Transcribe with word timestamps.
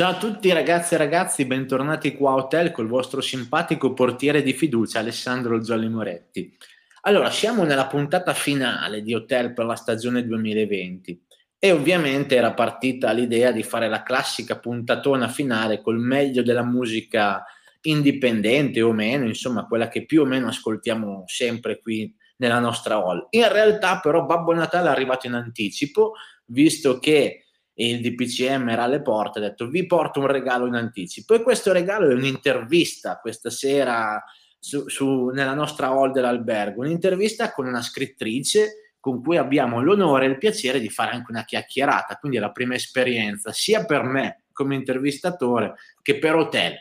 Ciao 0.00 0.12
a 0.12 0.16
tutti 0.16 0.50
ragazzi 0.50 0.94
e 0.94 0.96
ragazzi, 0.96 1.44
bentornati 1.44 2.16
qua 2.16 2.30
a 2.30 2.36
Hotel 2.36 2.70
col 2.70 2.86
vostro 2.86 3.20
simpatico 3.20 3.92
portiere 3.92 4.42
di 4.42 4.54
fiducia 4.54 5.00
Alessandro 5.00 5.60
Giolli 5.60 5.90
Moretti. 5.90 6.56
Allora, 7.02 7.28
siamo 7.28 7.64
nella 7.64 7.86
puntata 7.86 8.32
finale 8.32 9.02
di 9.02 9.12
Hotel 9.12 9.52
per 9.52 9.66
la 9.66 9.74
stagione 9.74 10.24
2020 10.24 11.22
e 11.58 11.70
ovviamente 11.70 12.34
era 12.34 12.54
partita 12.54 13.12
l'idea 13.12 13.52
di 13.52 13.62
fare 13.62 13.90
la 13.90 14.02
classica 14.02 14.58
puntatona 14.58 15.28
finale 15.28 15.82
col 15.82 15.98
meglio 15.98 16.42
della 16.42 16.64
musica 16.64 17.44
indipendente 17.82 18.80
o 18.80 18.92
meno, 18.92 19.26
insomma 19.26 19.66
quella 19.66 19.88
che 19.88 20.06
più 20.06 20.22
o 20.22 20.24
meno 20.24 20.46
ascoltiamo 20.48 21.24
sempre 21.26 21.78
qui 21.78 22.10
nella 22.38 22.58
nostra 22.58 22.94
hall. 22.94 23.26
In 23.32 23.52
realtà 23.52 24.00
però 24.00 24.24
Babbo 24.24 24.54
Natale 24.54 24.88
è 24.88 24.92
arrivato 24.92 25.26
in 25.26 25.34
anticipo, 25.34 26.14
visto 26.46 26.98
che 26.98 27.39
e 27.80 27.88
il 27.88 28.02
DPCM 28.02 28.68
era 28.68 28.82
alle 28.82 29.00
porte, 29.00 29.38
ha 29.38 29.42
detto 29.42 29.66
vi 29.66 29.86
porto 29.86 30.20
un 30.20 30.26
regalo 30.26 30.66
in 30.66 30.74
anticipo. 30.74 31.32
E 31.32 31.42
questo 31.42 31.72
regalo 31.72 32.10
è 32.10 32.12
un'intervista 32.12 33.18
questa 33.18 33.48
sera 33.48 34.22
su, 34.58 34.86
su, 34.88 35.28
nella 35.28 35.54
nostra 35.54 35.86
hall 35.86 36.12
dell'albergo, 36.12 36.82
un'intervista 36.82 37.52
con 37.52 37.66
una 37.66 37.80
scrittrice 37.80 38.96
con 39.00 39.22
cui 39.22 39.38
abbiamo 39.38 39.80
l'onore 39.80 40.26
e 40.26 40.28
il 40.28 40.36
piacere 40.36 40.78
di 40.78 40.90
fare 40.90 41.12
anche 41.12 41.30
una 41.30 41.46
chiacchierata, 41.46 42.16
quindi 42.16 42.36
è 42.36 42.40
la 42.40 42.52
prima 42.52 42.74
esperienza 42.74 43.50
sia 43.50 43.86
per 43.86 44.02
me 44.02 44.42
come 44.52 44.74
intervistatore 44.74 45.72
che 46.02 46.18
per 46.18 46.34
Hotel 46.34 46.74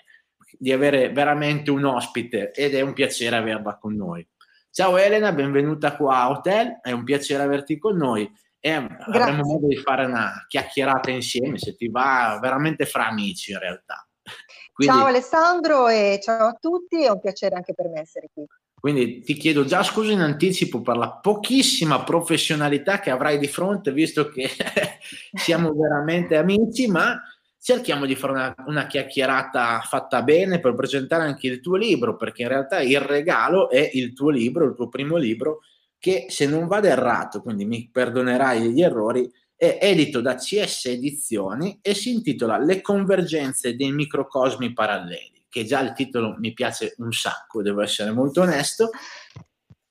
di 0.57 0.73
avere 0.73 1.13
veramente 1.13 1.71
un 1.71 1.85
ospite 1.85 2.51
ed 2.51 2.75
è 2.75 2.81
un 2.81 2.91
piacere 2.91 3.37
averla 3.37 3.77
con 3.77 3.95
noi. 3.95 4.27
Ciao 4.69 4.97
Elena, 4.97 5.31
benvenuta 5.31 5.95
qua 5.95 6.23
a 6.23 6.29
Hotel, 6.31 6.79
è 6.81 6.91
un 6.91 7.05
piacere 7.05 7.41
averti 7.41 7.77
con 7.77 7.95
noi 7.95 8.29
e 8.59 8.71
avremo 8.71 9.43
modo 9.43 9.67
di 9.67 9.77
fare 9.77 10.05
una 10.05 10.45
chiacchierata 10.47 11.11
insieme, 11.11 11.57
se 11.57 11.75
ti 11.75 11.89
va, 11.89 12.37
veramente 12.41 12.85
fra 12.85 13.07
amici 13.07 13.51
in 13.51 13.59
realtà. 13.59 14.05
Quindi, 14.73 14.93
ciao 14.93 15.05
Alessandro 15.07 15.87
e 15.87 16.19
ciao 16.21 16.47
a 16.47 16.57
tutti, 16.59 17.03
è 17.03 17.09
un 17.09 17.19
piacere 17.19 17.55
anche 17.55 17.73
per 17.73 17.87
me 17.89 18.01
essere 18.01 18.29
qui. 18.33 18.45
Quindi 18.79 19.19
ti 19.19 19.33
chiedo 19.33 19.65
già 19.65 19.83
scusa 19.83 20.11
in 20.11 20.21
anticipo 20.21 20.81
per 20.81 20.95
la 20.95 21.11
pochissima 21.11 22.01
professionalità 22.03 22.99
che 22.99 23.09
avrai 23.09 23.37
di 23.37 23.47
fronte, 23.47 23.91
visto 23.91 24.29
che 24.29 24.49
siamo 25.35 25.73
veramente 25.73 26.37
amici, 26.37 26.87
ma 26.87 27.21
cerchiamo 27.61 28.05
di 28.05 28.15
fare 28.15 28.31
una, 28.31 28.55
una, 28.67 28.87
chiacchierata 28.87 29.81
fatta 29.81 30.21
bene 30.21 30.59
per 30.59 30.75
presentare 30.75 31.23
anche 31.23 31.47
il 31.47 31.59
tuo 31.59 31.75
libro, 31.75 32.15
perché 32.15 32.43
in 32.43 32.47
realtà 32.47 32.81
il 32.81 33.01
regalo 33.01 33.69
è 33.69 33.89
il 33.93 34.13
tuo 34.13 34.29
libro, 34.29 34.65
il 34.65 34.75
tuo 34.75 34.87
primo 34.87 35.17
libro, 35.17 35.59
che 35.99 36.27
se 36.29 36.47
non 36.47 36.67
vado 36.67 36.87
errato, 36.87 37.41
quindi 37.41 37.65
mi 37.65 37.89
perdonerai 37.91 38.71
gli 38.71 38.81
errori, 38.81 39.29
è 39.55 39.77
edito 39.81 40.21
da 40.21 40.35
CS 40.35 40.85
Edizioni 40.85 41.79
e 41.81 41.93
si 41.93 42.11
intitola 42.11 42.57
Le 42.57 42.79
convergenze 42.79 43.75
dei 43.75 43.91
microcosmi 43.91 44.71
paralleli, 44.71 45.43
che 45.49 45.65
già 45.65 45.81
il 45.81 45.91
titolo 45.91 46.37
mi 46.39 46.53
piace 46.53 46.95
un 46.99 47.11
sacco, 47.11 47.61
devo 47.61 47.81
essere 47.81 48.11
molto 48.11 48.41
onesto. 48.41 48.89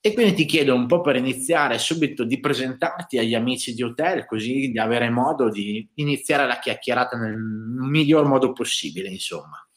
E 0.00 0.14
quindi 0.14 0.32
ti 0.32 0.44
chiedo 0.46 0.74
un 0.74 0.86
po' 0.86 1.02
per 1.02 1.16
iniziare 1.16 1.76
subito 1.76 2.24
di 2.24 2.40
presentarti 2.40 3.18
agli 3.18 3.34
amici 3.34 3.74
di 3.74 3.82
hotel, 3.82 4.24
così 4.24 4.70
di 4.70 4.78
avere 4.78 5.10
modo 5.10 5.50
di 5.50 5.86
iniziare 5.94 6.46
la 6.46 6.58
chiacchierata 6.58 7.18
nel 7.18 7.36
miglior 7.36 8.24
modo 8.26 8.52
possibile, 8.52 9.08
insomma. 9.08 9.67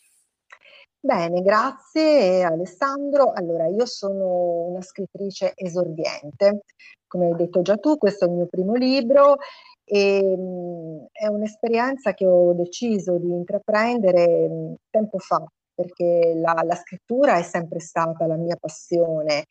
Bene, 1.04 1.42
grazie 1.42 2.44
Alessandro. 2.44 3.32
Allora, 3.34 3.66
io 3.68 3.86
sono 3.88 4.68
una 4.68 4.82
scrittrice 4.84 5.54
esordiente, 5.56 6.62
come 7.08 7.26
hai 7.28 7.36
detto 7.36 7.64
già 7.64 7.76
tu, 7.78 7.98
questo 7.98 8.26
è 8.26 8.28
il 8.28 8.36
mio 8.36 8.46
primo 8.46 8.76
libro 8.76 9.38
e 9.84 10.22
mh, 10.38 11.08
è 11.12 11.26
un'esperienza 11.26 12.14
che 12.14 12.28
ho 12.28 12.54
deciso 12.54 13.18
di 13.18 13.32
intraprendere 13.32 14.48
mh, 14.48 14.76
tempo 14.92 15.18
fa, 15.18 15.44
perché 15.74 16.34
la, 16.36 16.62
la, 16.64 16.76
scrittura 16.76 17.36
è 17.38 17.42
sempre 17.42 17.80
stata 17.80 18.28
la 18.28 18.36
mia 18.36 18.56
passione, 18.60 19.46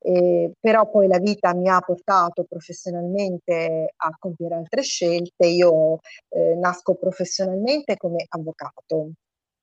eh, 0.00 0.50
però 0.58 0.90
poi 0.90 1.06
la 1.06 1.18
vita 1.18 1.54
mi 1.54 1.68
ha 1.68 1.78
portato 1.80 2.44
professionalmente 2.48 3.92
a 3.96 4.10
compiere 4.18 4.56
altre 4.56 4.82
scelte. 4.82 5.46
Io 5.46 5.98
eh, 6.30 6.54
nasco 6.56 6.94
professionalmente 6.96 7.96
come 7.96 8.24
avvocato, 8.28 9.10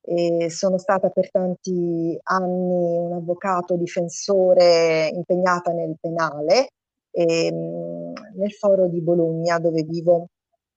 e 0.06 0.50
sono 0.50 0.78
stata 0.78 1.10
per 1.10 1.32
tanti 1.32 2.18
anni 2.24 2.98
un 2.98 3.14
avvocato 3.14 3.76
difensore 3.78 5.10
impegnata 5.14 5.72
nel 5.72 5.96
penale 6.00 6.70
e, 7.10 7.46
ehm, 7.46 8.14
nel 8.36 8.52
foro 8.52 8.88
di 8.88 9.02
Bologna 9.02 9.60
dove 9.60 9.84
vivo. 9.84 10.28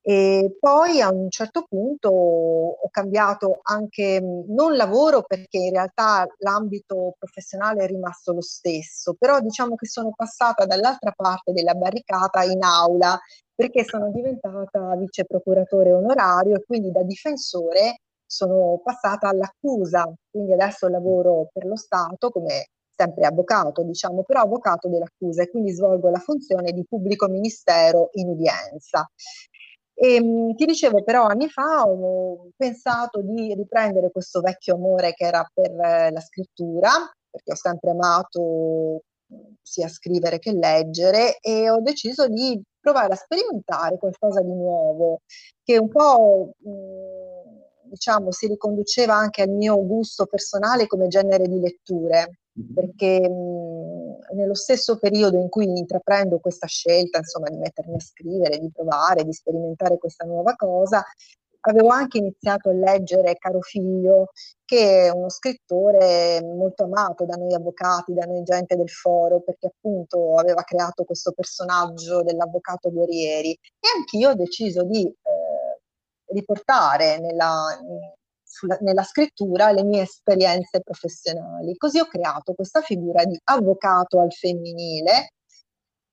E 0.09 0.57
poi 0.61 1.01
a 1.01 1.11
un 1.13 1.29
certo 1.31 1.65
punto 1.69 2.11
ho 2.11 2.89
cambiato 2.91 3.59
anche 3.63 4.21
non 4.47 4.77
lavoro 4.77 5.23
perché 5.23 5.59
in 5.59 5.71
realtà 5.73 6.25
l'ambito 6.39 7.15
professionale 7.19 7.83
è 7.83 7.87
rimasto 7.89 8.33
lo 8.33 8.41
stesso, 8.41 9.15
però 9.19 9.41
diciamo 9.41 9.75
che 9.75 9.87
sono 9.87 10.13
passata 10.15 10.65
dall'altra 10.65 11.11
parte 11.11 11.53
della 11.53 11.75
barricata 11.75 12.45
in 12.45 12.63
aula 12.63 13.19
perché 13.53 13.85
sono 13.85 14.13
diventata 14.13 14.95
vice 14.95 15.25
procuratore 15.25 15.93
onorario 15.93 16.55
e 16.55 16.65
quindi 16.65 16.93
da 16.93 17.03
difensore 17.03 18.03
sono 18.27 18.81
passata 18.85 19.29
all'accusa, 19.29 20.13
quindi 20.31 20.53
adesso 20.53 20.89
lavoro 20.89 21.49
per 21.53 21.65
lo 21.67 21.77
Stato 21.77 22.31
come 22.31 22.69
sempre 22.97 23.27
avvocato, 23.27 23.83
diciamo, 23.83 24.23
però 24.25 24.41
avvocato 24.43 24.89
dell'accusa 24.89 25.43
e 25.43 25.51
quindi 25.51 25.73
svolgo 25.73 26.09
la 26.11 26.19
funzione 26.19 26.73
di 26.73 26.85
pubblico 26.89 27.29
ministero 27.29 28.09
in 28.15 28.29
udienza. 28.29 29.09
E, 29.95 30.15
ehm, 30.17 30.55
ti 30.55 30.65
dicevo 30.67 31.03
però 31.03 31.25
anni 31.27 31.49
fa 31.49 31.83
ho 31.87 32.49
pensato 32.57 33.21
di 33.23 33.55
riprendere 33.55 34.11
questo 34.11 34.41
vecchio 34.41 34.75
amore 34.75 35.13
che 35.15 35.25
era 35.25 35.47
per 35.53 35.73
la 35.75 36.21
scrittura, 36.21 36.91
perché 37.31 37.53
ho 37.53 37.57
sempre 37.57 37.91
amato 37.91 39.03
sia 39.63 39.89
scrivere 39.89 40.39
che 40.39 40.53
leggere 40.53 41.39
e 41.41 41.69
ho 41.71 41.81
deciso 41.81 42.29
di 42.29 42.61
provare 42.81 43.15
a 43.15 43.17
sperimentare 43.17 43.99
qualcosa 43.99 44.41
di 44.43 44.53
nuovo 44.55 45.21
che 45.65 45.77
un 45.79 45.89
po' 45.89 46.53
mh, 46.59 46.71
diciamo, 47.89 48.33
si 48.33 48.47
riconduceva 48.47 49.15
anche 49.15 49.43
al 49.43 49.51
mio 49.51 49.85
gusto 49.85 50.27
personale 50.27 50.87
come 50.87 51.09
genere 51.09 51.49
di 51.49 51.61
letture, 51.61 52.41
mm-hmm. 52.59 52.75
perché 52.75 53.29
mh, 53.29 54.35
nello 54.35 54.55
stesso 54.55 54.99
periodo 54.99 55.39
in 55.39 55.49
cui 55.49 55.67
intraprendo 55.67 56.39
questa 56.39 56.67
scelta, 56.67 57.19
insomma, 57.19 57.49
di 57.49 57.59
mettermi 57.59 57.95
a 57.95 58.01
scrivere, 58.01 58.59
di 58.59 58.71
provare, 58.73 59.25
di 59.25 59.33
sperimentare 59.33 59.99
questa 59.99 60.25
nuova 60.25 60.55
cosa, 60.55 61.05
avevo 61.69 61.89
anche 61.89 62.19
iniziato 62.19 62.71
a 62.71 62.73
leggere 62.73 63.37
Caro 63.39 63.61
Figlio, 63.61 64.31
che 64.65 65.07
è 65.07 65.11
uno 65.11 65.29
scrittore 65.29 66.41
molto 66.43 66.85
amato 66.85 67.25
da 67.25 67.35
noi 67.35 67.55
avvocati, 67.55 68.15
da 68.15 68.25
noi 68.25 68.43
gente 68.43 68.77
del 68.77 68.89
foro, 68.89 69.41
perché 69.41 69.67
appunto 69.67 70.37
aveva 70.37 70.63
creato 70.63 71.05
questo 71.05 71.33
personaggio 71.33 72.23
dell'avvocato 72.23 72.91
guerrieri. 72.93 73.51
E 73.51 73.89
anch'io 73.97 74.31
ho 74.31 74.35
deciso 74.35 74.85
di 74.85 75.13
riportare 76.29 77.19
nella, 77.19 77.79
sulla, 78.43 78.77
nella 78.81 79.03
scrittura 79.03 79.71
le 79.73 79.85
mie 79.85 80.03
esperienze 80.03 80.81
professionali. 80.81 81.77
Così 81.77 81.99
ho 81.99 82.07
creato 82.07 82.55
questa 82.55 82.81
figura 82.81 83.25
di 83.25 83.39
avvocato 83.45 84.21
al 84.21 84.33
femminile, 84.33 85.33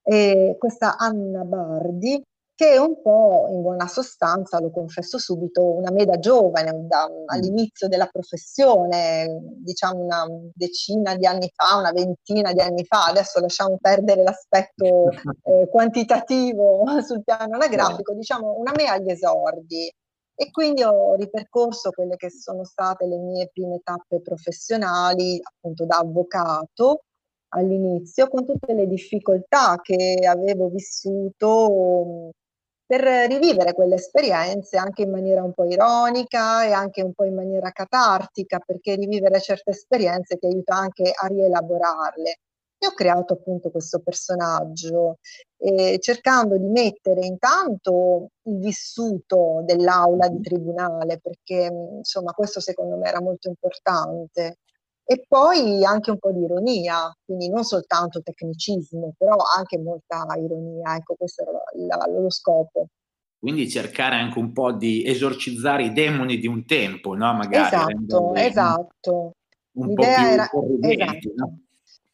eh, 0.03 0.55
questa 0.59 0.97
Anna 0.97 1.43
Bardi, 1.43 2.21
che 2.55 2.73
è 2.73 2.77
un 2.77 3.01
po' 3.01 3.47
in 3.49 3.61
buona 3.61 3.87
sostanza, 3.87 4.59
lo 4.59 4.69
confesso 4.69 5.17
subito, 5.17 5.63
una 5.63 5.91
meda 5.91 6.19
giovane 6.19 6.85
da, 6.87 7.09
all'inizio 7.25 7.87
della 7.87 8.05
professione, 8.05 9.39
diciamo 9.57 10.03
una 10.03 10.25
decina 10.53 11.15
di 11.15 11.25
anni 11.25 11.51
fa, 11.53 11.77
una 11.77 11.91
ventina 11.91 12.53
di 12.53 12.61
anni 12.61 12.85
fa, 12.85 13.05
adesso 13.05 13.39
lasciamo 13.39 13.77
perdere 13.81 14.21
l'aspetto 14.21 15.09
eh, 15.43 15.67
quantitativo 15.69 16.85
sul 17.03 17.23
piano 17.23 17.55
anagrafico, 17.55 18.13
diciamo 18.13 18.55
una 18.57 18.71
me 18.75 18.85
agli 18.85 19.09
esordi. 19.09 19.91
E 20.35 20.49
quindi 20.51 20.83
ho 20.83 21.13
ripercorso 21.15 21.91
quelle 21.91 22.15
che 22.15 22.29
sono 22.31 22.63
state 22.63 23.05
le 23.05 23.17
mie 23.17 23.49
prime 23.53 23.79
tappe 23.83 24.19
professionali, 24.21 25.39
appunto 25.41 25.85
da 25.85 25.97
avvocato 25.97 27.03
all'inizio, 27.49 28.27
con 28.27 28.45
tutte 28.45 28.73
le 28.73 28.87
difficoltà 28.87 29.79
che 29.81 30.17
avevo 30.27 30.69
vissuto 30.69 32.31
per 32.85 33.01
rivivere 33.29 33.73
quelle 33.73 33.95
esperienze 33.95 34.77
anche 34.77 35.03
in 35.03 35.11
maniera 35.11 35.43
un 35.43 35.53
po' 35.53 35.65
ironica 35.65 36.65
e 36.65 36.71
anche 36.71 37.01
un 37.03 37.13
po' 37.13 37.25
in 37.25 37.35
maniera 37.35 37.71
catartica, 37.71 38.59
perché 38.59 38.95
rivivere 38.95 39.39
certe 39.39 39.71
esperienze 39.71 40.37
ti 40.37 40.47
aiuta 40.47 40.75
anche 40.75 41.11
a 41.15 41.27
rielaborarle 41.27 42.37
e 42.83 42.87
ho 42.87 42.91
creato 42.91 43.33
appunto 43.33 43.69
questo 43.71 43.99
personaggio, 43.99 45.19
eh, 45.57 45.97
cercando 45.99 46.57
di 46.57 46.67
mettere 46.67 47.25
intanto 47.25 48.31
il 48.43 48.59
vissuto 48.59 49.63
dell'aula 49.65 50.27
di 50.27 50.41
tribunale, 50.41 51.19
perché 51.21 51.69
insomma 51.97 52.33
questo 52.33 52.59
secondo 52.59 52.97
me 52.97 53.07
era 53.07 53.21
molto 53.21 53.47
importante. 53.47 54.57
E 55.05 55.25
poi 55.27 55.83
anche 55.83 56.11
un 56.11 56.17
po' 56.17 56.31
di 56.31 56.43
ironia, 56.43 57.13
quindi 57.25 57.49
non 57.49 57.63
soltanto 57.63 58.21
tecnicismo, 58.21 59.13
però 59.17 59.35
anche 59.55 59.77
molta 59.77 60.25
ironia, 60.37 60.95
ecco 60.95 61.15
questo 61.15 61.41
era 61.41 61.51
la, 61.87 62.07
lo 62.07 62.29
scopo. 62.29 62.87
quindi 63.37 63.69
cercare 63.69 64.15
anche 64.15 64.39
un 64.39 64.53
po' 64.53 64.71
di 64.71 65.05
esorcizzare 65.05 65.83
i 65.83 65.91
demoni 65.93 66.37
di 66.37 66.47
un 66.47 66.65
tempo, 66.65 67.13
no? 67.15 67.33
Magari 67.33 67.75
esatto, 67.75 68.33
esatto. 68.35 69.31
Un, 69.75 69.87
L'idea 69.87 70.31
era 70.31 70.49
esatto. 70.79 71.33
no? 71.35 71.62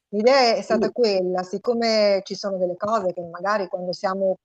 L'idea 0.10 0.56
è 0.56 0.62
stata 0.62 0.90
quella, 0.92 1.44
siccome 1.44 2.22
ci 2.24 2.36
sono 2.36 2.58
delle 2.58 2.76
cose 2.76 3.14
che 3.14 3.22
magari 3.22 3.68
quando 3.68 3.94
siamo 3.94 4.38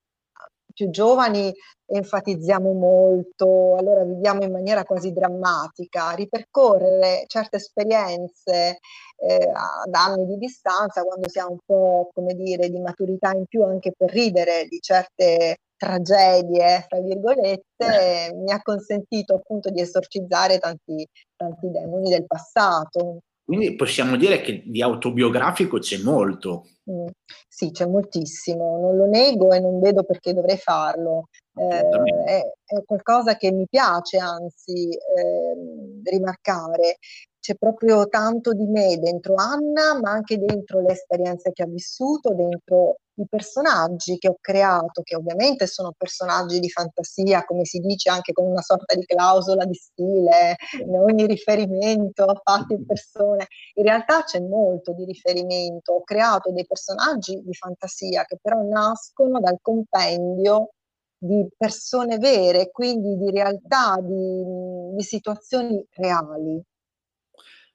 più 0.74 0.90
giovani 0.90 1.52
enfatizziamo 1.86 2.72
molto, 2.72 3.76
allora 3.76 4.02
viviamo 4.04 4.42
in 4.42 4.50
maniera 4.50 4.84
quasi 4.84 5.12
drammatica, 5.12 6.10
ripercorrere 6.12 7.24
certe 7.28 7.56
esperienze 7.56 8.78
eh, 9.16 9.50
ad 9.52 9.94
anni 9.94 10.26
di 10.26 10.36
distanza, 10.36 11.02
quando 11.04 11.28
si 11.28 11.38
ha 11.38 11.46
un 11.48 11.58
po', 11.64 12.10
come 12.12 12.34
dire, 12.34 12.68
di 12.68 12.80
maturità 12.80 13.30
in 13.32 13.46
più 13.46 13.62
anche 13.62 13.92
per 13.96 14.10
ridere 14.10 14.66
di 14.68 14.80
certe 14.80 15.58
tragedie, 15.76 16.84
fra 16.88 17.00
virgolette, 17.00 18.32
mi 18.34 18.52
ha 18.52 18.60
consentito 18.62 19.36
appunto 19.36 19.70
di 19.70 19.80
esorcizzare 19.80 20.58
tanti, 20.58 21.06
tanti 21.36 21.70
demoni 21.70 22.10
del 22.10 22.26
passato. 22.26 23.20
Quindi 23.44 23.76
possiamo 23.76 24.16
dire 24.16 24.40
che 24.40 24.62
di 24.64 24.80
autobiografico 24.80 25.78
c'è 25.78 25.98
molto. 25.98 26.68
Mm, 26.90 27.06
sì, 27.46 27.70
c'è 27.70 27.86
moltissimo, 27.86 28.78
non 28.80 28.96
lo 28.96 29.04
nego 29.06 29.52
e 29.52 29.60
non 29.60 29.80
vedo 29.80 30.02
perché 30.02 30.32
dovrei 30.32 30.56
farlo. 30.56 31.28
Eh, 31.56 31.88
è, 32.24 32.42
è, 32.64 32.82
qualcosa 32.84 33.36
che 33.36 33.52
mi 33.52 33.66
piace 33.68 34.18
anzi 34.18 34.88
eh, 34.88 36.00
rimarcare 36.02 36.96
c'è 37.44 37.54
proprio 37.56 38.08
tanto 38.08 38.54
di 38.54 38.64
me 38.64 38.96
dentro 38.98 39.34
Anna, 39.34 40.00
ma 40.00 40.10
anche 40.10 40.38
dentro 40.38 40.80
le 40.80 40.92
esperienze 40.92 41.52
che 41.52 41.62
ha 41.62 41.66
vissuto, 41.66 42.32
dentro 42.32 43.00
i 43.16 43.26
personaggi 43.28 44.18
che 44.18 44.28
ho 44.28 44.36
creato, 44.40 45.02
che 45.02 45.14
ovviamente 45.14 45.66
sono 45.66 45.92
personaggi 45.96 46.58
di 46.58 46.68
fantasia, 46.68 47.44
come 47.44 47.64
si 47.64 47.78
dice 47.78 48.10
anche 48.10 48.32
con 48.32 48.46
una 48.46 48.62
sorta 48.62 48.94
di 48.94 49.04
clausola 49.04 49.64
di 49.64 49.74
stile, 49.74 50.56
in 50.80 50.96
ogni 50.96 51.26
riferimento 51.26 52.40
fatto 52.42 52.74
in 52.74 52.84
persone. 52.84 53.46
In 53.74 53.84
realtà 53.84 54.24
c'è 54.24 54.40
molto 54.40 54.92
di 54.92 55.04
riferimento. 55.04 55.92
Ho 55.92 56.02
creato 56.02 56.50
dei 56.50 56.66
personaggi 56.66 57.40
di 57.44 57.54
fantasia 57.54 58.24
che 58.24 58.38
però 58.40 58.62
nascono 58.62 59.40
dal 59.40 59.58
compendio 59.60 60.70
di 61.16 61.46
persone 61.56 62.18
vere, 62.18 62.70
quindi 62.70 63.16
di 63.16 63.30
realtà, 63.30 63.98
di, 64.00 64.94
di 64.94 65.02
situazioni 65.02 65.84
reali. 65.92 66.62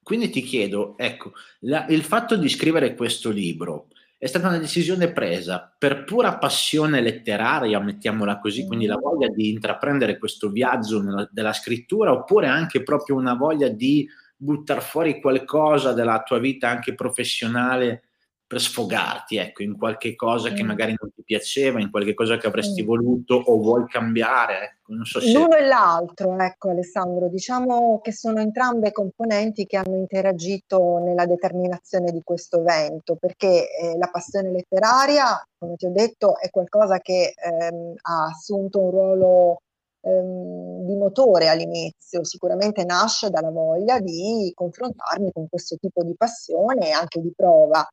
Quindi 0.02 0.30
ti 0.30 0.42
chiedo, 0.42 0.94
ecco, 0.96 1.32
la, 1.60 1.86
il 1.88 2.02
fatto 2.02 2.36
di 2.36 2.48
scrivere 2.48 2.94
questo 2.94 3.30
libro 3.30 3.88
è 4.22 4.26
stata 4.26 4.48
una 4.48 4.58
decisione 4.58 5.12
presa 5.12 5.74
per 5.78 6.04
pura 6.04 6.36
passione 6.36 7.00
letteraria, 7.00 7.80
mettiamola 7.80 8.38
così, 8.38 8.66
quindi 8.66 8.84
la 8.84 8.98
voglia 8.98 9.28
di 9.28 9.48
intraprendere 9.48 10.18
questo 10.18 10.50
viaggio 10.50 11.00
nella, 11.00 11.26
della 11.32 11.54
scrittura, 11.54 12.12
oppure 12.12 12.46
anche 12.46 12.82
proprio 12.82 13.16
una 13.16 13.32
voglia 13.32 13.68
di 13.68 14.06
buttare 14.36 14.82
fuori 14.82 15.22
qualcosa 15.22 15.94
della 15.94 16.22
tua 16.22 16.38
vita 16.38 16.68
anche 16.68 16.94
professionale 16.94 18.09
per 18.50 18.60
sfogarti, 18.60 19.36
ecco, 19.36 19.62
in 19.62 19.78
qualche 19.78 20.16
cosa 20.16 20.50
mm. 20.50 20.54
che 20.56 20.64
magari 20.64 20.96
non 20.98 21.12
ti 21.14 21.22
piaceva, 21.22 21.80
in 21.80 21.88
qualche 21.88 22.14
cosa 22.14 22.36
che 22.36 22.48
avresti 22.48 22.82
mm. 22.82 22.84
voluto 22.84 23.34
o 23.36 23.56
vuoi 23.58 23.86
cambiare. 23.86 24.80
Ecco, 24.82 25.04
so 25.04 25.20
se... 25.20 25.30
L'uno 25.30 25.54
e 25.54 25.64
l'altro, 25.64 26.36
ecco 26.36 26.70
Alessandro, 26.70 27.28
diciamo 27.28 28.00
che 28.02 28.10
sono 28.10 28.40
entrambe 28.40 28.90
componenti 28.90 29.66
che 29.66 29.76
hanno 29.76 29.94
interagito 29.94 30.98
nella 30.98 31.26
determinazione 31.26 32.10
di 32.10 32.22
questo 32.24 32.58
evento, 32.58 33.14
perché 33.14 33.68
eh, 33.70 33.96
la 33.96 34.08
passione 34.08 34.50
letteraria, 34.50 35.40
come 35.56 35.76
ti 35.76 35.86
ho 35.86 35.92
detto, 35.92 36.36
è 36.36 36.50
qualcosa 36.50 36.98
che 36.98 37.32
ehm, 37.36 37.94
ha 38.00 38.24
assunto 38.24 38.80
un 38.80 38.90
ruolo 38.90 39.60
ehm, 40.00 40.86
di 40.86 40.96
motore 40.96 41.46
all'inizio, 41.46 42.24
sicuramente 42.24 42.84
nasce 42.84 43.30
dalla 43.30 43.50
voglia 43.50 44.00
di 44.00 44.50
confrontarmi 44.56 45.30
con 45.32 45.48
questo 45.48 45.76
tipo 45.76 46.02
di 46.02 46.16
passione 46.16 46.88
e 46.88 46.90
anche 46.90 47.20
di 47.20 47.32
prova. 47.32 47.86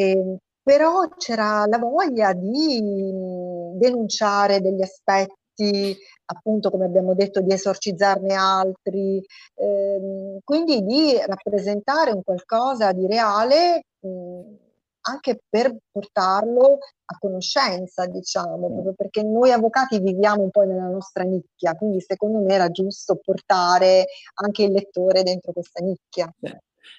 Eh, 0.00 0.36
però 0.62 1.08
c'era 1.16 1.64
la 1.66 1.78
voglia 1.78 2.32
di 2.32 2.80
denunciare 3.74 4.60
degli 4.60 4.80
aspetti, 4.82 5.96
appunto 6.26 6.70
come 6.70 6.84
abbiamo 6.84 7.14
detto, 7.14 7.40
di 7.40 7.52
esorcizzarne 7.52 8.32
altri, 8.34 9.20
ehm, 9.56 10.38
quindi 10.44 10.82
di 10.84 11.18
rappresentare 11.26 12.12
un 12.12 12.22
qualcosa 12.22 12.92
di 12.92 13.06
reale 13.08 13.82
mh, 14.00 14.08
mhmm, 14.08 14.56
anche 15.08 15.40
per 15.48 15.74
portarlo 15.90 16.78
a 17.06 17.16
conoscenza, 17.18 18.06
diciamo, 18.06 18.70
proprio 18.70 18.92
perché 18.94 19.22
noi 19.24 19.50
avvocati 19.52 19.98
viviamo 20.00 20.42
un 20.42 20.50
po' 20.50 20.62
nella 20.62 20.88
nostra 20.88 21.24
nicchia, 21.24 21.74
quindi 21.74 22.00
secondo 22.02 22.38
me 22.40 22.54
era 22.54 22.68
giusto 22.68 23.16
portare 23.16 24.04
anche 24.34 24.64
il 24.64 24.72
lettore 24.72 25.22
dentro 25.24 25.52
questa 25.52 25.82
nicchia. 25.82 26.30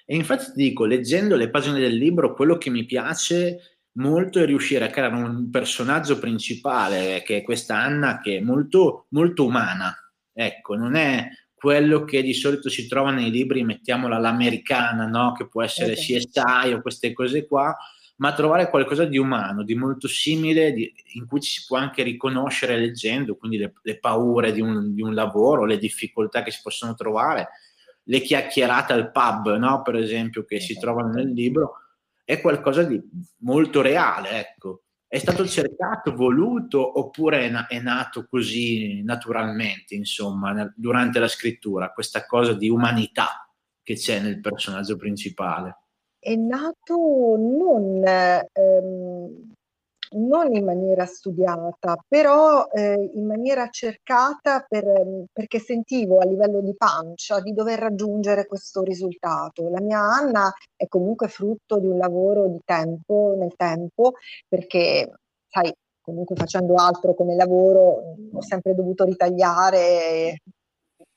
E 0.04 0.14
infatti 0.14 0.52
ti 0.52 0.62
dico, 0.62 0.84
leggendo 0.84 1.36
le 1.36 1.50
pagine 1.50 1.78
del 1.78 1.96
libro, 1.96 2.34
quello 2.34 2.58
che 2.58 2.70
mi 2.70 2.84
piace 2.84 3.78
molto 3.92 4.40
è 4.40 4.46
riuscire 4.46 4.84
a 4.84 4.90
creare 4.90 5.14
un 5.14 5.50
personaggio 5.50 6.18
principale, 6.18 7.22
che 7.24 7.38
è 7.38 7.42
questa 7.42 7.76
Anna, 7.76 8.20
che 8.20 8.38
è 8.38 8.40
molto, 8.40 9.06
molto 9.10 9.44
umana. 9.44 9.94
Ecco, 10.32 10.76
non 10.76 10.94
è 10.94 11.28
quello 11.60 12.04
che 12.04 12.22
di 12.22 12.32
solito 12.32 12.70
si 12.70 12.88
trova 12.88 13.10
nei 13.10 13.30
libri, 13.30 13.64
mettiamola 13.64 14.16
all'americana, 14.16 15.06
no? 15.06 15.32
che 15.32 15.46
può 15.46 15.62
essere 15.62 15.92
okay. 15.92 16.18
CSI 16.18 16.72
o 16.72 16.80
queste 16.80 17.12
cose 17.12 17.46
qua, 17.46 17.76
ma 18.16 18.32
trovare 18.32 18.70
qualcosa 18.70 19.04
di 19.04 19.18
umano, 19.18 19.62
di 19.62 19.74
molto 19.74 20.08
simile, 20.08 20.72
di, 20.72 20.90
in 21.14 21.26
cui 21.26 21.40
ci 21.40 21.60
si 21.60 21.64
può 21.66 21.76
anche 21.76 22.02
riconoscere 22.02 22.78
leggendo, 22.78 23.36
quindi 23.36 23.58
le, 23.58 23.74
le 23.82 23.98
paure 23.98 24.52
di 24.52 24.60
un, 24.60 24.94
di 24.94 25.02
un, 25.02 25.12
lavoro, 25.12 25.66
le 25.66 25.76
difficoltà 25.76 26.42
che 26.42 26.50
si 26.50 26.60
possono 26.62 26.94
trovare, 26.94 27.48
le 28.10 28.20
chiacchierate 28.20 28.92
al 28.92 29.12
pub, 29.12 29.56
no? 29.56 29.82
per 29.82 29.94
esempio, 29.94 30.44
che 30.44 30.58
si 30.58 30.76
trovano 30.76 31.12
nel 31.12 31.30
libro, 31.30 31.76
è 32.24 32.40
qualcosa 32.40 32.82
di 32.82 33.00
molto 33.38 33.80
reale, 33.80 34.30
ecco. 34.30 34.82
È 35.06 35.18
stato 35.18 35.46
cercato, 35.46 36.14
voluto, 36.14 36.98
oppure 36.98 37.46
è, 37.46 37.48
na- 37.48 37.66
è 37.68 37.80
nato 37.80 38.26
così 38.28 39.02
naturalmente, 39.02 39.94
insomma, 39.94 40.72
durante 40.76 41.18
la 41.20 41.28
scrittura, 41.28 41.92
questa 41.92 42.26
cosa 42.26 42.52
di 42.52 42.68
umanità 42.68 43.48
che 43.82 43.94
c'è 43.94 44.20
nel 44.20 44.40
personaggio 44.40 44.96
principale? 44.96 45.78
È 46.18 46.34
nato 46.34 47.36
non, 47.38 48.04
ehm, 48.04 49.52
non 50.12 50.54
in 50.54 50.64
maniera 50.64 51.06
studiata, 51.06 51.96
però 52.06 52.68
eh, 52.72 53.10
in 53.14 53.26
maniera 53.26 53.68
cercata 53.70 54.64
per, 54.68 55.26
perché 55.32 55.58
sentivo 55.58 56.18
a 56.18 56.26
livello 56.26 56.60
di 56.60 56.74
pancia 56.76 57.40
di 57.40 57.52
dover 57.52 57.78
raggiungere 57.78 58.46
questo 58.46 58.82
risultato. 58.82 59.68
La 59.68 59.80
mia 59.80 60.00
Anna 60.00 60.52
è 60.76 60.86
comunque 60.88 61.28
frutto 61.28 61.78
di 61.78 61.86
un 61.86 61.98
lavoro 61.98 62.48
di 62.48 62.60
tempo, 62.64 63.34
nel 63.36 63.54
tempo, 63.56 64.14
perché 64.48 65.10
sai, 65.46 65.72
comunque 66.00 66.34
facendo 66.36 66.74
altro 66.74 67.14
come 67.14 67.36
lavoro 67.36 68.16
ho 68.32 68.42
sempre 68.42 68.74
dovuto 68.74 69.04
ritagliare 69.04 70.40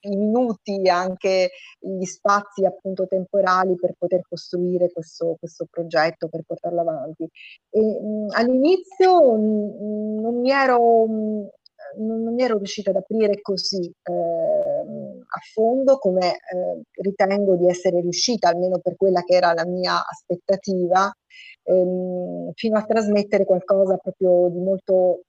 minuti, 0.10 0.88
anche 0.90 1.52
gli 1.80 2.06
spazi 2.06 2.66
appunto 2.66 3.08
temporali 3.08 3.76
per 3.76 3.96
poter 3.98 4.22
costruire 4.28 4.92
questo, 4.92 5.36
questo 5.40 5.68
progetto, 5.70 6.28
per 6.28 6.44
portarlo 6.46 6.82
avanti. 6.82 7.28
E, 7.70 7.80
mh, 7.80 8.28
all'inizio 8.32 9.36
mh, 9.36 10.22
non 10.22 10.40
mi 10.40 10.52
ero 10.52 11.06
mh, 11.08 11.50
non 11.96 12.34
mi 12.34 12.44
ero 12.44 12.58
riuscita 12.58 12.90
ad 12.90 12.96
aprire 12.98 13.42
così 13.42 13.86
eh, 13.86 14.12
a 14.14 15.40
fondo 15.54 15.98
come 15.98 16.32
eh, 16.34 16.82
ritengo 17.02 17.56
di 17.56 17.68
essere 17.68 18.02
riuscita, 18.02 18.50
almeno 18.50 18.80
per 18.80 18.96
quella 18.96 19.22
che 19.22 19.36
era 19.36 19.54
la 19.54 19.66
mia 19.66 20.04
aspettativa, 20.06 21.12
ehm, 21.64 22.52
fino 22.54 22.78
a 22.78 22.84
trasmettere 22.84 23.46
qualcosa 23.46 23.98
proprio 23.98 24.50
di 24.50 24.60
molto 24.60 25.24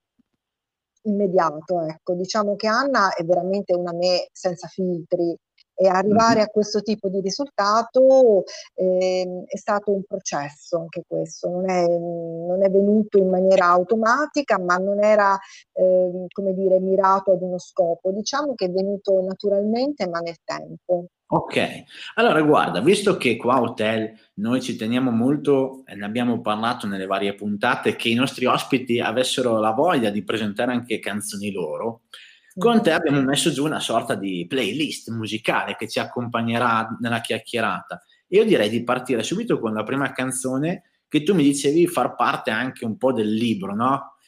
immediato, 1.04 1.80
ecco. 1.82 2.14
Diciamo 2.14 2.56
che 2.56 2.66
Anna 2.66 3.14
è 3.14 3.24
veramente 3.24 3.74
una 3.74 3.92
me 3.92 4.28
senza 4.32 4.68
filtri 4.68 5.36
e 5.76 5.88
arrivare 5.88 6.40
a 6.40 6.46
questo 6.46 6.82
tipo 6.82 7.08
di 7.08 7.20
risultato 7.20 8.44
eh, 8.74 9.44
è 9.46 9.56
stato 9.56 9.92
un 9.92 10.04
processo 10.04 10.78
anche 10.78 11.02
questo, 11.06 11.48
non 11.48 11.68
è, 11.68 11.86
non 11.88 12.62
è 12.62 12.70
venuto 12.70 13.18
in 13.18 13.28
maniera 13.28 13.66
automatica, 13.66 14.58
ma 14.58 14.76
non 14.76 15.02
era, 15.02 15.36
eh, 15.72 16.26
come 16.32 16.54
dire, 16.54 16.78
mirato 16.78 17.32
ad 17.32 17.42
uno 17.42 17.58
scopo. 17.58 18.12
Diciamo 18.12 18.54
che 18.54 18.66
è 18.66 18.70
venuto 18.70 19.20
naturalmente, 19.20 20.06
ma 20.08 20.20
nel 20.20 20.36
tempo. 20.44 21.06
Ok, 21.36 21.82
allora 22.14 22.40
guarda, 22.42 22.80
visto 22.80 23.16
che 23.16 23.34
qua 23.34 23.54
a 23.54 23.62
Hotel 23.62 24.16
noi 24.34 24.62
ci 24.62 24.76
teniamo 24.76 25.10
molto, 25.10 25.82
e 25.84 25.96
ne 25.96 26.04
abbiamo 26.04 26.40
parlato 26.40 26.86
nelle 26.86 27.06
varie 27.06 27.34
puntate, 27.34 27.96
che 27.96 28.08
i 28.08 28.14
nostri 28.14 28.46
ospiti 28.46 29.00
avessero 29.00 29.58
la 29.58 29.72
voglia 29.72 30.10
di 30.10 30.22
presentare 30.22 30.70
anche 30.70 31.00
canzoni 31.00 31.50
loro, 31.50 32.02
con 32.56 32.80
te 32.82 32.92
abbiamo 32.92 33.20
messo 33.20 33.50
giù 33.50 33.64
una 33.64 33.80
sorta 33.80 34.14
di 34.14 34.46
playlist 34.48 35.10
musicale 35.10 35.74
che 35.74 35.88
ci 35.88 35.98
accompagnerà 35.98 36.96
nella 37.00 37.20
chiacchierata. 37.20 38.04
Io 38.28 38.44
direi 38.44 38.68
di 38.68 38.84
partire 38.84 39.24
subito 39.24 39.58
con 39.58 39.74
la 39.74 39.82
prima 39.82 40.12
canzone 40.12 40.84
che 41.08 41.24
tu 41.24 41.34
mi 41.34 41.42
dicevi 41.42 41.88
far 41.88 42.14
parte 42.14 42.52
anche 42.52 42.84
un 42.84 42.96
po' 42.96 43.12
del 43.12 43.34
libro, 43.34 43.74
no? 43.74 44.18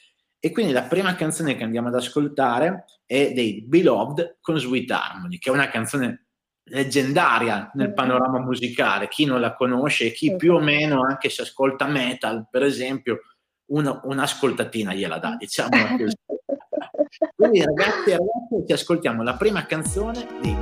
E 0.41 0.51
quindi 0.51 0.73
la 0.73 0.83
prima 0.83 1.15
canzone 1.15 1.55
che 1.55 1.63
andiamo 1.63 1.87
ad 1.87 1.95
ascoltare 1.95 2.85
è 3.07 3.33
dei 3.33 3.63
Beloved 3.63 4.39
con 4.41 4.59
Sweet 4.59 4.91
Harmony, 4.91 5.39
che 5.39 5.51
è 5.51 5.53
una 5.53 5.69
canzone 5.69 6.26
leggendaria 6.69 7.71
nel 7.75 7.93
panorama 7.93 8.41
musicale. 8.41 9.09
Chi 9.09 9.25
non 9.25 9.41
la 9.41 9.55
conosce 9.55 10.13
chi 10.13 10.35
più 10.37 10.55
o 10.55 10.61
meno, 10.61 11.03
anche 11.03 11.29
se 11.29 11.43
ascolta 11.43 11.87
metal, 11.87 12.47
per 12.51 12.63
esempio, 12.63 13.21
una, 13.67 14.01
un'ascoltatina 14.03 14.95
gliela 14.95 15.19
dà, 15.19 15.37
diciamo 15.39 15.97
così. 15.97 16.17
Quindi 17.35 17.65
ragazzi 17.65 18.11
e 18.11 18.17
ragazzi 18.17 18.67
ci 18.67 18.73
ascoltiamo 18.73 19.23
la 19.23 19.35
prima 19.35 19.65
canzone 19.67 20.27
di 20.41 20.55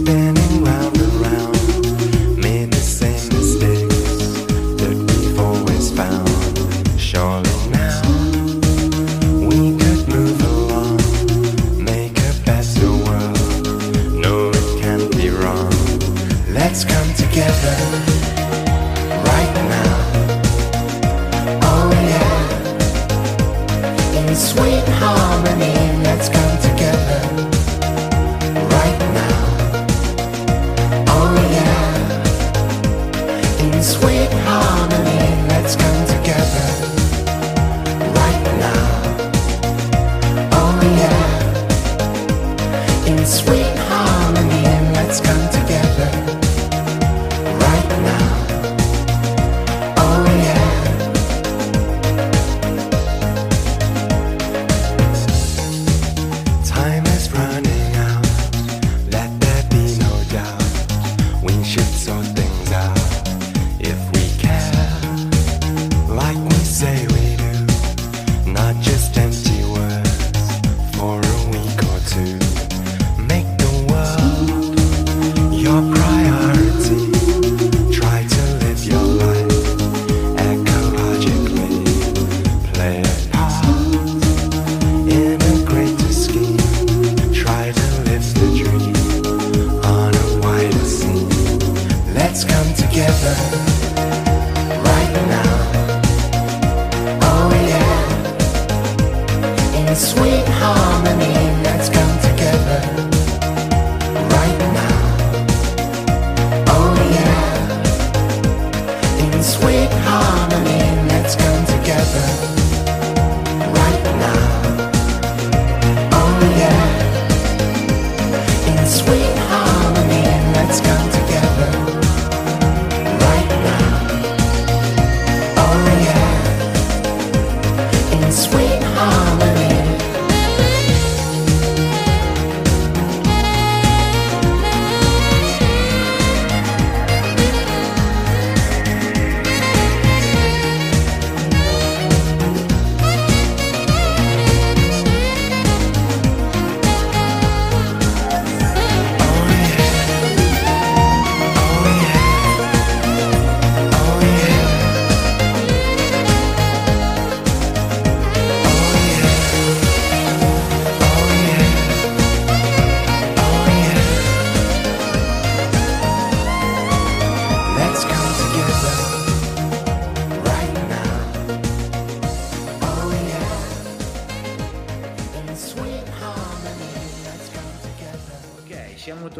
Beloved 0.00 0.63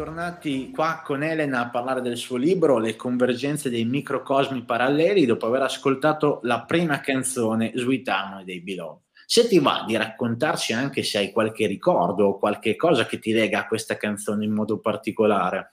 tornati 0.05 0.69
qua 0.69 1.01
con 1.03 1.23
Elena 1.23 1.61
a 1.61 1.69
parlare 1.71 1.99
del 1.99 2.15
suo 2.15 2.37
libro 2.37 2.77
Le 2.77 2.95
convergenze 2.95 3.71
dei 3.71 3.85
microcosmi 3.85 4.63
paralleli 4.63 5.25
dopo 5.25 5.47
aver 5.47 5.63
ascoltato 5.63 6.41
la 6.43 6.63
prima 6.63 6.99
canzone 6.99 7.71
Sweet 7.73 8.43
dei 8.43 8.61
Below. 8.61 9.01
Se 9.25 9.47
ti 9.47 9.57
va 9.57 9.83
di 9.87 9.97
raccontarci 9.97 10.73
anche 10.73 11.01
se 11.01 11.17
hai 11.17 11.31
qualche 11.31 11.65
ricordo 11.65 12.27
o 12.27 12.37
qualche 12.37 12.75
cosa 12.75 13.07
che 13.07 13.17
ti 13.17 13.33
lega 13.33 13.61
a 13.61 13.67
questa 13.67 13.97
canzone 13.97 14.45
in 14.45 14.51
modo 14.51 14.79
particolare. 14.79 15.71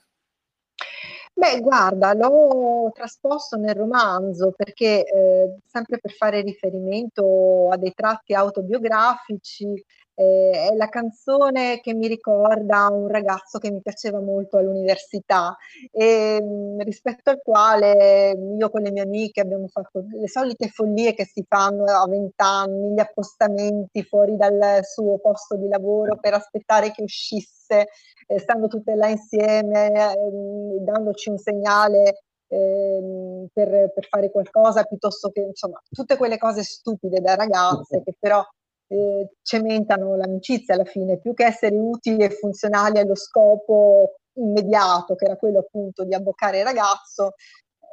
Beh, 1.35 1.59
guarda, 1.59 2.13
l'ho 2.13 2.89
trasposto 2.91 3.57
nel 3.57 3.75
romanzo 3.75 4.51
perché 4.55 5.05
eh, 5.05 5.57
sempre 5.65 5.99
per 5.99 6.11
fare 6.11 6.41
riferimento 6.41 7.69
a 7.69 7.77
dei 7.77 7.93
tratti 7.93 8.33
autobiografici, 8.33 9.83
eh, 10.15 10.69
è 10.71 10.75
la 10.75 10.89
canzone 10.89 11.79
che 11.81 11.93
mi 11.93 12.07
ricorda 12.07 12.87
un 12.91 13.07
ragazzo 13.07 13.57
che 13.57 13.71
mi 13.71 13.81
piaceva 13.81 14.19
molto 14.19 14.57
all'università 14.57 15.55
e 15.91 16.41
mh, 16.41 16.83
rispetto 16.83 17.31
al 17.31 17.41
quale 17.43 18.37
io 18.57 18.69
con 18.69 18.81
le 18.81 18.91
mie 18.91 19.03
amiche 19.03 19.41
abbiamo 19.41 19.67
fatto 19.67 20.05
le 20.11 20.27
solite 20.27 20.67
follie 20.67 21.13
che 21.13 21.25
si 21.25 21.43
fanno 21.47 21.85
a 21.85 22.07
vent'anni, 22.07 22.93
gli 22.93 22.99
appostamenti 22.99 24.03
fuori 24.03 24.35
dal 24.35 24.79
suo 24.83 25.17
posto 25.19 25.55
di 25.55 25.67
lavoro 25.67 26.17
per 26.19 26.33
aspettare 26.33 26.91
che 26.91 27.03
uscisse, 27.03 27.87
eh, 28.27 28.39
stando 28.39 28.67
tutte 28.67 28.95
là 28.95 29.07
insieme, 29.07 29.87
eh, 29.87 30.79
dandoci 30.81 31.29
un 31.29 31.37
segnale 31.37 32.23
ehm, 32.47 33.47
per, 33.51 33.91
per, 33.93 34.07
fare 34.07 34.31
qualcosa 34.31 34.83
piuttosto 34.83 35.29
che 35.29 35.41
insomma 35.41 35.81
tutte 35.89 36.17
quelle 36.17 36.37
cose 36.37 36.63
stupide 36.63 37.19
da 37.19 37.35
ragazze 37.35 38.01
che 38.03 38.15
però 38.19 38.43
eh, 38.87 39.29
cementano 39.41 40.15
l'amicizia 40.15 40.73
alla 40.75 40.85
fine, 40.85 41.19
più 41.19 41.33
che 41.33 41.45
essere 41.45 41.75
utili 41.75 42.23
e 42.23 42.29
funzionali 42.29 42.99
allo 42.99 43.15
scopo 43.15 44.15
immediato, 44.35 45.15
che 45.15 45.25
era 45.25 45.35
quello 45.35 45.59
appunto 45.59 46.03
di 46.03 46.13
abboccare 46.13 46.59
il 46.59 46.65
ragazzo, 46.65 47.33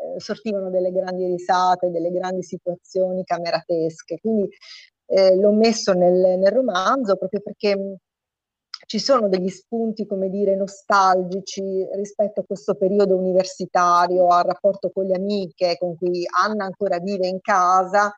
eh, 0.01 0.21
sortivano 0.21 0.71
delle 0.71 0.93
grandi 0.93 1.27
risate, 1.27 1.91
delle 1.91 2.11
grandi 2.11 2.43
situazioni 2.43 3.25
cameratesche. 3.25 4.19
Quindi 4.21 4.49
eh, 5.07 5.37
l'ho 5.37 5.53
messo 5.53 5.93
nel, 5.93 6.39
nel, 6.39 6.53
romanzo 6.53 7.17
proprio 7.17 7.41
perché 7.41 7.99
ci 8.87 8.99
sono 8.99 9.29
degli 9.29 9.49
spunti, 9.49 10.07
come 10.07 10.31
dire, 10.31 10.57
nostalgici 10.57 11.87
rispetto 11.93 12.41
a 12.41 12.45
questo 12.45 12.75
periodo 12.75 13.17
universitario, 13.17 14.27
al 14.29 14.45
rapporto 14.45 14.91
con 14.91 15.05
le 15.07 15.15
amiche 15.15 15.77
con 15.79 15.97
cui 15.97 16.27
Anna 16.43 16.65
ancora 16.65 16.99
vive 16.99 17.27
in 17.27 17.41
casa 17.41 18.13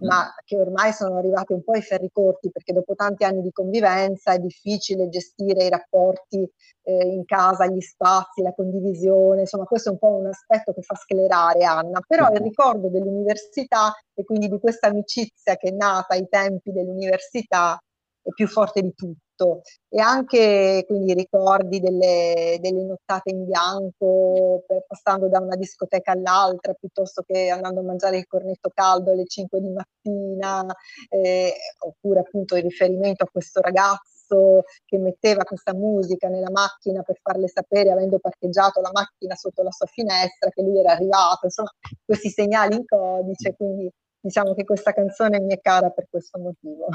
ma 0.00 0.32
che 0.44 0.58
ormai 0.58 0.92
sono 0.92 1.18
arrivate 1.18 1.52
un 1.52 1.62
po' 1.62 1.72
ai 1.72 1.82
ferri 1.82 2.08
corti 2.10 2.50
perché 2.50 2.72
dopo 2.72 2.94
tanti 2.94 3.24
anni 3.24 3.42
di 3.42 3.50
convivenza 3.52 4.32
è 4.32 4.38
difficile 4.38 5.08
gestire 5.08 5.64
i 5.64 5.68
rapporti 5.68 6.48
eh, 6.82 7.06
in 7.06 7.24
casa, 7.24 7.66
gli 7.66 7.80
spazi, 7.80 8.42
la 8.42 8.54
condivisione, 8.54 9.40
insomma 9.40 9.64
questo 9.64 9.90
è 9.90 9.92
un 9.92 9.98
po' 9.98 10.08
un 10.08 10.26
aspetto 10.26 10.72
che 10.72 10.82
fa 10.82 10.94
sclerare 10.94 11.64
Anna, 11.64 12.00
però 12.06 12.28
il 12.30 12.40
ricordo 12.40 12.88
dell'università 12.88 13.92
e 14.14 14.24
quindi 14.24 14.48
di 14.48 14.58
questa 14.58 14.88
amicizia 14.88 15.56
che 15.56 15.68
è 15.68 15.72
nata 15.72 16.14
ai 16.14 16.26
tempi 16.28 16.72
dell'università 16.72 17.78
è 18.24 18.30
più 18.30 18.48
forte 18.48 18.80
di 18.80 18.94
tutto. 18.94 19.62
E 19.88 20.00
anche 20.00 20.84
quindi 20.86 21.12
ricordi 21.12 21.80
delle, 21.80 22.56
delle 22.60 22.84
nottate 22.84 23.30
in 23.30 23.44
bianco 23.44 24.64
per, 24.66 24.84
passando 24.86 25.28
da 25.28 25.40
una 25.40 25.56
discoteca 25.56 26.12
all'altra 26.12 26.72
piuttosto 26.72 27.22
che 27.26 27.50
andando 27.50 27.80
a 27.80 27.84
mangiare 27.84 28.18
il 28.18 28.26
cornetto 28.26 28.70
caldo 28.72 29.10
alle 29.12 29.26
5 29.26 29.60
di 29.60 29.70
mattina 29.70 30.64
eh, 31.10 31.52
oppure 31.80 32.20
appunto 32.20 32.56
il 32.56 32.62
riferimento 32.62 33.24
a 33.24 33.28
questo 33.30 33.60
ragazzo 33.60 34.62
che 34.84 34.98
metteva 34.98 35.44
questa 35.44 35.74
musica 35.74 36.28
nella 36.28 36.50
macchina 36.50 37.02
per 37.02 37.18
farle 37.20 37.48
sapere 37.48 37.90
avendo 37.90 38.18
parcheggiato 38.20 38.80
la 38.80 38.90
macchina 38.92 39.34
sotto 39.34 39.62
la 39.62 39.70
sua 39.70 39.86
finestra 39.86 40.48
che 40.50 40.62
lui 40.62 40.78
era 40.78 40.92
arrivato. 40.92 41.46
Insomma 41.46 41.70
questi 42.04 42.30
segnali 42.30 42.76
in 42.76 42.84
codice 42.86 43.54
quindi 43.56 43.90
diciamo 44.20 44.54
che 44.54 44.64
questa 44.64 44.92
canzone 44.92 45.40
mi 45.40 45.54
è 45.54 45.60
cara 45.60 45.90
per 45.90 46.06
questo 46.08 46.38
motivo 46.38 46.86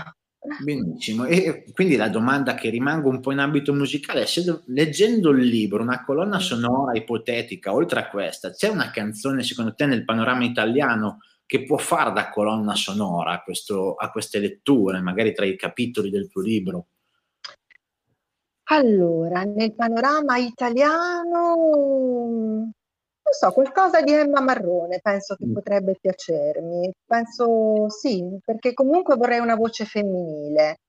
Benissimo, 0.64 1.26
e 1.26 1.66
quindi 1.74 1.98
la 1.98 2.08
domanda 2.08 2.56
che 2.56 2.70
rimango 2.70 3.10
un 3.10 3.20
po' 3.20 3.34
in 3.34 3.40
ambito 3.40 3.74
musicale 3.74 4.22
è 4.22 4.26
se 4.26 4.62
leggendo 4.68 5.32
il 5.32 5.46
libro, 5.46 5.84
una 5.84 6.04
colonna 6.06 6.40
sonora 6.40 6.98
ipotetica, 6.98 7.74
oltre 7.74 8.00
a 8.00 8.10
questa, 8.10 8.52
c'è 8.52 8.70
una 8.70 8.90
canzone 8.90 9.44
secondo 9.44 9.76
te 9.76 9.86
nel 9.86 10.06
panorama 10.06 10.46
italiano 10.46 11.20
che 11.46 11.66
può 11.66 11.78
fare 11.78 12.14
da 12.14 12.30
colonna 12.30 12.74
sonora 12.76 13.32
a, 13.32 13.42
questo, 13.42 13.96
a 13.96 14.12
queste 14.12 14.40
letture, 14.40 15.02
magari 15.02 15.34
tra 15.34 15.46
i 15.46 15.58
capitoli 15.58 16.10
del 16.10 16.30
tuo 16.30 16.42
libro? 16.42 16.88
Allora, 18.72 19.44
nel 19.44 19.74
panorama 19.74 20.38
italiano 20.38 22.19
so, 23.40 23.52
qualcosa 23.52 24.02
di 24.02 24.12
Emma 24.12 24.42
Marrone 24.42 25.00
penso 25.02 25.36
che 25.36 25.46
mm. 25.46 25.54
potrebbe 25.54 25.96
piacermi. 26.00 26.92
Penso 27.06 27.90
sì, 27.90 28.38
perché 28.44 28.74
comunque 28.74 29.16
vorrei 29.16 29.40
una 29.40 29.56
voce 29.56 29.86
femminile, 29.86 30.80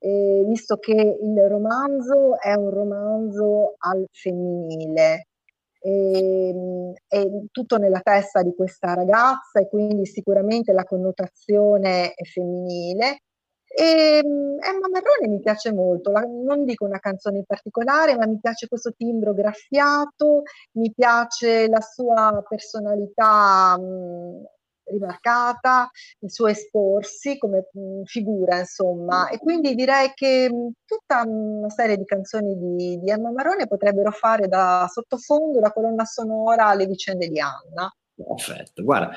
eh, 0.00 0.44
visto 0.46 0.76
che 0.76 0.92
il 0.92 1.48
romanzo 1.48 2.38
è 2.40 2.54
un 2.54 2.70
romanzo 2.70 3.74
al 3.78 4.06
femminile. 4.10 5.26
E, 5.82 6.48
ehm, 6.48 6.92
è 7.06 7.22
tutto 7.50 7.78
nella 7.78 8.00
testa 8.00 8.42
di 8.42 8.54
questa 8.54 8.92
ragazza 8.94 9.60
e 9.60 9.68
quindi 9.68 10.04
sicuramente 10.04 10.72
la 10.72 10.84
connotazione 10.84 12.12
è 12.12 12.24
femminile 12.24 13.20
e 13.72 14.20
ehm, 14.24 14.58
Emma 14.60 14.88
Marrone 14.90 15.28
mi 15.28 15.38
piace 15.38 15.72
molto, 15.72 16.10
la, 16.10 16.22
non 16.22 16.64
dico 16.64 16.84
una 16.84 16.98
canzone 16.98 17.38
in 17.38 17.44
particolare, 17.44 18.16
ma 18.16 18.26
mi 18.26 18.38
piace 18.40 18.66
questo 18.66 18.92
timbro 18.92 19.32
graffiato, 19.32 20.42
mi 20.72 20.92
piace 20.92 21.68
la 21.68 21.80
sua 21.80 22.44
personalità 22.48 23.78
mh, 23.78 24.42
rimarcata, 24.90 25.88
il 26.18 26.32
suo 26.32 26.48
esporsi 26.48 27.38
come 27.38 27.68
mh, 27.72 28.02
figura, 28.04 28.58
insomma. 28.58 29.28
E 29.28 29.38
quindi 29.38 29.76
direi 29.76 30.10
che 30.14 30.50
mh, 30.52 30.70
tutta 30.84 31.22
una 31.24 31.70
serie 31.70 31.96
di 31.96 32.04
canzoni 32.04 32.58
di, 32.58 32.98
di 32.98 33.08
Emma 33.08 33.30
Marrone 33.30 33.68
potrebbero 33.68 34.10
fare 34.10 34.48
da 34.48 34.88
sottofondo 34.92 35.60
la 35.60 35.72
colonna 35.72 36.04
sonora 36.04 36.66
alle 36.66 36.86
vicende 36.86 37.28
di 37.28 37.38
Anna. 37.38 37.88
Perfetto, 38.16 38.82
guarda, 38.82 39.12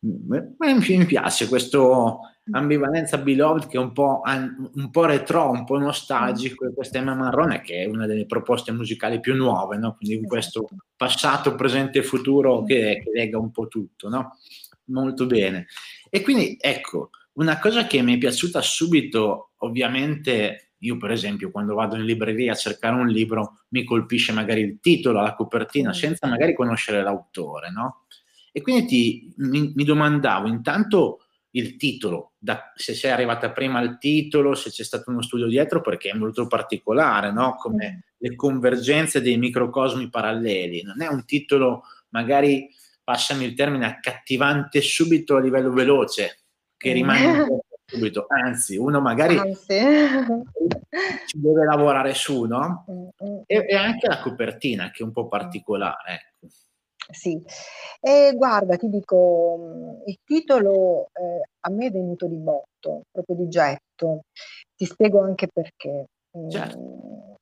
mi 0.00 1.04
piace 1.04 1.46
questo 1.46 2.20
ambivalenza 2.50 3.18
beloved 3.18 3.66
che 3.66 3.76
è 3.76 3.80
un 3.80 3.92
po', 3.92 4.22
un 4.24 4.90
po' 4.90 5.04
retro, 5.04 5.50
un 5.50 5.64
po' 5.64 5.78
nostalgico, 5.78 6.72
questa 6.72 6.98
Emma 6.98 7.14
Marrone 7.14 7.60
che 7.60 7.82
è 7.82 7.86
una 7.86 8.06
delle 8.06 8.26
proposte 8.26 8.72
musicali 8.72 9.20
più 9.20 9.34
nuove, 9.34 9.76
no? 9.76 9.94
quindi 9.96 10.16
in 10.16 10.26
questo 10.26 10.64
esatto. 10.64 10.84
passato, 10.96 11.54
presente 11.54 11.98
e 11.98 12.02
futuro 12.02 12.62
che, 12.64 13.02
che 13.02 13.10
lega 13.12 13.38
un 13.38 13.50
po' 13.50 13.68
tutto, 13.68 14.08
no? 14.08 14.38
molto 14.86 15.26
bene. 15.26 15.66
E 16.10 16.22
quindi 16.22 16.56
ecco, 16.60 17.10
una 17.34 17.58
cosa 17.58 17.86
che 17.86 18.02
mi 18.02 18.14
è 18.14 18.18
piaciuta 18.18 18.60
subito, 18.60 19.52
ovviamente 19.58 20.72
io 20.78 20.96
per 20.96 21.10
esempio 21.10 21.50
quando 21.50 21.74
vado 21.74 21.96
in 21.96 22.04
libreria 22.04 22.52
a 22.52 22.56
cercare 22.56 22.94
un 22.94 23.08
libro 23.08 23.62
mi 23.70 23.84
colpisce 23.84 24.32
magari 24.32 24.60
il 24.60 24.78
titolo, 24.80 25.20
la 25.20 25.34
copertina, 25.34 25.92
senza 25.92 26.26
magari 26.26 26.54
conoscere 26.54 27.02
l'autore, 27.02 27.70
no? 27.70 28.04
E 28.52 28.62
quindi 28.62 28.86
ti, 28.86 29.34
mi, 29.38 29.72
mi 29.74 29.84
domandavo 29.84 30.48
intanto 30.48 31.20
il 31.52 31.76
titolo, 31.76 32.32
da, 32.38 32.72
se 32.74 32.94
sei 32.94 33.10
arrivata 33.10 33.50
prima 33.50 33.78
al 33.78 33.98
titolo, 33.98 34.54
se 34.54 34.70
c'è 34.70 34.84
stato 34.84 35.10
uno 35.10 35.22
studio 35.22 35.46
dietro, 35.46 35.80
perché 35.80 36.10
è 36.10 36.14
molto 36.14 36.46
particolare, 36.46 37.32
no? 37.32 37.54
come 37.56 37.96
mm. 37.96 37.98
le 38.18 38.36
convergenze 38.36 39.22
dei 39.22 39.38
microcosmi 39.38 40.10
paralleli. 40.10 40.82
Non 40.82 41.00
è 41.00 41.08
un 41.08 41.24
titolo, 41.24 41.84
magari, 42.10 42.68
passami 43.02 43.44
il 43.44 43.54
termine, 43.54 43.86
accattivante 43.86 44.80
subito 44.80 45.36
a 45.36 45.40
livello 45.40 45.72
veloce, 45.72 46.40
che 46.76 46.92
rimane 46.92 47.32
mm. 47.44 47.58
subito, 47.86 48.26
anzi, 48.28 48.76
uno 48.76 49.00
magari 49.00 49.38
anzi. 49.38 49.74
ci 51.26 51.40
deve 51.40 51.64
lavorare 51.64 52.12
su, 52.12 52.44
no? 52.44 52.84
Mm, 52.90 53.38
e, 53.46 53.64
e, 53.68 53.74
anche 53.74 54.06
la 54.06 54.20
copertina, 54.20 54.90
che 54.90 55.02
è 55.02 55.06
un 55.06 55.12
po' 55.12 55.28
particolare. 55.28 56.32
Ecco. 56.40 56.46
Sì, 57.10 57.42
e 58.00 58.34
guarda, 58.36 58.76
ti 58.76 58.88
dico, 58.90 60.02
il 60.04 60.18
titolo 60.24 61.06
eh, 61.14 61.48
a 61.60 61.70
me 61.70 61.86
è 61.86 61.90
venuto 61.90 62.26
di 62.26 62.36
botto, 62.36 63.02
proprio 63.10 63.36
di 63.36 63.48
getto. 63.48 64.22
Ti 64.76 64.84
spiego 64.84 65.20
anche 65.22 65.48
perché. 65.52 66.06
Certo. 66.48 66.78
Mm, 66.78 67.34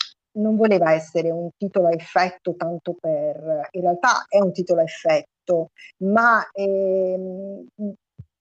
non 0.42 0.56
voleva 0.56 0.92
essere 0.92 1.30
un 1.30 1.48
titolo 1.56 1.88
a 1.88 1.92
effetto 1.92 2.54
tanto 2.56 2.94
per... 3.00 3.68
In 3.72 3.80
realtà 3.80 4.24
è 4.28 4.38
un 4.38 4.52
titolo 4.52 4.80
a 4.80 4.84
effetto, 4.84 5.70
ma 6.04 6.46
ehm, 6.52 7.66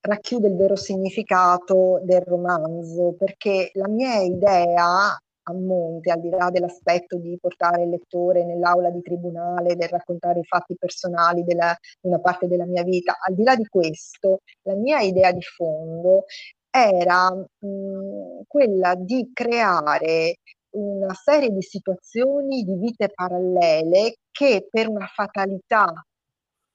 racchiude 0.02 0.48
il 0.48 0.56
vero 0.56 0.76
significato 0.76 2.02
del 2.04 2.22
romanzo, 2.22 3.16
perché 3.18 3.72
la 3.74 3.88
mia 3.88 4.20
idea 4.20 5.18
a 5.48 5.54
monte, 5.54 6.12
al 6.12 6.22
di 6.22 6.30
là 6.30 6.50
dell'aspetto 6.50 7.18
di 7.18 7.38
portare 7.40 7.84
il 7.84 7.90
lettore 7.90 8.46
nell'aula 8.46 8.90
di 8.90 9.02
tribunale, 9.02 9.76
del 9.76 9.90
raccontare 9.90 10.40
i 10.40 10.44
fatti 10.46 10.76
personali 10.78 11.44
di 11.44 11.56
una 12.02 12.20
parte 12.20 12.48
della 12.48 12.66
mia 12.66 12.84
vita, 12.84 13.16
al 13.26 13.36
di 13.36 13.44
là 13.44 13.56
di 13.56 13.66
questo, 13.68 14.40
la 14.64 14.76
mia 14.76 15.00
idea 15.02 15.32
di 15.32 15.42
fondo 15.42 16.26
era 16.70 17.32
mh, 17.32 18.42
quella 18.48 18.96
di 18.96 19.30
creare 19.34 20.38
una 20.76 21.14
serie 21.14 21.50
di 21.50 21.62
situazioni 21.62 22.64
di 22.64 22.76
vite 22.76 23.10
parallele 23.14 24.16
che 24.32 24.68
per 24.70 24.90
una 24.90 25.08
fatalità 25.08 25.86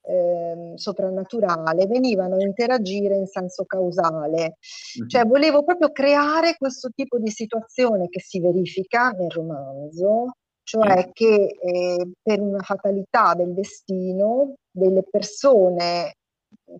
eh, 0.03 0.73
soprannaturale 0.77 1.87
venivano 1.87 2.37
a 2.37 2.43
interagire 2.43 3.17
in 3.17 3.27
senso 3.27 3.65
causale. 3.65 4.57
Mm-hmm. 4.99 5.09
Cioè 5.09 5.25
volevo 5.25 5.63
proprio 5.63 5.91
creare 5.93 6.57
questo 6.57 6.91
tipo 6.95 7.19
di 7.19 7.31
situazione 7.31 8.09
che 8.09 8.21
si 8.21 8.41
verifica 8.41 9.11
nel 9.11 9.31
romanzo, 9.31 10.37
cioè 10.63 11.07
mm. 11.07 11.11
che 11.13 11.57
eh, 11.61 12.11
per 12.23 12.41
una 12.41 12.63
fatalità 12.63 13.35
del 13.35 13.53
destino 13.53 14.55
delle 14.71 15.03
persone 15.09 16.15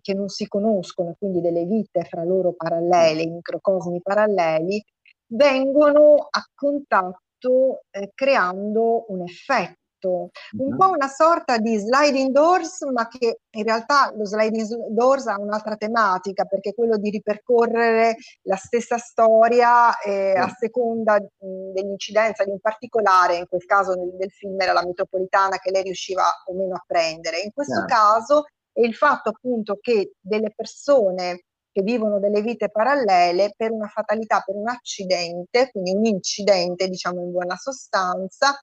che 0.01 0.13
non 0.13 0.29
si 0.29 0.47
conoscono, 0.47 1.15
quindi 1.17 1.41
delle 1.41 1.65
vite 1.65 2.03
fra 2.03 2.23
loro 2.23 2.53
parallele, 2.53 3.27
microcosmi 3.27 4.01
paralleli, 4.01 4.81
vengono 5.27 6.27
a 6.29 6.43
contatto 6.53 7.83
eh, 7.89 8.11
creando 8.13 9.05
un 9.09 9.21
effetto 9.21 9.80
Esatto, 10.01 10.31
un 10.57 10.67
mm-hmm. 10.67 10.77
po' 10.77 10.89
una 10.89 11.07
sorta 11.07 11.57
di 11.57 11.77
sliding 11.77 12.31
doors, 12.31 12.81
ma 12.91 13.07
che 13.07 13.41
in 13.51 13.63
realtà 13.63 14.11
lo 14.15 14.25
sliding 14.25 14.87
doors 14.89 15.27
ha 15.27 15.39
un'altra 15.39 15.75
tematica, 15.75 16.45
perché 16.45 16.69
è 16.69 16.73
quello 16.73 16.97
di 16.97 17.11
ripercorrere 17.11 18.15
la 18.43 18.55
stessa 18.55 18.97
storia 18.97 19.97
eh, 19.99 20.33
a 20.35 20.49
seconda 20.57 21.19
dell'incidenza 21.37 22.43
di 22.43 22.51
un 22.51 22.59
particolare, 22.59 23.35
in 23.35 23.47
quel 23.47 23.65
caso 23.65 23.93
nel, 23.93 24.15
del 24.17 24.31
film 24.31 24.59
era 24.59 24.73
la 24.73 24.85
metropolitana 24.85 25.57
che 25.57 25.71
lei 25.71 25.83
riusciva 25.83 26.23
o 26.47 26.53
meno 26.53 26.75
a 26.75 26.83
prendere. 26.85 27.39
In 27.41 27.51
questo 27.53 27.85
caso 27.85 28.45
è 28.73 28.81
il 28.81 28.95
fatto 28.95 29.29
appunto 29.29 29.77
che 29.79 30.13
delle 30.19 30.51
persone 30.55 31.43
che 31.73 31.83
vivono 31.83 32.19
delle 32.19 32.41
vite 32.41 32.69
parallele 32.69 33.53
per 33.55 33.71
una 33.71 33.87
fatalità, 33.87 34.41
per 34.45 34.55
un 34.55 34.67
accidente, 34.67 35.69
quindi 35.71 35.91
un 35.91 36.05
incidente, 36.05 36.89
diciamo 36.89 37.21
in 37.21 37.31
buona 37.31 37.55
sostanza, 37.55 38.59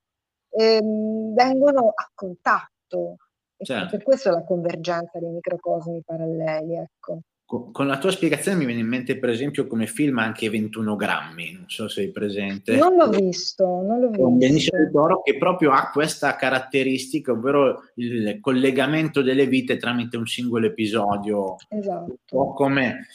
ehm, 0.51 1.35
vengono 1.35 1.93
a 1.95 2.11
contatto. 2.15 3.17
Certo. 3.61 3.97
Per 3.97 4.05
questo 4.05 4.31
la 4.31 4.45
convergenza 4.45 5.19
dei 5.19 5.31
microcosmi 5.31 6.03
paralleli. 6.05 6.77
Ecco. 6.77 7.21
Con, 7.45 7.73
con, 7.73 7.87
la 7.87 7.97
tua 7.97 8.11
spiegazione 8.11 8.59
mi 8.59 8.67
viene 8.67 8.83
in 8.83 8.87
mente, 8.87 9.19
per 9.19 9.31
esempio, 9.31 9.67
come 9.67 9.87
film 9.87 10.19
anche 10.19 10.51
21 10.51 10.97
grammi, 10.97 11.53
non 11.53 11.65
so 11.67 11.89
se 11.89 12.03
sei 12.03 12.11
presente. 12.11 12.77
Non 12.77 12.95
l'ho 12.95 13.09
visto, 13.09 13.65
non 13.65 14.01
l'ho 14.01 14.09
visto. 14.09 14.27
Un 14.27 14.37
Benicio 14.37 14.77
del 14.77 14.91
Toro 14.93 15.23
che 15.23 15.39
proprio 15.39 15.73
ha 15.73 15.91
questa 15.91 16.37
caratteristica, 16.37 17.33
ovvero 17.33 17.85
il 17.95 18.39
collegamento 18.41 19.23
delle 19.23 19.47
vite 19.47 19.79
tramite 19.79 20.19
un 20.19 20.27
singolo 20.27 20.67
episodio. 20.67 21.57
Esatto. 21.71 22.11
Un 22.11 22.17
po' 22.27 22.53
come 22.53 23.07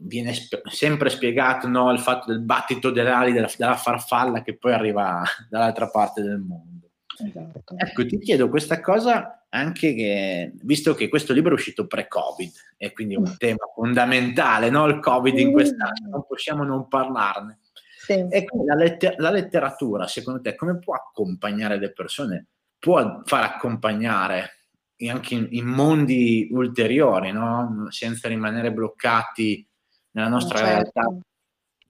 viene 0.00 0.32
sp- 0.34 0.66
sempre 0.68 1.10
spiegato 1.10 1.66
no, 1.66 1.90
il 1.90 1.98
fatto 1.98 2.30
del 2.30 2.40
battito 2.40 2.90
delle 2.90 3.10
ali 3.10 3.32
della, 3.32 3.50
della, 3.56 3.76
farfalla 3.76 4.42
che 4.42 4.56
poi 4.56 4.72
arriva 4.72 5.22
dall'altra 5.48 5.88
parte 5.88 6.22
del 6.22 6.38
mondo. 6.38 6.90
Esatto. 7.24 7.74
Ecco, 7.76 8.06
ti 8.06 8.18
chiedo 8.18 8.48
questa 8.48 8.80
cosa 8.80 9.44
anche 9.50 9.94
che, 9.94 10.52
visto 10.62 10.94
che 10.94 11.08
questo 11.08 11.32
libro 11.32 11.50
è 11.50 11.54
uscito 11.54 11.86
pre-Covid 11.86 12.52
e 12.78 12.92
quindi 12.92 13.16
un 13.16 13.28
mm. 13.28 13.36
tema 13.36 13.66
fondamentale, 13.74 14.70
no? 14.70 14.86
il 14.86 14.98
Covid 14.98 15.38
in 15.38 15.52
quest'anno, 15.52 16.08
non 16.10 16.26
possiamo 16.26 16.64
non 16.64 16.88
parlarne. 16.88 17.58
Sì. 17.98 18.26
E 18.30 18.44
quindi 18.46 18.66
la, 18.66 18.74
letter- 18.74 19.18
la 19.18 19.30
letteratura, 19.30 20.06
secondo 20.08 20.40
te, 20.40 20.54
come 20.54 20.78
può 20.78 20.94
accompagnare 20.94 21.78
le 21.78 21.92
persone? 21.92 22.46
Può 22.78 23.20
far 23.24 23.44
accompagnare 23.44 24.62
anche 25.08 25.34
in, 25.34 25.48
in 25.50 25.66
mondi 25.66 26.48
ulteriori, 26.50 27.30
no? 27.30 27.86
senza 27.90 28.28
rimanere 28.28 28.72
bloccati 28.72 29.66
nella 30.12 30.28
nostra 30.28 30.58
certo. 30.58 30.90
realtà. 30.94 31.16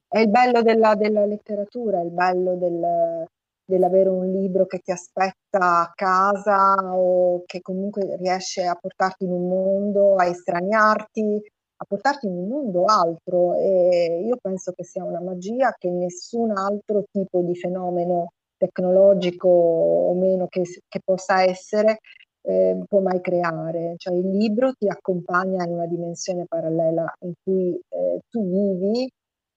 È 0.07 0.19
il 0.19 0.29
bello 0.29 0.61
della, 0.61 0.95
della 0.95 1.25
letteratura, 1.25 1.99
è 1.99 2.03
il 2.03 2.11
bello 2.11 2.55
del, 2.55 3.25
dell'avere 3.65 4.09
un 4.09 4.29
libro 4.29 4.65
che 4.65 4.79
ti 4.79 4.91
aspetta 4.91 5.81
a 5.81 5.91
casa 5.95 6.75
o 6.95 7.43
che 7.45 7.61
comunque 7.61 8.15
riesce 8.17 8.63
a 8.65 8.77
portarti 8.79 9.23
in 9.23 9.31
un 9.31 9.47
mondo, 9.47 10.15
a 10.15 10.25
estraniarti, 10.25 11.41
a 11.77 11.85
portarti 11.85 12.27
in 12.27 12.37
un 12.37 12.47
mondo 12.47 12.85
altro. 12.85 13.55
E 13.55 14.23
io 14.23 14.37
penso 14.41 14.71
che 14.73 14.83
sia 14.83 15.03
una 15.03 15.21
magia 15.21 15.73
che 15.77 15.89
nessun 15.89 16.51
altro 16.51 17.05
tipo 17.11 17.41
di 17.41 17.55
fenomeno 17.55 18.33
tecnologico 18.57 19.47
o 19.47 20.13
meno 20.13 20.47
che, 20.47 20.63
che 20.87 20.99
possa 21.03 21.43
essere 21.43 21.99
eh, 22.43 22.83
può 22.87 22.99
mai 22.99 23.21
creare. 23.21 23.95
Cioè 23.97 24.13
il 24.13 24.37
libro 24.37 24.73
ti 24.73 24.87
accompagna 24.87 25.63
in 25.63 25.71
una 25.71 25.87
dimensione 25.87 26.45
parallela 26.47 27.11
in 27.21 27.33
cui 27.41 27.73
eh, 27.73 28.19
tu 28.29 28.43
vivi 28.49 29.09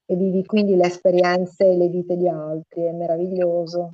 e 0.09 0.15
vivi 0.15 0.45
quindi 0.45 0.77
le 0.77 0.87
esperienze 0.87 1.65
e 1.65 1.77
le 1.77 1.89
vite 1.89 2.17
di 2.17 2.29
altri, 2.29 2.85
è 2.85 2.93
meraviglioso. 2.93 3.93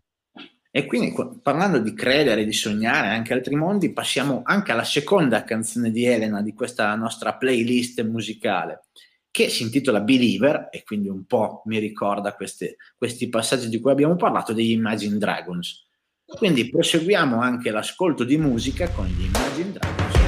E 0.74 0.86
quindi 0.86 1.14
parlando 1.42 1.78
di 1.78 1.92
credere, 1.92 2.46
di 2.46 2.52
sognare 2.52 3.08
anche 3.08 3.34
altri 3.34 3.54
mondi, 3.54 3.92
passiamo 3.92 4.40
anche 4.44 4.72
alla 4.72 4.84
seconda 4.84 5.44
canzone 5.44 5.90
di 5.90 6.06
Elena 6.06 6.40
di 6.40 6.54
questa 6.54 6.94
nostra 6.94 7.34
playlist 7.34 8.02
musicale, 8.04 8.84
che 9.30 9.50
si 9.50 9.64
intitola 9.64 10.00
Believer 10.00 10.68
e 10.70 10.82
quindi 10.82 11.10
un 11.10 11.24
po' 11.24 11.62
mi 11.66 11.78
ricorda 11.78 12.34
queste, 12.34 12.76
questi 12.96 13.28
passaggi 13.28 13.68
di 13.68 13.80
cui 13.80 13.90
abbiamo 13.90 14.16
parlato 14.16 14.54
degli 14.54 14.70
Imagine 14.70 15.18
Dragons. 15.18 15.90
Quindi 16.36 16.68
proseguiamo 16.68 17.40
anche 17.40 17.70
l'ascolto 17.70 18.24
di 18.24 18.36
musica 18.36 18.88
con 18.88 19.06
gli 19.06 19.24
Imagine 19.24 19.72
Dragons. 19.72 20.20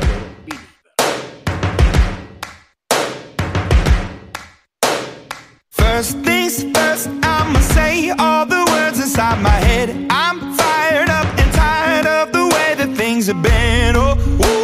First 5.70 6.20
things 6.22 6.64
first, 6.72 7.06
I'ma 7.22 7.60
say 7.60 8.10
all 8.10 8.46
the 8.46 8.64
words 8.70 8.98
inside 8.98 9.40
my 9.40 9.48
head. 9.48 9.90
I'm 10.10 10.54
fired 10.56 11.08
up 11.08 11.26
and 11.38 11.52
tired 11.52 12.06
of 12.06 12.32
the 12.32 12.46
way 12.52 12.74
that 12.76 12.96
things 12.96 13.28
have 13.28 13.40
been. 13.40 13.94
Oh, 13.94 14.16
ooh, 14.16 14.63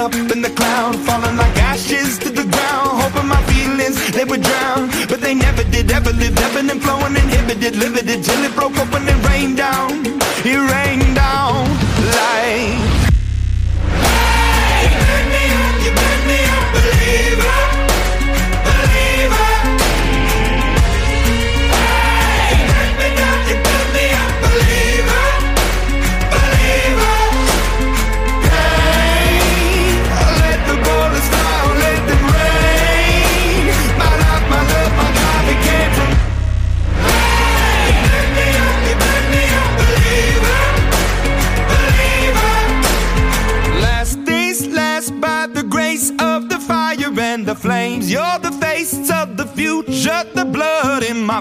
Up 0.00 0.14
in 0.14 0.42
the 0.42 0.50
cloud, 0.50 0.96
falling 1.06 1.36
like 1.36 1.56
ashes 1.58 2.18
to 2.18 2.30
the 2.30 2.44
ground. 2.44 2.90
Hoping 3.02 3.28
my 3.28 3.42
feelings 3.52 3.96
they 4.12 4.24
would 4.24 4.42
drown, 4.42 4.88
but 5.08 5.20
they 5.20 5.34
never 5.34 5.64
did. 5.64 5.90
Ever 5.90 6.12
lived, 6.12 6.38
ebbing 6.38 6.70
and 6.70 6.82
flowing, 6.82 7.16
inhibited, 7.16 7.76
limited 7.76 8.22
till 8.24 8.42
it 8.44 8.54
broke 8.54 8.76
open 8.78 9.08
and 9.08 9.20
rained 9.26 9.56
down. 9.56 9.90
It 10.44 10.58
rained 10.72 10.91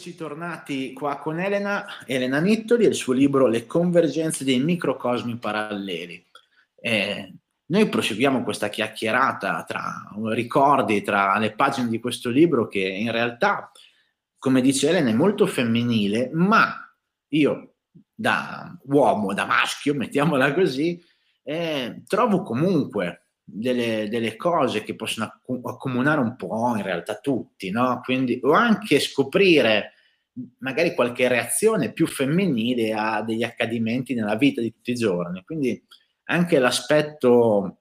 Eccoci 0.00 0.16
tornati 0.16 0.92
qua 0.94 1.18
con 1.18 1.38
Elena, 1.38 1.84
Elena 2.06 2.40
Nittoli 2.40 2.86
e 2.86 2.88
il 2.88 2.94
suo 2.94 3.12
libro 3.12 3.46
Le 3.46 3.66
convergenze 3.66 4.44
dei 4.44 4.58
microcosmi 4.58 5.36
paralleli. 5.36 6.24
Eh, 6.80 7.34
noi 7.66 7.86
proseguiamo 7.86 8.42
questa 8.42 8.70
chiacchierata 8.70 9.62
tra 9.64 10.10
ricordi, 10.32 11.02
tra 11.02 11.36
le 11.36 11.52
pagine 11.52 11.90
di 11.90 12.00
questo 12.00 12.30
libro 12.30 12.66
che 12.66 12.80
in 12.80 13.12
realtà, 13.12 13.70
come 14.38 14.62
dice 14.62 14.88
Elena, 14.88 15.10
è 15.10 15.12
molto 15.12 15.46
femminile, 15.46 16.30
ma 16.32 16.90
io 17.28 17.74
da 18.14 18.74
uomo, 18.84 19.34
da 19.34 19.44
maschio, 19.44 19.92
mettiamola 19.92 20.54
così, 20.54 20.98
eh, 21.42 22.04
trovo 22.06 22.42
comunque 22.42 23.26
delle, 23.52 24.08
delle, 24.08 24.36
cose 24.36 24.82
che 24.82 24.94
possono 24.94 25.32
accomunare 25.64 26.20
un 26.20 26.36
po' 26.36 26.74
in 26.76 26.82
realtà 26.82 27.18
tutti, 27.18 27.70
no? 27.70 28.00
Quindi, 28.04 28.38
o 28.42 28.52
anche 28.52 29.00
scoprire 29.00 29.94
magari 30.58 30.94
qualche 30.94 31.28
reazione 31.28 31.92
più 31.92 32.06
femminile 32.06 32.92
a 32.92 33.22
degli 33.22 33.42
accadimenti 33.42 34.14
nella 34.14 34.36
vita 34.36 34.60
di 34.60 34.72
tutti 34.72 34.92
i 34.92 34.94
giorni. 34.94 35.42
Quindi 35.44 35.82
anche 36.24 36.58
l'aspetto, 36.58 37.80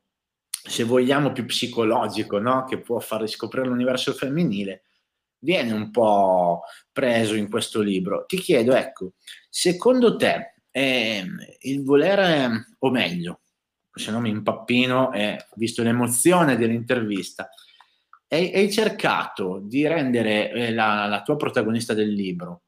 se 0.50 0.84
vogliamo, 0.84 1.32
più 1.32 1.46
psicologico, 1.46 2.40
no? 2.40 2.66
Che 2.66 2.80
può 2.80 3.00
far 3.00 3.22
riscoprire 3.22 3.68
l'universo 3.68 4.14
femminile, 4.14 4.84
viene 5.40 5.72
un 5.72 5.92
po' 5.92 6.62
preso 6.92 7.36
in 7.36 7.50
questo 7.50 7.82
libro. 7.82 8.26
Ti 8.26 8.38
chiedo, 8.38 8.74
ecco, 8.74 9.14
secondo 9.50 10.16
te 10.16 10.54
eh, 10.72 11.26
il 11.62 11.84
volere, 11.84 12.76
o 12.80 12.90
meglio, 12.90 13.42
se 14.00 14.12
no 14.12 14.20
mi 14.20 14.30
impappino, 14.30 15.12
eh, 15.14 15.46
visto 15.56 15.84
l'emozione 15.84 16.58
dell'intervista, 16.58 17.50
hai, 18.28 18.54
hai 18.54 18.72
cercato 18.72 19.60
di 19.64 19.86
rendere 19.88 20.52
eh, 20.52 20.72
la, 20.72 21.06
la, 21.08 21.22
tua 21.22 21.36
protagonista 21.36 21.94
del 21.94 22.14
libro 22.14 22.64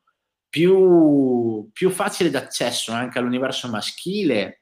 più, 0.49 1.69
più 1.71 1.89
facile 1.89 2.29
d'accesso 2.29 2.91
anche 2.91 3.19
all'universo 3.19 3.69
maschile 3.69 4.61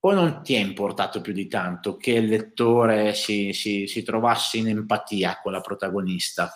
o 0.00 0.12
non 0.12 0.42
ti 0.42 0.54
è 0.54 0.58
importato 0.58 1.20
più 1.20 1.32
di 1.32 1.46
tanto 1.46 1.96
che 1.96 2.12
il 2.12 2.26
lettore 2.26 3.14
si, 3.14 3.52
si, 3.52 3.86
si 3.86 4.02
trovasse 4.02 4.56
in 4.56 4.68
empatia 4.68 5.38
con 5.42 5.52
la 5.52 5.60
protagonista? 5.60 6.50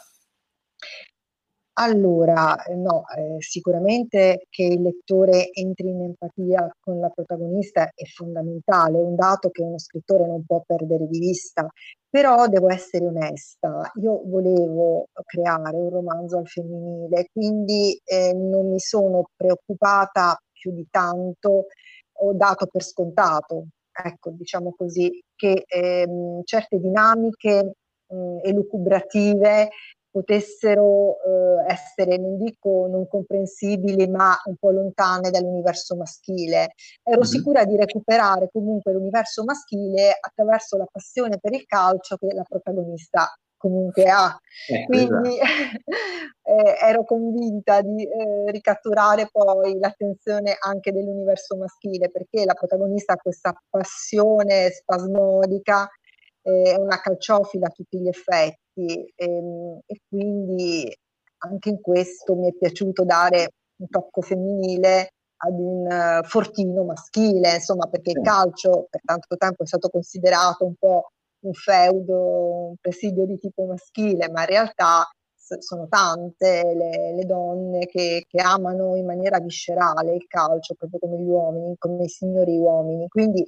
Allora, 1.77 2.63
eh, 2.67 2.77
no, 2.77 3.03
eh, 3.17 3.37
sicuramente 3.41 4.47
che 4.49 4.63
il 4.63 4.81
lettore 4.83 5.51
entri 5.53 5.89
in 5.89 6.03
empatia 6.03 6.73
con 6.79 7.01
la 7.01 7.09
protagonista 7.09 7.91
è 7.93 8.05
fondamentale, 8.05 8.99
è 8.99 9.03
un 9.03 9.17
dato 9.17 9.51
che 9.51 9.63
uno 9.63 9.79
scrittore 9.79 10.25
non 10.25 10.45
può 10.47 10.63
perdere 10.65 11.09
di 11.09 11.19
vista, 11.19 11.67
però 12.09 12.47
devo 12.47 12.71
essere 12.71 13.07
onesta, 13.07 13.91
io 14.01 14.23
volevo 14.25 15.09
creare 15.25 15.77
un 15.77 15.91
romanzo 15.91 16.39
al 16.39 16.47
femminile, 16.47 17.27
quindi 17.33 18.01
eh, 18.05 18.33
non 18.35 18.71
mi 18.71 18.79
sono 18.79 19.31
preoccupata 19.35 20.39
più 20.53 20.71
di 20.73 20.87
tanto, 20.89 21.67
ho 22.19 22.33
dato 22.35 22.67
per 22.71 22.85
scontato, 22.85 23.67
ecco, 23.91 24.31
diciamo 24.31 24.73
così, 24.77 25.21
che 25.35 25.65
ehm, 25.67 26.43
certe 26.45 26.79
dinamiche 26.79 27.73
elucubrative 28.43 29.71
potessero 30.15 31.17
eh, 31.25 31.73
essere, 31.73 32.19
non 32.19 32.37
dico 32.39 32.87
non 32.89 33.09
comprensibili, 33.09 34.07
ma 34.07 34.41
un 34.45 34.55
po' 34.55 34.71
lontane 34.71 35.31
dall'universo 35.31 35.97
maschile. 35.97 36.75
Ero 37.03 37.19
mm-hmm. 37.19 37.29
sicura 37.29 37.65
di 37.65 37.77
recuperare 37.77 38.49
comunque 38.53 38.93
l'universo 38.93 39.43
maschile 39.43 40.17
attraverso 40.21 40.77
la 40.77 40.87
passione 40.89 41.39
per 41.41 41.53
il 41.53 41.67
calcio 41.67 42.17
che 42.17 42.33
la 42.33 42.45
protagonista 42.49 43.29
comunque 43.57 44.05
ha. 44.05 44.39
Eh, 44.69 44.85
Quindi 44.85 45.37
eh, 46.43 46.77
ero 46.81 47.05
convinta 47.05 47.81
di 47.81 48.05
eh, 48.05 48.53
ricatturare 48.53 49.29
poi 49.33 49.77
l'attenzione 49.81 50.55
anche 50.61 50.93
dell'universo 50.93 51.57
maschile, 51.57 52.09
perché 52.09 52.45
la 52.45 52.55
protagonista 52.55 53.15
ha 53.15 53.17
questa 53.17 53.53
passione 53.69 54.71
spasmodica, 54.71 55.89
è 56.45 56.75
una 56.77 57.01
calciofila 57.01 57.67
a 57.67 57.71
tutti 57.71 57.99
gli 57.99 58.09
effetti 58.09 58.85
e, 58.85 59.13
ehm, 59.15 59.81
e 59.87 60.01
quindi 60.09 60.95
anche 61.39 61.69
in 61.71 61.81
questo 61.81 62.35
mi 62.35 62.49
è 62.49 62.53
piaciuto 62.53 63.05
dare 63.05 63.49
un 63.77 63.89
tocco 63.89 64.21
femminile 64.21 65.11
ad 65.37 65.59
un 65.59 65.87
uh, 65.87 66.25
fortino 66.25 66.85
maschile, 66.85 67.55
insomma, 67.55 67.87
perché 67.87 68.13
il 68.13 68.23
calcio 68.23 68.87
per 68.89 69.01
tanto 69.05 69.37
tempo 69.37 69.63
è 69.63 69.67
stato 69.67 69.89
considerato 69.89 70.65
un 70.65 70.75
po' 70.79 71.11
un 71.41 71.53
feudo, 71.53 72.69
un 72.69 72.75
presidio 72.81 73.27
di 73.27 73.39
tipo 73.39 73.65
maschile, 73.65 74.31
ma 74.31 74.41
in 74.41 74.47
realtà 74.47 75.07
sono 75.59 75.87
tante 75.89 76.73
le, 76.75 77.15
le 77.15 77.25
donne 77.27 77.85
che, 77.87 78.25
che, 78.27 78.41
amano 78.41 78.97
in 78.97 79.05
maniera 79.05 79.39
viscerale 79.39 80.15
il 80.15 80.27
calcio, 80.27 80.75
proprio 80.75 80.99
come 80.99 81.19
gli 81.19 81.29
uomini, 81.29 81.75
come 81.79 82.05
i 82.05 82.09
signori 82.09 82.57
uomini. 82.57 83.09
Quindi 83.09 83.45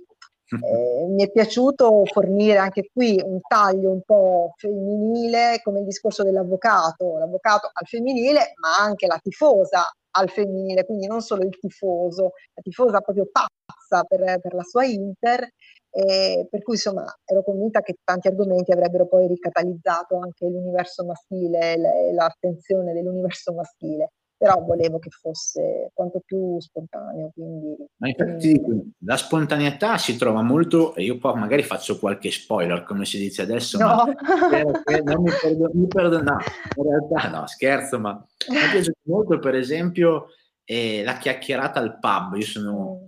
eh, 0.48 1.06
mi 1.08 1.24
è 1.24 1.30
piaciuto 1.30 2.04
fornire 2.04 2.58
anche 2.58 2.88
qui 2.92 3.20
un 3.24 3.40
taglio 3.40 3.90
un 3.90 4.02
po' 4.02 4.54
femminile, 4.56 5.60
come 5.62 5.80
il 5.80 5.86
discorso 5.86 6.22
dell'avvocato, 6.22 7.18
l'avvocato 7.18 7.70
al 7.72 7.86
femminile, 7.86 8.52
ma 8.60 8.76
anche 8.78 9.06
la 9.06 9.18
tifosa 9.22 9.84
al 10.18 10.30
femminile, 10.30 10.84
quindi 10.84 11.06
non 11.06 11.20
solo 11.20 11.42
il 11.42 11.58
tifoso, 11.58 12.32
la 12.54 12.62
tifosa 12.62 13.00
proprio 13.00 13.28
pazza 13.30 14.02
per, 14.04 14.40
per 14.40 14.54
la 14.54 14.62
sua 14.62 14.84
Inter, 14.84 15.46
eh, 15.90 16.46
per 16.50 16.62
cui 16.62 16.74
insomma 16.74 17.04
ero 17.24 17.42
convinta 17.42 17.80
che 17.80 17.96
tanti 18.04 18.28
argomenti 18.28 18.72
avrebbero 18.72 19.06
poi 19.06 19.26
ricatalizzato 19.26 20.18
anche 20.18 20.46
l'universo 20.46 21.04
maschile 21.04 21.74
e 21.74 22.12
l'attenzione 22.12 22.92
dell'universo 22.92 23.52
maschile 23.52 24.10
però 24.36 24.62
volevo 24.62 24.98
che 24.98 25.10
fosse 25.10 25.90
quanto 25.94 26.20
più 26.24 26.60
spontaneo. 26.60 27.30
Quindi, 27.32 27.76
Ma 27.96 28.08
infatti 28.08 28.60
quindi... 28.60 28.92
la 29.00 29.16
spontaneità 29.16 29.96
si 29.98 30.16
trova 30.16 30.42
molto, 30.42 30.94
e 30.94 31.04
io 31.04 31.18
poi 31.18 31.38
magari 31.38 31.62
faccio 31.62 31.98
qualche 31.98 32.30
spoiler, 32.30 32.84
come 32.84 33.04
si 33.04 33.18
dice 33.18 33.42
adesso, 33.42 33.78
no. 33.78 33.86
ma 33.86 34.04
non 34.04 35.22
mi 35.22 35.30
perdono, 35.40 35.70
mi 35.72 35.86
perdono, 35.86 36.22
no, 36.22 36.38
in 36.76 36.82
realtà 36.82 37.38
no, 37.38 37.46
scherzo, 37.46 37.98
ma 37.98 38.12
mi 38.48 38.70
piace 38.70 38.92
molto 39.04 39.38
per 39.38 39.54
esempio 39.54 40.28
eh, 40.64 41.02
la 41.02 41.16
chiacchierata 41.16 41.80
al 41.80 41.98
pub, 41.98 42.34
io 42.34 42.46
sono... 42.46 43.00
Mm. 43.02 43.04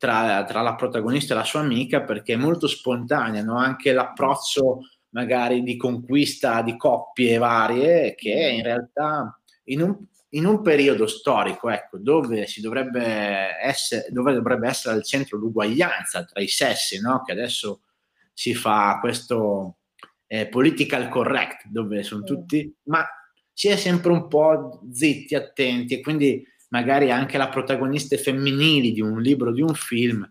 Tra, 0.00 0.44
tra, 0.44 0.62
la 0.62 0.76
protagonista 0.76 1.34
e 1.34 1.36
la 1.36 1.44
sua 1.44 1.60
amica 1.60 2.00
perché 2.00 2.32
è 2.32 2.36
molto 2.36 2.66
spontanea, 2.66 3.42
no? 3.42 3.58
anche 3.58 3.92
l'approccio 3.92 4.78
magari 5.10 5.62
di 5.62 5.76
conquista 5.76 6.62
di 6.62 6.74
coppie 6.74 7.36
varie 7.36 8.14
che 8.14 8.30
in 8.30 8.62
realtà 8.62 9.38
in 9.64 9.82
un, 9.82 10.06
in 10.30 10.46
un 10.46 10.62
periodo 10.62 11.06
storico 11.06 11.70
ecco, 11.70 11.98
dove, 11.98 12.46
si 12.46 12.60
dovrebbe 12.60 13.58
essere, 13.60 14.06
dove 14.10 14.32
dovrebbe 14.32 14.68
essere 14.68 14.94
al 14.94 15.04
centro 15.04 15.38
l'uguaglianza 15.38 16.24
tra 16.24 16.40
i 16.40 16.48
sessi, 16.48 17.00
no? 17.00 17.22
che 17.22 17.32
adesso 17.32 17.82
si 18.32 18.54
fa 18.54 18.98
questo 19.00 19.78
eh, 20.26 20.46
political 20.46 21.08
correct, 21.08 21.66
dove 21.66 22.02
sono 22.02 22.22
tutti, 22.22 22.72
ma 22.84 23.04
si 23.52 23.68
è 23.68 23.76
sempre 23.76 24.12
un 24.12 24.28
po' 24.28 24.80
zitti, 24.92 25.34
attenti, 25.34 25.94
e 25.94 26.00
quindi 26.00 26.46
magari 26.68 27.10
anche 27.10 27.36
la 27.36 27.48
protagoniste 27.48 28.16
femminili 28.16 28.92
di 28.92 29.00
un 29.00 29.20
libro, 29.20 29.52
di 29.52 29.60
un 29.60 29.74
film, 29.74 30.26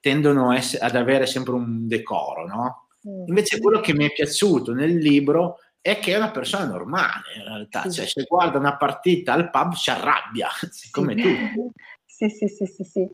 tendono 0.00 0.50
ad 0.50 0.96
avere 0.96 1.26
sempre 1.26 1.52
un 1.52 1.86
decoro, 1.86 2.46
no? 2.46 2.88
Invece 3.26 3.60
quello 3.60 3.80
che 3.80 3.94
mi 3.94 4.06
è 4.06 4.12
piaciuto 4.12 4.72
nel 4.72 4.96
libro 4.96 5.58
è 5.82 5.98
che 5.98 6.12
è 6.12 6.16
una 6.16 6.30
persona 6.30 6.64
normale 6.64 7.34
in 7.36 7.44
realtà, 7.44 7.82
sì. 7.82 7.90
cioè 7.90 8.06
se 8.06 8.22
guarda 8.22 8.56
una 8.56 8.76
partita 8.76 9.32
al 9.32 9.50
pub 9.50 9.74
si 9.74 9.90
arrabbia, 9.90 10.48
sì. 10.70 10.90
come 10.90 11.16
tu. 11.16 11.72
Sì, 12.06 12.28
sì, 12.28 12.46
sì, 12.46 12.66
sì, 12.66 12.84
sì. 12.84 13.10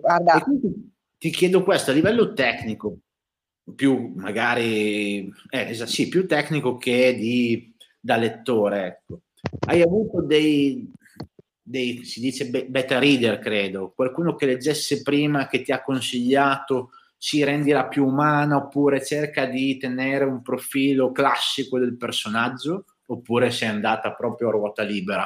Guarda. 0.00 0.44
ti 1.16 1.30
chiedo 1.30 1.62
questo 1.62 1.92
a 1.92 1.94
livello 1.94 2.32
tecnico, 2.32 2.98
più 3.76 4.12
magari, 4.16 5.32
eh, 5.48 5.74
sì, 5.86 6.08
più 6.08 6.26
tecnico 6.26 6.76
che 6.76 7.14
di, 7.14 7.72
da 8.00 8.16
lettore, 8.16 8.86
ecco. 8.86 9.20
Hai 9.66 9.82
avuto 9.82 10.22
dei, 10.22 10.90
dei, 11.62 12.04
si 12.04 12.20
dice 12.20 12.48
beta 12.48 12.98
reader, 12.98 13.38
credo, 13.38 13.92
qualcuno 13.94 14.34
che 14.34 14.46
leggesse 14.46 15.02
prima, 15.02 15.46
che 15.46 15.62
ti 15.62 15.70
ha 15.70 15.82
consigliato, 15.82 16.90
si 17.24 17.44
renderà 17.44 17.86
più 17.86 18.04
umana 18.04 18.56
oppure 18.56 19.00
cerca 19.04 19.46
di 19.46 19.76
tenere 19.76 20.24
un 20.24 20.42
profilo 20.42 21.12
classico 21.12 21.78
del 21.78 21.96
personaggio 21.96 22.86
oppure 23.06 23.52
sei 23.52 23.68
andata 23.68 24.12
proprio 24.12 24.48
a 24.48 24.50
ruota 24.50 24.82
libera? 24.82 25.24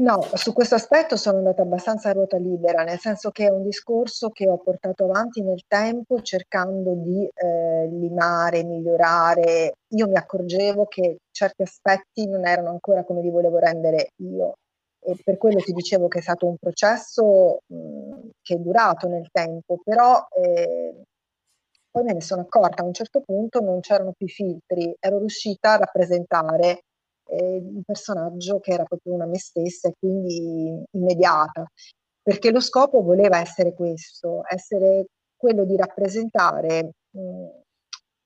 No, 0.00 0.20
su 0.34 0.52
questo 0.52 0.74
aspetto 0.74 1.16
sono 1.16 1.38
andata 1.38 1.62
abbastanza 1.62 2.08
a 2.08 2.12
ruota 2.12 2.38
libera, 2.38 2.82
nel 2.82 2.98
senso 2.98 3.30
che 3.30 3.46
è 3.46 3.50
un 3.50 3.62
discorso 3.62 4.30
che 4.30 4.48
ho 4.48 4.58
portato 4.58 5.04
avanti 5.04 5.42
nel 5.42 5.62
tempo 5.68 6.22
cercando 6.22 6.92
di 6.94 7.24
eh, 7.24 7.88
limare, 7.92 8.64
migliorare. 8.64 9.74
Io 9.94 10.08
mi 10.08 10.16
accorgevo 10.16 10.86
che 10.86 11.18
certi 11.30 11.62
aspetti 11.62 12.26
non 12.26 12.44
erano 12.44 12.70
ancora 12.70 13.04
come 13.04 13.22
li 13.22 13.30
volevo 13.30 13.58
rendere 13.58 14.08
io 14.16 14.54
e 15.08 15.16
per 15.24 15.38
quello 15.38 15.58
ti 15.60 15.72
dicevo 15.72 16.06
che 16.06 16.18
è 16.18 16.22
stato 16.22 16.46
un 16.46 16.56
processo 16.58 17.60
mh, 17.66 18.28
che 18.42 18.54
è 18.54 18.58
durato 18.58 19.08
nel 19.08 19.28
tempo, 19.32 19.80
però 19.82 20.26
eh, 20.36 21.02
poi 21.90 22.02
me 22.04 22.12
ne 22.12 22.20
sono 22.20 22.42
accorta, 22.42 22.82
a 22.82 22.86
un 22.86 22.92
certo 22.92 23.22
punto 23.22 23.60
non 23.60 23.80
c'erano 23.80 24.12
più 24.14 24.26
filtri, 24.28 24.94
ero 25.00 25.18
riuscita 25.18 25.72
a 25.72 25.76
rappresentare 25.78 26.82
eh, 27.30 27.56
un 27.56 27.82
personaggio 27.84 28.60
che 28.60 28.72
era 28.72 28.84
proprio 28.84 29.14
una 29.14 29.24
me 29.24 29.38
stessa 29.38 29.88
e 29.88 29.94
quindi 29.98 30.82
immediata, 30.90 31.66
perché 32.22 32.50
lo 32.50 32.60
scopo 32.60 33.02
voleva 33.02 33.40
essere 33.40 33.72
questo, 33.72 34.42
essere 34.46 35.06
quello 35.36 35.64
di 35.64 35.76
rappresentare 35.76 36.90
mh, 37.12 37.46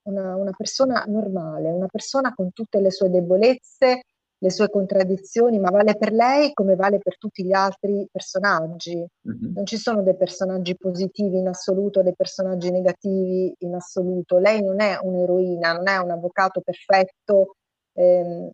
una, 0.08 0.34
una 0.34 0.52
persona 0.56 1.04
normale, 1.06 1.70
una 1.70 1.86
persona 1.86 2.34
con 2.34 2.50
tutte 2.52 2.80
le 2.80 2.90
sue 2.90 3.08
debolezze, 3.08 4.02
le 4.42 4.50
sue 4.50 4.68
contraddizioni, 4.68 5.60
ma 5.60 5.70
vale 5.70 5.96
per 5.96 6.12
lei 6.12 6.52
come 6.52 6.74
vale 6.74 6.98
per 6.98 7.16
tutti 7.16 7.44
gli 7.44 7.52
altri 7.52 8.06
personaggi. 8.10 8.96
Mm-hmm. 8.96 9.54
Non 9.54 9.64
ci 9.64 9.76
sono 9.76 10.02
dei 10.02 10.16
personaggi 10.16 10.76
positivi 10.76 11.38
in 11.38 11.46
assoluto, 11.46 12.02
dei 12.02 12.14
personaggi 12.16 12.70
negativi 12.72 13.54
in 13.58 13.74
assoluto. 13.74 14.38
Lei 14.38 14.60
non 14.60 14.80
è 14.80 14.98
un'eroina, 15.00 15.74
non 15.74 15.86
è 15.86 15.96
un 15.98 16.10
avvocato 16.10 16.60
perfetto, 16.60 17.54
ehm, 17.92 18.50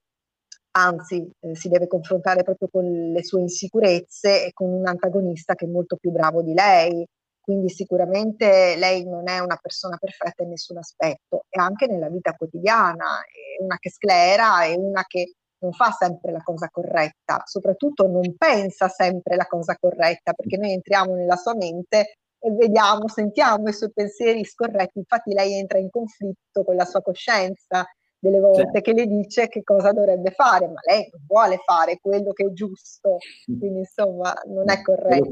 anzi 0.72 1.30
eh, 1.40 1.56
si 1.56 1.68
deve 1.70 1.86
confrontare 1.86 2.42
proprio 2.42 2.68
con 2.70 2.84
le 2.84 3.24
sue 3.24 3.40
insicurezze 3.40 4.44
e 4.44 4.52
con 4.52 4.70
un 4.70 4.86
antagonista 4.86 5.54
che 5.54 5.64
è 5.64 5.68
molto 5.68 5.96
più 5.96 6.10
bravo 6.10 6.42
di 6.42 6.52
lei. 6.52 7.06
Quindi 7.40 7.70
sicuramente 7.70 8.76
lei 8.76 9.06
non 9.06 9.26
è 9.26 9.38
una 9.38 9.56
persona 9.56 9.96
perfetta 9.96 10.42
in 10.42 10.50
nessun 10.50 10.76
aspetto 10.76 11.46
e 11.48 11.58
anche 11.58 11.86
nella 11.86 12.10
vita 12.10 12.34
quotidiana 12.34 13.22
è 13.22 13.62
una 13.62 13.78
che 13.78 13.90
sclera, 13.90 14.64
è 14.64 14.74
una 14.74 15.02
che 15.06 15.32
non 15.60 15.72
fa 15.72 15.90
sempre 15.90 16.32
la 16.32 16.42
cosa 16.42 16.68
corretta, 16.70 17.42
soprattutto 17.44 18.06
non 18.06 18.36
pensa 18.36 18.88
sempre 18.88 19.36
la 19.36 19.46
cosa 19.46 19.76
corretta, 19.78 20.32
perché 20.32 20.56
noi 20.56 20.72
entriamo 20.72 21.14
nella 21.14 21.36
sua 21.36 21.54
mente 21.54 22.18
e 22.38 22.50
vediamo, 22.52 23.08
sentiamo 23.08 23.68
i 23.68 23.72
suoi 23.72 23.90
pensieri 23.92 24.44
scorretti, 24.44 24.98
infatti 24.98 25.32
lei 25.32 25.54
entra 25.54 25.78
in 25.78 25.90
conflitto 25.90 26.64
con 26.64 26.76
la 26.76 26.84
sua 26.84 27.02
coscienza 27.02 27.84
delle 28.20 28.40
volte 28.40 28.62
certo. 28.62 28.80
che 28.80 28.92
le 28.92 29.06
dice 29.06 29.48
che 29.48 29.62
cosa 29.62 29.92
dovrebbe 29.92 30.30
fare, 30.30 30.66
ma 30.66 30.80
lei 30.86 31.08
non 31.10 31.22
vuole 31.26 31.58
fare 31.64 31.98
quello 32.00 32.32
che 32.32 32.46
è 32.46 32.52
giusto, 32.52 33.18
quindi 33.44 33.80
insomma 33.80 34.34
non 34.46 34.68
è 34.70 34.82
corretto. 34.82 35.30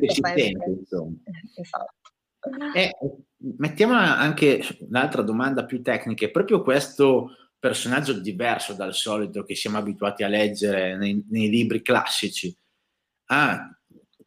Insomma. 0.67 1.17
esatto. 1.57 1.95
E 2.75 2.93
mettiamola 3.39 4.19
anche 4.19 4.61
un'altra 4.89 5.23
domanda 5.23 5.65
più 5.65 5.83
tecnica, 5.83 6.29
proprio 6.29 6.63
questo 6.63 7.31
personaggio 7.67 8.13
diverso 8.13 8.75
dal 8.75 8.95
solito 8.95 9.43
che 9.43 9.57
siamo 9.57 9.77
abituati 9.77 10.23
a 10.23 10.29
leggere 10.29 10.97
nei, 10.97 11.25
nei 11.31 11.49
libri 11.49 11.83
classici. 11.83 12.57
Ah, 13.31 13.77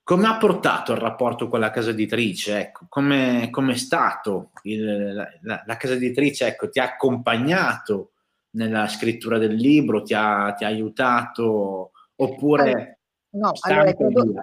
come 0.04 0.28
ha 0.28 0.38
portato 0.38 0.92
il 0.92 0.98
rapporto 0.98 1.48
con 1.48 1.62
la 1.62 1.70
casa 1.70 1.92
editrice? 1.92 2.60
Ecco, 2.60 2.88
come 2.90 3.50
è 3.50 3.76
stato 3.76 4.52
il, 4.64 5.14
la, 5.42 5.64
la, 5.66 5.78
casa 5.78 5.94
editrice? 5.94 6.48
Ecco, 6.48 6.68
ti 6.68 6.80
ha 6.80 6.84
accompagnato 6.84 8.12
nella 8.56 8.90
scrittura 8.90 9.38
del 9.38 9.56
libro? 9.56 10.02
Ti 10.02 10.14
ha, 10.14 10.52
ti 10.52 10.66
ha 10.66 10.68
aiutato? 10.68 11.92
Oppure... 12.16 13.00
No, 13.32 13.54
allora, 13.62 13.94
prodotto, 13.94 14.42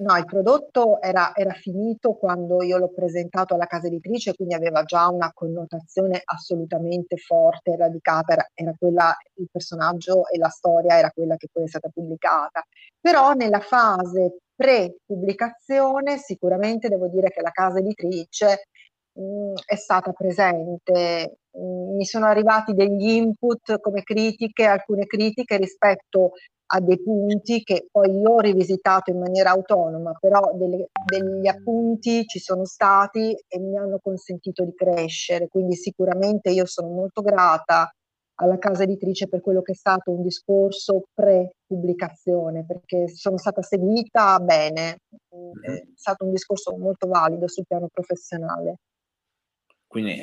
No, 0.00 0.16
il 0.16 0.26
prodotto 0.26 1.00
era, 1.00 1.32
era, 1.34 1.52
finito 1.54 2.12
quando 2.14 2.62
io 2.62 2.78
l'ho 2.78 2.92
presentato 2.92 3.54
alla 3.54 3.66
casa 3.66 3.88
editrice, 3.88 4.32
quindi 4.36 4.54
aveva 4.54 4.84
già 4.84 5.08
una 5.08 5.32
connotazione 5.34 6.20
assolutamente 6.24 7.16
forte, 7.16 7.74
radicata, 7.74 8.34
era, 8.34 8.48
era 8.54 8.74
quella, 8.78 9.12
il 9.34 9.48
personaggio 9.50 10.28
e 10.28 10.38
la 10.38 10.50
storia 10.50 10.98
era 10.98 11.10
quella 11.10 11.36
che 11.36 11.48
poi 11.52 11.64
è 11.64 11.66
stata 11.66 11.88
pubblicata. 11.92 12.62
Però 13.00 13.32
nella 13.32 13.58
fase 13.58 14.36
pre-pubblicazione 14.54 16.16
sicuramente 16.18 16.88
devo 16.88 17.08
dire 17.08 17.30
che 17.30 17.40
la 17.42 17.50
casa 17.50 17.78
editrice 17.80 18.68
mh, 19.14 19.22
mm, 19.22 19.54
è 19.66 19.74
stata 19.74 20.12
presente. 20.12 21.38
Mh, 21.50 21.60
mm, 21.60 21.96
mi 21.96 22.04
sono 22.04 22.26
arrivati 22.26 22.72
degli 22.72 23.08
input 23.08 23.80
come 23.80 24.04
critiche, 24.04 24.64
alcune 24.64 25.06
critiche 25.06 25.56
rispetto 25.56 26.32
a 26.70 26.80
dei 26.80 27.00
punti 27.02 27.62
che 27.62 27.86
poi 27.90 28.10
io 28.10 28.30
ho 28.30 28.40
rivisitato 28.40 29.10
in 29.10 29.18
maniera 29.18 29.50
autonoma, 29.50 30.12
però 30.20 30.52
delle, 30.54 30.88
degli 31.04 31.46
appunti 31.46 32.26
ci 32.26 32.38
sono 32.38 32.64
stati 32.64 33.34
e 33.48 33.58
mi 33.58 33.76
hanno 33.76 33.98
consentito 34.02 34.64
di 34.64 34.74
crescere, 34.74 35.48
quindi 35.48 35.76
sicuramente 35.76 36.50
io 36.50 36.66
sono 36.66 36.88
molto 36.88 37.22
grata 37.22 37.90
alla 38.40 38.58
casa 38.58 38.82
editrice 38.84 39.28
per 39.28 39.40
quello 39.40 39.62
che 39.62 39.72
è 39.72 39.74
stato 39.74 40.10
un 40.10 40.22
discorso 40.22 41.04
pre-pubblicazione, 41.12 42.64
perché 42.64 43.08
sono 43.08 43.38
stata 43.38 43.62
seguita 43.62 44.38
bene, 44.38 44.98
è 45.62 45.82
stato 45.94 46.24
un 46.24 46.30
discorso 46.30 46.76
molto 46.76 47.08
valido 47.08 47.48
sul 47.48 47.66
piano 47.66 47.88
professionale. 47.90 48.76
Quindi 49.86 50.22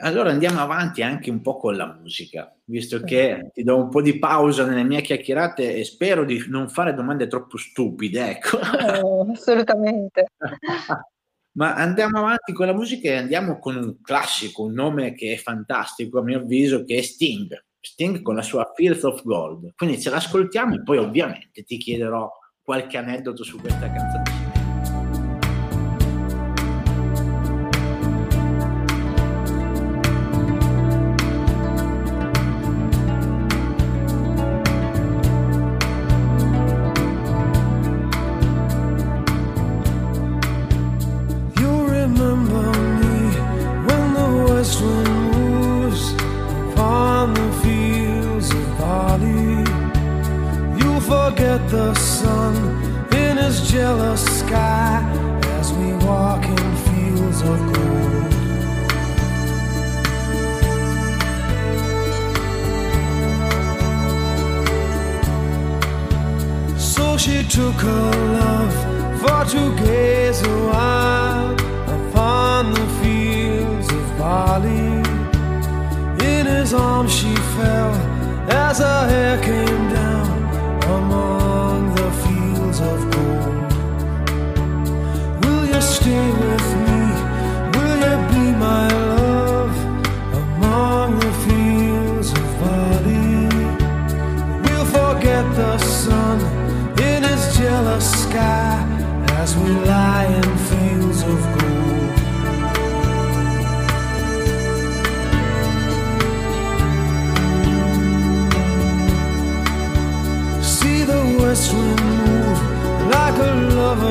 allora 0.00 0.30
andiamo 0.30 0.60
avanti 0.60 1.02
anche 1.02 1.30
un 1.30 1.40
po' 1.40 1.56
con 1.56 1.76
la 1.76 1.86
musica, 1.86 2.54
visto 2.64 3.00
che 3.00 3.50
ti 3.52 3.62
do 3.62 3.76
un 3.76 3.88
po' 3.88 4.02
di 4.02 4.18
pausa 4.18 4.64
nelle 4.64 4.84
mie 4.84 5.02
chiacchierate 5.02 5.74
e 5.74 5.84
spero 5.84 6.24
di 6.24 6.44
non 6.48 6.68
fare 6.68 6.94
domande 6.94 7.26
troppo 7.26 7.56
stupide, 7.56 8.30
ecco. 8.30 8.58
No, 9.00 9.30
assolutamente. 9.32 10.26
Ma 11.52 11.74
andiamo 11.74 12.18
avanti 12.18 12.52
con 12.52 12.66
la 12.66 12.72
musica 12.72 13.08
e 13.08 13.16
andiamo 13.16 13.58
con 13.58 13.76
un 13.76 14.00
classico, 14.00 14.62
un 14.62 14.72
nome 14.72 15.14
che 15.14 15.32
è 15.32 15.36
fantastico 15.36 16.20
a 16.20 16.22
mio 16.22 16.38
avviso, 16.38 16.84
che 16.84 16.98
è 16.98 17.02
Sting. 17.02 17.64
Sting 17.80 18.22
con 18.22 18.36
la 18.36 18.42
sua 18.42 18.70
Filth 18.74 19.04
of 19.04 19.22
Gold. 19.24 19.72
Quindi 19.74 20.00
ce 20.00 20.10
l'ascoltiamo 20.10 20.76
e 20.76 20.82
poi 20.82 20.98
ovviamente 20.98 21.64
ti 21.64 21.76
chiederò 21.76 22.30
qualche 22.62 22.98
aneddoto 22.98 23.42
su 23.42 23.58
questa 23.58 23.90
canzone. 23.90 24.29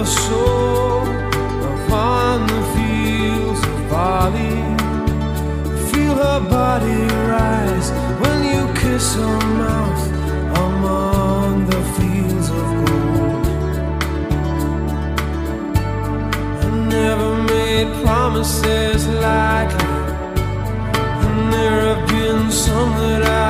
Soul 0.10 1.04
upon 1.74 2.48
the 2.48 2.62
fields 2.74 3.62
of. 3.92 4.78
Feel 5.92 6.16
her 6.16 6.42
body 6.50 7.02
rise 7.34 7.90
when 8.22 8.40
you 8.52 8.64
kiss 8.82 9.16
her 9.16 9.40
mouth 9.64 10.04
among 10.66 11.66
the 11.72 11.82
fields 11.96 12.50
of 12.50 12.68
gold. 12.86 13.46
I 16.66 16.70
never 16.98 17.32
made 17.54 17.90
promises 18.04 19.08
like 19.08 19.74
and 21.26 21.54
there 21.54 21.82
have 21.90 22.08
been 22.10 22.52
some 22.52 22.92
that 22.98 23.24
I've 23.24 23.49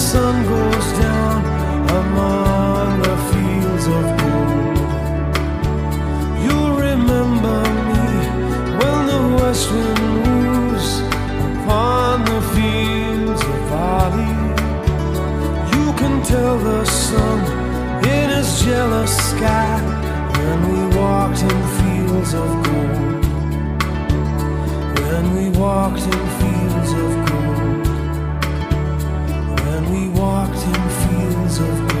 sun 0.00 0.46
goes 0.48 0.92
down 0.98 1.44
among 2.00 3.02
the 3.02 3.16
fields 3.30 3.86
of 3.98 4.04
gold. 4.20 4.78
You'll 6.42 6.76
remember 6.88 7.58
me 7.90 8.06
when 8.80 9.00
the 9.12 9.22
west 9.36 9.70
wind 9.70 10.04
moves 10.24 10.88
upon 11.48 12.24
the 12.24 12.40
fields 12.54 13.42
of 13.52 13.58
Bali. 13.70 14.34
You 15.76 15.86
can 16.00 16.22
tell 16.22 16.56
the 16.58 16.84
sun 16.86 17.38
in 18.16 18.30
his 18.30 18.64
jealous 18.64 19.14
sky 19.32 19.76
when 20.38 20.58
we 20.72 20.80
walked 20.96 21.42
in 21.42 21.60
fields 21.78 22.32
of 22.32 22.48
gold. 22.66 23.24
When 24.98 25.24
we 25.36 25.58
walked 25.58 26.04
in 26.14 26.39
walked 30.20 30.66
in 30.66 30.88
fields 31.00 31.58
of 31.60 31.99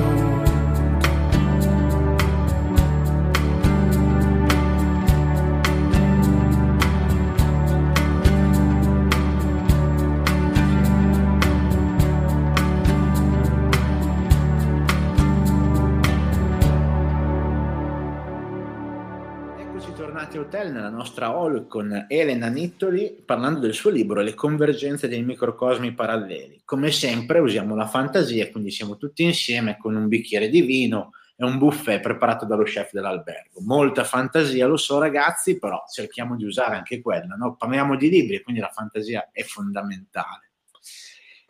hotel 20.60 20.72
nella 20.72 20.90
nostra 20.90 21.28
hall 21.28 21.66
con 21.66 22.06
Elena 22.08 22.48
Nittoli 22.48 23.22
parlando 23.24 23.60
del 23.60 23.72
suo 23.72 23.88
libro 23.88 24.20
Le 24.20 24.34
convergenze 24.34 25.08
dei 25.08 25.22
microcosmi 25.22 25.94
paralleli. 25.94 26.60
Come 26.64 26.90
sempre 26.90 27.38
usiamo 27.38 27.74
la 27.74 27.86
fantasia, 27.86 28.50
quindi 28.50 28.70
siamo 28.70 28.96
tutti 28.96 29.22
insieme 29.22 29.78
con 29.78 29.94
un 29.96 30.06
bicchiere 30.06 30.48
di 30.48 30.60
vino 30.60 31.12
e 31.34 31.44
un 31.44 31.56
buffet 31.56 32.00
preparato 32.00 32.44
dallo 32.44 32.64
chef 32.64 32.92
dell'albergo. 32.92 33.60
Molta 33.62 34.04
fantasia, 34.04 34.66
lo 34.66 34.76
so 34.76 34.98
ragazzi, 34.98 35.58
però 35.58 35.82
cerchiamo 35.90 36.36
di 36.36 36.44
usare 36.44 36.76
anche 36.76 37.00
quella. 37.00 37.34
No? 37.36 37.56
Parliamo 37.56 37.96
di 37.96 38.10
libri, 38.10 38.42
quindi 38.42 38.60
la 38.60 38.70
fantasia 38.70 39.30
è 39.32 39.42
fondamentale. 39.42 40.50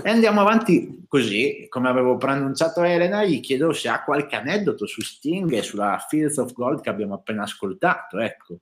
E 0.02 0.08
andiamo 0.08 0.40
avanti 0.40 1.04
così, 1.08 1.66
come 1.68 1.88
avevo 1.88 2.16
preannunciato 2.16 2.80
a 2.80 2.86
Elena, 2.86 3.24
gli 3.24 3.40
chiedo 3.40 3.72
se 3.72 3.88
ha 3.88 4.04
qualche 4.04 4.36
aneddoto 4.36 4.86
su 4.86 5.02
Sting 5.02 5.52
e 5.52 5.62
sulla 5.62 6.02
Fields 6.08 6.38
of 6.38 6.52
Gold 6.52 6.80
che 6.80 6.88
abbiamo 6.88 7.14
appena 7.14 7.42
ascoltato, 7.42 8.18
ecco, 8.18 8.60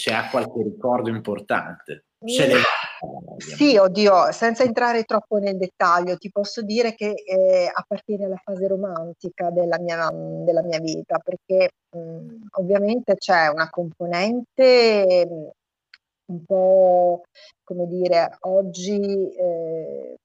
se 0.00 0.12
ha 0.12 0.30
qualche 0.30 0.62
ricordo 0.62 1.10
importante. 1.10 2.06
Se 2.24 2.48
va, 2.48 2.58
Sì, 3.38 3.76
oddio, 3.76 4.32
senza 4.32 4.62
entrare 4.62 5.04
troppo 5.04 5.38
nel 5.38 5.56
dettaglio, 5.56 6.16
ti 6.16 6.30
posso 6.30 6.62
dire 6.62 6.94
che 6.94 7.12
eh, 7.12 7.70
appartiene 7.72 8.24
alla 8.24 8.40
fase 8.42 8.66
romantica 8.66 9.50
della 9.50 9.78
mia, 9.78 10.10
della 10.10 10.62
mia 10.62 10.78
vita, 10.78 11.18
perché 11.18 11.70
mh, 11.90 12.46
ovviamente 12.58 13.14
c'è 13.16 13.48
una 13.48 13.68
componente 13.70 15.26
mh, 15.26 16.32
un 16.32 16.44
po', 16.44 17.22
come 17.62 17.86
dire, 17.86 18.36
oggi 18.40 19.00
eh, 19.34 20.16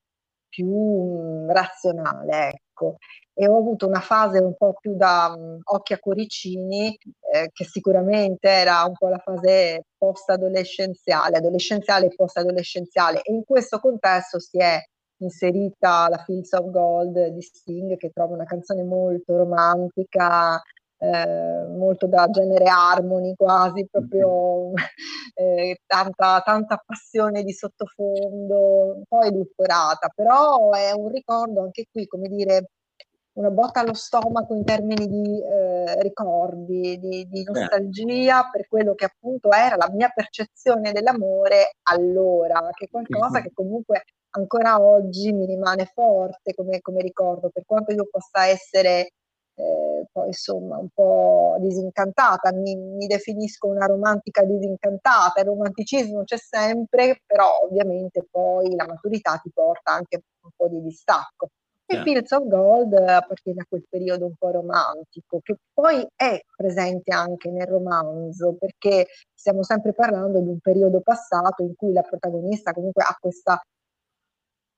più 0.49 0.67
mh, 0.67 1.51
razionale, 1.51 2.49
ecco. 2.49 2.97
E 3.37 3.47
ho 3.49 3.57
avuto 3.57 3.85
una 3.85 3.99
fase 3.99 4.39
un 4.39 4.55
po' 4.55 4.75
più 4.79 4.95
da 4.95 5.35
mh, 5.35 5.59
occhi 5.63 5.93
a 5.93 5.99
cuoricini, 5.99 6.97
eh, 7.33 7.49
che 7.51 7.65
sicuramente 7.65 8.47
era 8.47 8.83
un 8.85 8.93
po' 8.93 9.09
la 9.09 9.17
fase 9.17 9.83
post-adolescenziale, 9.97 11.37
adolescenziale 11.37 12.05
e 12.05 12.15
post-adolescenziale. 12.15 13.21
E 13.21 13.33
in 13.33 13.43
questo 13.43 13.79
contesto 13.79 14.39
si 14.39 14.57
è 14.59 14.79
inserita 15.17 16.07
la 16.09 16.17
Fields 16.23 16.53
of 16.53 16.69
Gold 16.69 17.27
di 17.27 17.41
Sting, 17.41 17.97
che 17.97 18.11
trovo 18.11 18.33
una 18.33 18.45
canzone 18.45 18.83
molto 18.83 19.35
romantica, 19.35 20.61
eh, 20.97 21.65
molto 21.67 22.07
da 22.07 22.29
genere 22.29 22.65
harmony 22.67 23.35
quasi, 23.35 23.87
proprio 23.89 24.71
eh, 25.35 25.77
tanta, 25.85 26.41
tanta 26.41 26.81
passione 26.85 27.43
di 27.43 27.51
sottofondo, 27.53 28.95
un 28.95 29.03
po' 29.07 29.21
edulcorata, 29.21 30.09
però 30.15 30.71
è 30.71 30.91
un 30.91 31.09
ricordo 31.09 31.61
anche 31.61 31.85
qui, 31.91 32.05
come 32.07 32.27
dire, 32.29 32.69
una 33.35 33.49
botta 33.49 33.81
allo 33.81 33.93
stomaco 33.93 34.53
in 34.53 34.63
termini 34.63 35.07
di 35.07 35.41
eh, 35.41 36.01
ricordi, 36.01 36.97
di, 36.99 37.27
di 37.27 37.43
nostalgia 37.43 38.49
per 38.49 38.67
quello 38.67 38.93
che 38.95 39.05
appunto 39.05 39.51
era 39.51 39.75
la 39.75 39.89
mia 39.91 40.09
percezione 40.13 40.91
dell'amore 40.91 41.75
allora, 41.83 42.69
che 42.73 42.85
è 42.85 42.89
qualcosa 42.89 43.41
che 43.41 43.51
comunque 43.53 44.03
ancora 44.31 44.81
oggi 44.81 45.31
mi 45.33 45.45
rimane 45.45 45.85
forte 45.93 46.53
come, 46.53 46.79
come 46.81 47.01
ricordo, 47.01 47.49
per 47.49 47.63
quanto 47.65 47.91
io 47.91 48.07
possa 48.09 48.47
essere 48.47 49.11
eh, 49.57 50.07
poi 50.11 50.27
insomma 50.27 50.77
un 50.77 50.89
po' 50.93 51.55
disincantata, 51.59 52.53
mi, 52.53 52.75
mi, 52.75 53.07
definisco 53.07 53.67
una 53.67 53.85
romantica 53.85 54.43
disincantata, 54.43 55.41
il 55.41 55.47
romanticismo 55.47 56.23
c'è 56.23 56.37
sempre, 56.37 57.21
però 57.25 57.49
ovviamente 57.63 58.25
poi 58.29 58.75
la 58.75 58.85
maturità 58.85 59.37
ti 59.41 59.49
porta 59.53 59.91
anche 59.91 60.21
un 60.41 60.49
po' 60.55 60.67
di 60.67 60.81
distacco. 60.81 61.49
E 61.87 61.93
yeah. 61.95 62.03
Fields 62.03 62.31
of 62.31 62.47
Gold 62.47 62.93
appartiene 62.93 63.61
a 63.61 63.65
quel 63.69 63.85
periodo 63.87 64.25
un 64.25 64.33
po' 64.39 64.49
romantico, 64.49 65.39
che 65.43 65.55
poi 65.71 66.03
è 66.15 66.39
presente 66.55 67.13
anche 67.13 67.51
nel 67.51 67.67
romanzo, 67.67 68.55
perché 68.57 69.05
stiamo 69.33 69.61
sempre 69.61 69.93
parlando 69.93 70.39
di 70.39 70.49
un 70.49 70.59
periodo 70.59 71.01
passato 71.01 71.61
in 71.61 71.75
cui 71.75 71.93
la 71.93 72.01
protagonista 72.01 72.71
comunque 72.73 73.03
ha 73.03 73.15
questa 73.19 73.59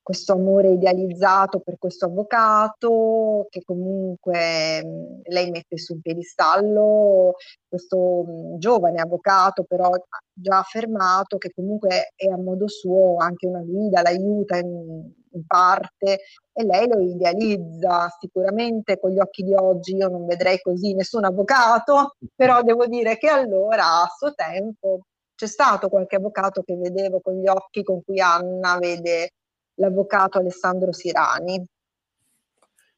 questo 0.07 0.31
amore 0.31 0.69
idealizzato 0.69 1.59
per 1.59 1.77
questo 1.77 2.05
avvocato 2.05 3.45
che 3.49 3.61
comunque 3.65 4.81
mh, 4.81 5.21
lei 5.25 5.51
mette 5.51 5.77
su 5.77 5.95
un 5.95 5.99
piedistallo, 5.99 7.33
questo 7.67 8.23
mh, 8.23 8.57
giovane 8.57 9.01
avvocato 9.01 9.65
però 9.65 9.91
già 10.31 10.59
affermato 10.59 11.37
che 11.37 11.51
comunque 11.53 12.13
è 12.15 12.27
a 12.27 12.37
modo 12.37 12.69
suo 12.69 13.17
anche 13.17 13.47
una 13.47 13.59
guida, 13.59 14.01
l'aiuta 14.01 14.55
in, 14.57 15.11
in 15.38 15.45
parte 15.45 16.19
e 16.51 16.63
lei 16.63 16.88
lo 16.88 16.99
idealizza 16.99 18.09
sicuramente 18.19 18.99
con 18.99 19.11
gli 19.11 19.19
occhi 19.19 19.43
di 19.43 19.53
oggi 19.53 19.95
io 19.95 20.09
non 20.09 20.25
vedrei 20.25 20.59
così 20.59 20.93
nessun 20.93 21.23
avvocato, 21.23 22.15
però 22.35 22.61
devo 22.63 22.88
dire 22.88 23.17
che 23.17 23.29
allora 23.29 24.01
a 24.01 24.11
suo 24.15 24.33
tempo 24.33 25.01
c'è 25.35 25.47
stato 25.47 25.88
qualche 25.88 26.15
avvocato 26.15 26.63
che 26.63 26.75
vedevo 26.75 27.21
con 27.21 27.39
gli 27.39 27.47
occhi 27.47 27.83
con 27.83 28.03
cui 28.03 28.19
Anna 28.19 28.77
vede 28.79 29.33
l'avvocato 29.75 30.39
Alessandro 30.39 30.91
Sirani. 30.91 31.63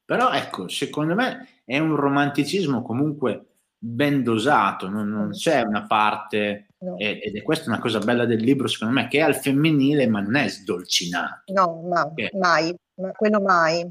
Però 0.06 0.32
ecco, 0.32 0.68
secondo 0.70 1.14
me 1.14 1.62
è 1.66 1.78
un 1.78 1.96
romanticismo 1.96 2.82
comunque 2.82 3.49
ben 3.82 4.24
dosato, 4.24 4.90
non, 4.90 5.10
non 5.10 5.32
c'è 5.32 5.62
una 5.62 5.88
parte, 5.88 6.68
no. 6.80 6.98
ed 6.98 7.36
è 7.36 7.42
questa 7.42 7.70
una 7.70 7.80
cosa 7.80 8.00
bella 8.00 8.26
del 8.26 8.42
libro 8.42 8.68
secondo 8.68 8.94
me, 8.94 9.08
che 9.08 9.20
è 9.20 9.22
al 9.22 9.36
femminile 9.36 10.06
ma 10.08 10.20
non 10.20 10.36
è 10.36 10.48
sdolcinato. 10.50 11.54
No, 11.54 11.82
ma, 11.88 12.12
che... 12.14 12.30
mai, 12.34 12.76
ma 12.96 13.12
quello 13.14 13.40
mai. 13.40 13.90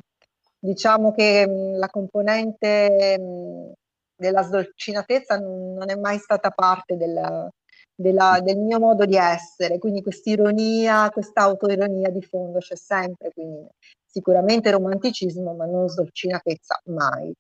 diciamo 0.58 1.12
che 1.12 1.46
mh, 1.46 1.78
la 1.78 1.88
componente 1.88 3.18
mh, 3.18 3.72
della 4.14 4.42
sdolcinatezza 4.42 5.38
non, 5.38 5.74
non, 5.74 5.88
è 5.88 5.96
mai 5.96 6.18
stata 6.18 6.50
parte 6.50 6.96
della, 6.96 7.48
della, 7.94 8.40
del 8.42 8.58
mio 8.58 8.78
modo 8.78 9.06
di 9.06 9.16
essere, 9.16 9.78
quindi 9.78 10.02
quest'ironia, 10.02 11.08
questa 11.10 11.42
autoironia 11.42 12.10
di 12.10 12.22
fondo 12.22 12.58
c'è 12.58 12.76
sempre, 12.76 13.32
quindi 13.32 13.66
sicuramente 14.04 14.70
romanticismo, 14.70 15.54
ma 15.54 15.64
non 15.64 15.88
sdolcinatezza 15.88 16.82
mai. 16.86 17.32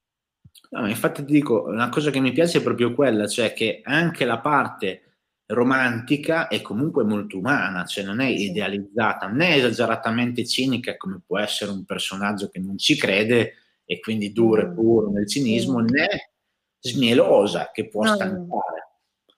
No, 0.70 0.86
infatti 0.86 1.24
ti 1.24 1.32
dico, 1.32 1.64
una 1.64 1.88
cosa 1.88 2.10
che 2.10 2.20
mi 2.20 2.32
piace 2.32 2.58
è 2.58 2.62
proprio 2.62 2.92
quella, 2.94 3.26
cioè 3.26 3.52
che 3.54 3.80
anche 3.82 4.24
la 4.24 4.38
parte 4.38 5.02
romantica 5.46 6.48
è 6.48 6.60
comunque 6.60 7.04
molto 7.04 7.38
umana, 7.38 7.84
cioè 7.86 8.04
non 8.04 8.20
è 8.20 8.26
idealizzata, 8.26 9.26
non 9.26 9.40
è 9.40 9.56
esageratamente 9.56 10.44
cinica 10.44 10.96
come 10.98 11.22
può 11.26 11.38
essere 11.38 11.70
un 11.70 11.84
personaggio 11.84 12.48
che 12.48 12.58
non 12.58 12.76
ci 12.76 12.96
crede 12.96 13.54
e 13.84 13.98
quindi 14.00 14.32
duro 14.32 14.60
e 14.60 14.66
mm. 14.66 14.74
puro 14.74 15.10
nel 15.10 15.26
cinismo, 15.26 15.80
né 15.80 16.32
smielosa 16.80 17.70
che 17.72 17.88
può 17.88 18.04
stancare. 18.04 18.88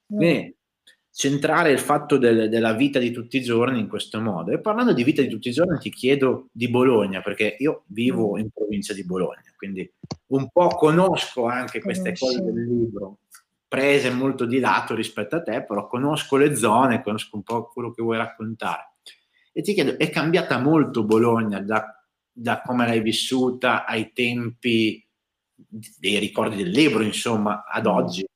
Quindi 0.06 0.56
centrare 1.12 1.72
il 1.72 1.78
fatto 1.78 2.16
del, 2.16 2.48
della 2.48 2.72
vita 2.72 2.98
di 2.98 3.10
tutti 3.10 3.36
i 3.36 3.42
giorni 3.42 3.80
in 3.80 3.88
questo 3.88 4.20
modo. 4.20 4.52
E 4.52 4.60
parlando 4.60 4.92
di 4.92 5.04
vita 5.04 5.22
di 5.22 5.28
tutti 5.28 5.48
i 5.48 5.52
giorni 5.52 5.78
ti 5.78 5.90
chiedo 5.90 6.48
di 6.52 6.68
Bologna, 6.68 7.20
perché 7.20 7.56
io 7.58 7.84
vivo 7.86 8.34
mm. 8.34 8.38
in 8.38 8.50
provincia 8.50 8.94
di 8.94 9.04
Bologna, 9.04 9.42
quindi 9.56 9.90
un 10.28 10.48
po' 10.50 10.68
conosco 10.68 11.46
anche 11.46 11.80
queste 11.80 12.14
cose 12.16 12.42
del 12.42 12.64
libro 12.64 13.18
prese 13.70 14.10
molto 14.10 14.46
di 14.46 14.58
lato 14.58 14.96
rispetto 14.96 15.36
a 15.36 15.42
te, 15.42 15.62
però 15.62 15.86
conosco 15.86 16.36
le 16.36 16.56
zone, 16.56 17.02
conosco 17.02 17.36
un 17.36 17.44
po' 17.44 17.68
quello 17.68 17.92
che 17.92 18.02
vuoi 18.02 18.16
raccontare. 18.16 18.94
E 19.52 19.62
ti 19.62 19.74
chiedo, 19.74 19.96
è 19.96 20.10
cambiata 20.10 20.58
molto 20.58 21.04
Bologna 21.04 21.60
da, 21.60 22.04
da 22.32 22.62
come 22.62 22.84
l'hai 22.84 23.00
vissuta 23.00 23.86
ai 23.86 24.12
tempi 24.12 25.06
dei 25.54 26.18
ricordi 26.18 26.56
del 26.56 26.70
libro, 26.70 27.04
insomma, 27.04 27.64
ad 27.64 27.84
mm. 27.84 27.88
oggi? 27.88 28.26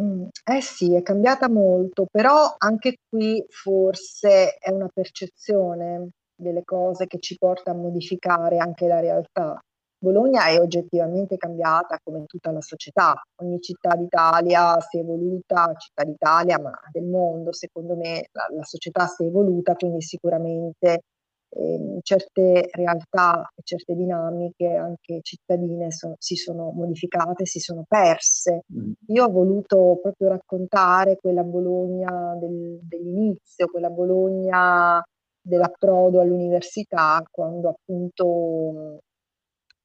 Mm, 0.00 0.26
eh 0.44 0.60
sì, 0.60 0.94
è 0.94 1.02
cambiata 1.02 1.48
molto, 1.48 2.06
però 2.10 2.54
anche 2.58 2.96
qui 3.08 3.42
forse 3.48 4.54
è 4.56 4.70
una 4.70 4.88
percezione 4.92 6.10
delle 6.34 6.64
cose 6.64 7.06
che 7.06 7.18
ci 7.18 7.36
porta 7.38 7.70
a 7.70 7.74
modificare 7.74 8.58
anche 8.58 8.86
la 8.86 9.00
realtà. 9.00 9.58
Bologna 9.98 10.46
è 10.48 10.60
oggettivamente 10.60 11.38
cambiata 11.38 11.98
come 12.02 12.26
tutta 12.26 12.50
la 12.52 12.60
società, 12.60 13.14
ogni 13.40 13.58
città 13.62 13.96
d'Italia 13.96 14.78
si 14.80 14.98
è 14.98 15.00
evoluta, 15.00 15.72
città 15.78 16.04
d'Italia, 16.04 16.58
ma 16.60 16.78
del 16.92 17.04
mondo, 17.04 17.52
secondo 17.54 17.96
me 17.96 18.26
la, 18.32 18.46
la 18.54 18.64
società 18.64 19.06
si 19.06 19.24
è 19.24 19.26
evoluta, 19.28 19.74
quindi 19.74 20.02
sicuramente 20.02 21.00
eh, 21.48 21.98
certe 22.02 22.68
realtà 22.72 23.50
e 23.54 23.62
certe 23.64 23.94
dinamiche 23.94 24.74
anche 24.74 25.20
cittadine 25.22 25.90
so, 25.90 26.14
si 26.18 26.36
sono 26.36 26.70
modificate, 26.72 27.46
si 27.46 27.60
sono 27.60 27.84
perse. 27.86 28.62
Mm. 28.72 28.92
Io 29.08 29.24
ho 29.24 29.30
voluto 29.30 29.98
proprio 30.02 30.28
raccontare 30.28 31.16
quella 31.16 31.42
Bologna 31.42 32.36
del, 32.40 32.78
dell'inizio, 32.82 33.68
quella 33.68 33.90
Bologna 33.90 35.02
dell'approdo 35.40 36.20
all'università, 36.20 37.22
quando 37.30 37.68
appunto 37.70 39.00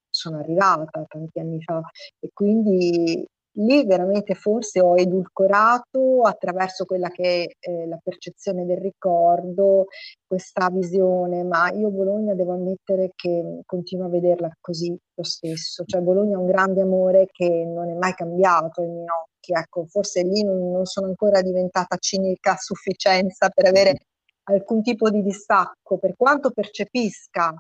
sono 0.10 0.40
arrivata 0.40 1.06
tanti 1.08 1.40
anni 1.40 1.62
fa 1.62 1.82
e 2.20 2.30
quindi 2.34 3.26
lì 3.56 3.86
veramente 3.86 4.36
forse 4.36 4.80
ho 4.80 4.96
edulcorato 4.96 6.22
attraverso 6.22 6.86
quella 6.86 7.10
che 7.10 7.44
è 7.44 7.70
eh, 7.70 7.88
la 7.88 8.00
percezione 8.02 8.66
del 8.66 8.78
ricordo, 8.78 9.88
questa 10.26 10.70
visione, 10.70 11.44
ma 11.44 11.70
io 11.72 11.90
Bologna 11.90 12.34
devo 12.34 12.54
ammettere 12.54 13.12
che 13.16 13.62
continuo 13.66 14.06
a 14.06 14.10
vederla 14.10 14.50
così 14.60 14.96
lo 15.14 15.24
stesso, 15.24 15.84
cioè 15.86 16.02
Bologna 16.02 16.38
ha 16.38 16.40
un 16.40 16.48
grande 16.48 16.82
amore 16.82 17.28
che 17.32 17.66
non 17.66 17.90
è 17.90 17.94
mai 17.94 18.14
cambiato 18.14 18.82
ai 18.82 18.88
miei 18.88 19.06
occhi, 19.06 19.54
ecco, 19.54 19.86
forse 19.86 20.24
lì 20.24 20.44
non, 20.44 20.72
non 20.72 20.86
sono 20.86 21.08
ancora 21.08 21.42
diventata 21.42 21.98
cinica 21.98 22.54
a 22.54 22.58
sufficienza 22.58 23.50
per 23.50 23.66
avere 23.66 24.06
alcun 24.44 24.82
tipo 24.82 25.10
di 25.10 25.22
distacco, 25.22 25.98
per 25.98 26.16
quanto 26.16 26.52
percepisca 26.52 27.54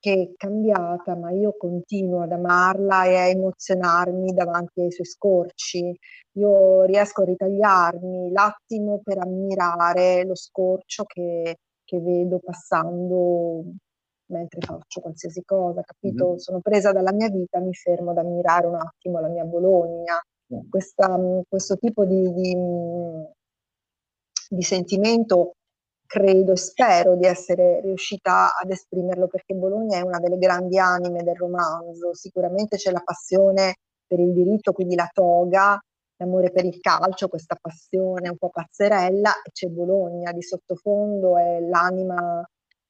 che 0.00 0.12
è 0.12 0.34
cambiata, 0.36 1.14
ma 1.14 1.30
io 1.30 1.54
continuo 1.56 2.22
ad 2.22 2.32
amarla 2.32 3.04
e 3.04 3.16
a 3.16 3.28
emozionarmi 3.28 4.32
davanti 4.32 4.80
ai 4.80 4.90
suoi 4.90 5.06
scorci. 5.06 5.94
Io 6.32 6.84
riesco 6.84 7.22
a 7.22 7.26
ritagliarmi 7.26 8.32
l'attimo 8.32 9.00
per 9.04 9.18
ammirare 9.18 10.24
lo 10.24 10.34
scorcio 10.34 11.04
che, 11.04 11.56
che 11.84 12.00
vedo 12.00 12.40
passando 12.42 13.64
mentre 14.30 14.60
faccio 14.60 15.00
qualsiasi 15.00 15.42
cosa, 15.44 15.82
capito? 15.82 16.28
Mm-hmm. 16.28 16.36
Sono 16.36 16.60
presa 16.60 16.92
dalla 16.92 17.12
mia 17.12 17.28
vita, 17.28 17.58
mi 17.60 17.74
fermo 17.74 18.12
ad 18.12 18.18
ammirare 18.18 18.66
un 18.66 18.76
attimo 18.76 19.20
la 19.20 19.28
mia 19.28 19.44
Bologna. 19.44 20.18
Mm. 20.54 20.68
Questa, 20.70 21.20
questo 21.48 21.76
tipo 21.76 22.04
di, 22.06 22.32
di, 22.32 22.56
di 24.48 24.62
sentimento 24.62 25.56
credo 26.10 26.50
e 26.50 26.56
spero 26.56 27.14
di 27.14 27.24
essere 27.24 27.80
riuscita 27.82 28.56
ad 28.60 28.68
esprimerlo 28.68 29.28
perché 29.28 29.54
Bologna 29.54 29.98
è 29.98 30.00
una 30.00 30.18
delle 30.18 30.38
grandi 30.38 30.76
anime 30.76 31.22
del 31.22 31.36
romanzo, 31.36 32.14
sicuramente 32.14 32.76
c'è 32.76 32.90
la 32.90 33.02
passione 33.04 33.76
per 34.08 34.18
il 34.18 34.32
diritto, 34.32 34.72
quindi 34.72 34.96
la 34.96 35.08
toga, 35.12 35.80
l'amore 36.16 36.50
per 36.50 36.64
il 36.64 36.80
calcio, 36.80 37.28
questa 37.28 37.56
passione 37.60 38.28
un 38.28 38.36
po' 38.36 38.50
pazzerella 38.50 39.30
e 39.44 39.52
c'è 39.52 39.68
Bologna 39.68 40.32
di 40.32 40.42
sottofondo, 40.42 41.38
è 41.38 41.60
l'anima 41.60 42.44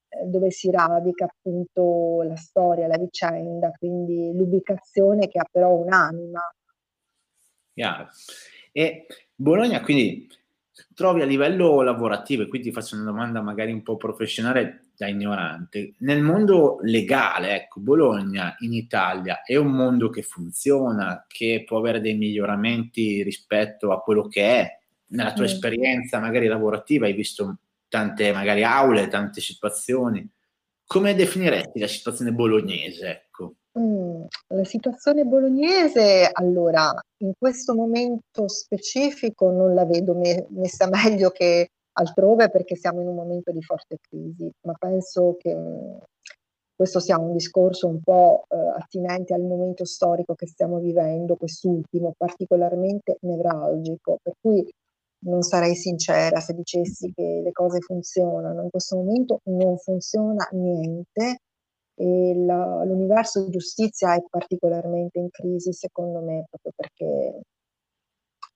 eh, 0.08 0.24
dove 0.24 0.50
si 0.50 0.70
radica 0.70 1.26
appunto 1.26 2.22
la 2.22 2.36
storia, 2.36 2.86
la 2.86 2.96
vicenda, 2.96 3.70
quindi 3.78 4.32
l'ubicazione 4.32 5.28
che 5.28 5.38
ha 5.38 5.46
però 5.50 5.74
un'anima. 5.74 6.40
Chiaro. 7.74 8.08
E 8.72 9.06
Bologna 9.34 9.82
quindi 9.82 10.26
trovi 10.94 11.22
a 11.22 11.24
livello 11.24 11.82
lavorativo, 11.82 12.42
e 12.42 12.48
qui 12.48 12.60
ti 12.60 12.72
faccio 12.72 12.94
una 12.94 13.04
domanda 13.04 13.40
magari 13.40 13.72
un 13.72 13.82
po' 13.82 13.96
professionale 13.96 14.90
da 14.96 15.06
ignorante, 15.08 15.94
nel 15.98 16.22
mondo 16.22 16.78
legale, 16.82 17.54
ecco, 17.54 17.80
Bologna 17.80 18.54
in 18.60 18.74
Italia 18.74 19.42
è 19.42 19.56
un 19.56 19.68
mondo 19.68 20.10
che 20.10 20.22
funziona, 20.22 21.24
che 21.26 21.64
può 21.66 21.78
avere 21.78 22.00
dei 22.00 22.16
miglioramenti 22.16 23.22
rispetto 23.22 23.92
a 23.92 24.00
quello 24.00 24.28
che 24.28 24.42
è. 24.42 24.78
Nella 25.06 25.32
tua 25.32 25.44
mm. 25.44 25.46
esperienza 25.46 26.20
magari 26.20 26.46
lavorativa 26.46 27.06
hai 27.06 27.14
visto 27.14 27.58
tante 27.88 28.32
magari 28.32 28.62
aule, 28.62 29.08
tante 29.08 29.40
situazioni. 29.40 30.28
Come 30.86 31.14
definiresti 31.14 31.78
la 31.78 31.86
situazione 31.86 32.32
bolognese? 32.32 33.08
Ecco? 33.08 33.54
Mm, 34.52 34.56
la 34.56 34.64
situazione 34.64 35.24
bolognese, 35.24 36.28
allora, 36.32 36.92
in 37.18 37.32
questo 37.38 37.74
momento 37.74 38.48
specifico 38.48 39.50
non 39.50 39.74
la 39.74 39.84
vedo 39.84 40.14
me- 40.14 40.46
messa 40.50 40.88
meglio 41.18 41.30
che 41.30 41.68
altrove 41.92 42.50
perché 42.50 42.76
siamo 42.76 43.00
in 43.00 43.08
un 43.08 43.14
momento 43.14 43.52
di 43.52 43.62
forte 43.62 43.98
crisi, 44.00 44.50
ma 44.66 44.74
penso 44.78 45.36
che 45.38 45.54
mh, 45.54 45.98
questo 46.74 46.98
sia 47.00 47.18
un 47.18 47.32
discorso 47.32 47.88
un 47.88 48.00
po' 48.00 48.44
eh, 48.48 48.56
attinente 48.56 49.34
al 49.34 49.42
momento 49.42 49.84
storico 49.84 50.34
che 50.34 50.46
stiamo 50.46 50.78
vivendo, 50.78 51.36
quest'ultimo 51.36 52.14
particolarmente 52.16 53.18
nevralgico, 53.20 54.18
per 54.22 54.34
cui 54.40 54.66
non 55.26 55.42
sarei 55.42 55.74
sincera 55.74 56.40
se 56.40 56.54
dicessi 56.54 57.12
che 57.14 57.42
le 57.44 57.52
cose 57.52 57.80
funzionano. 57.80 58.62
In 58.62 58.70
questo 58.70 58.96
momento 58.96 59.40
non 59.44 59.76
funziona 59.76 60.48
niente 60.52 61.40
e 62.00 62.34
la, 62.34 62.82
l'universo 62.84 63.50
giustizia 63.50 64.14
è 64.14 64.22
particolarmente 64.28 65.18
in 65.18 65.28
crisi, 65.30 65.72
secondo 65.74 66.20
me, 66.20 66.46
proprio 66.48 66.72
perché 66.74 67.42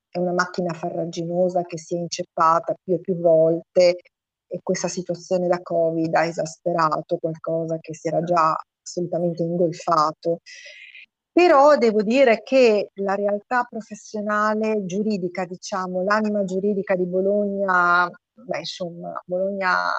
è 0.09 0.19
una 0.19 0.33
macchina 0.33 0.73
farraginosa 0.73 1.63
che 1.63 1.77
si 1.77 1.95
è 1.95 1.99
inceppata 1.99 2.75
più 2.83 2.95
e 2.95 3.01
più 3.01 3.17
volte 3.21 3.99
e 4.47 4.61
questa 4.63 4.89
situazione 4.89 5.47
da 5.47 5.61
Covid 5.61 6.15
ha 6.15 6.25
esasperato 6.25 7.19
qualcosa 7.19 7.77
che 7.81 7.95
si 7.95 8.09
era 8.09 8.23
già 8.23 8.57
assolutamente 8.83 9.43
ingolfato. 9.43 10.39
Però 11.31 11.77
devo 11.77 12.03
dire 12.03 12.43
che 12.43 12.91
la 12.95 13.15
realtà 13.15 13.65
professionale 13.69 14.85
giuridica, 14.87 15.45
diciamo, 15.45 16.03
l'anima 16.03 16.45
giuridica 16.45 16.95
di 16.95 17.05
Bologna, 17.07 18.09
beh, 18.33 18.59
insomma, 18.59 19.21
Bologna 19.27 19.91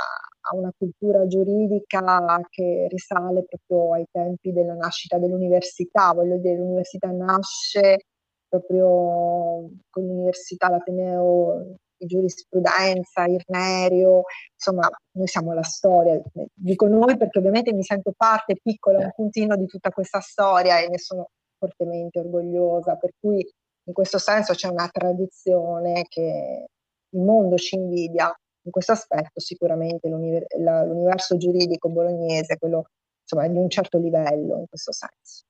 ha 0.47 0.55
una 0.55 0.71
cultura 0.77 1.25
giuridica 1.27 2.39
che 2.49 2.87
risale 2.89 3.45
proprio 3.45 3.93
ai 3.93 4.05
tempi 4.11 4.51
della 4.51 4.75
nascita 4.75 5.17
dell'università, 5.17 6.13
voglio 6.13 6.37
dire, 6.37 6.57
l'università 6.57 7.09
nasce 7.11 8.05
proprio 8.47 9.69
con 9.89 10.03
l'università, 10.05 10.69
l'Ateneo 10.69 11.77
di 11.97 12.05
giurisprudenza, 12.05 13.25
Irnerio, 13.25 14.23
insomma, 14.53 14.89
noi 15.17 15.27
siamo 15.27 15.53
la 15.53 15.63
storia. 15.63 16.21
Dico 16.53 16.87
noi 16.87 17.17
perché 17.17 17.39
ovviamente 17.39 17.73
mi 17.73 17.83
sento 17.83 18.13
parte 18.15 18.57
piccola, 18.61 18.99
un 18.99 19.11
puntino 19.15 19.55
di 19.55 19.65
tutta 19.65 19.89
questa 19.89 20.19
storia 20.19 20.79
e 20.79 20.89
ne 20.89 20.99
sono 20.99 21.29
fortemente 21.57 22.19
orgogliosa, 22.19 22.95
per 22.95 23.11
cui 23.19 23.39
in 23.87 23.93
questo 23.93 24.17
senso 24.17 24.53
c'è 24.53 24.67
una 24.67 24.89
tradizione 24.91 26.03
che 26.07 26.65
il 27.09 27.21
mondo 27.21 27.55
ci 27.57 27.75
invidia 27.75 28.33
in 28.65 28.71
questo 28.71 28.93
aspetto 28.93 29.39
sicuramente 29.39 30.09
l'universo 30.09 31.37
giuridico 31.37 31.87
bolognese, 31.89 32.57
quello 32.57 32.89
insomma 33.21 33.47
di 33.47 33.57
un 33.57 33.69
certo 33.69 33.97
livello 33.99 34.57
in 34.59 34.65
questo 34.67 34.91
senso. 34.91 35.43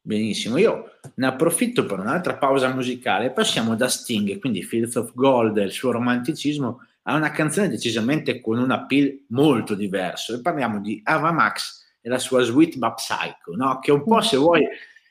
Benissimo, 0.00 0.56
io 0.56 0.92
ne 1.16 1.26
approfitto 1.26 1.84
per 1.84 1.98
un'altra 1.98 2.36
pausa 2.36 2.72
musicale, 2.72 3.30
passiamo 3.30 3.74
da 3.74 3.88
Sting, 3.88 4.38
quindi 4.38 4.62
Fields 4.62 4.94
of 4.94 5.12
Gold 5.12 5.58
e 5.58 5.64
il 5.64 5.72
suo 5.72 5.90
romanticismo, 5.90 6.80
a 7.02 7.14
una 7.14 7.30
canzone 7.30 7.68
decisamente 7.68 8.40
con 8.40 8.58
un 8.58 8.70
appeal 8.70 9.24
molto 9.28 9.74
diverso 9.74 10.34
e 10.34 10.40
parliamo 10.40 10.80
di 10.80 11.00
Ava 11.04 11.32
Max 11.32 11.84
e 12.00 12.08
la 12.08 12.18
sua 12.18 12.42
Sweet 12.42 12.76
But 12.76 12.94
Psycho, 12.94 13.54
no? 13.54 13.80
che 13.80 13.92
un 13.92 14.04
po' 14.04 14.20
se 14.20 14.36
vuoi 14.36 14.66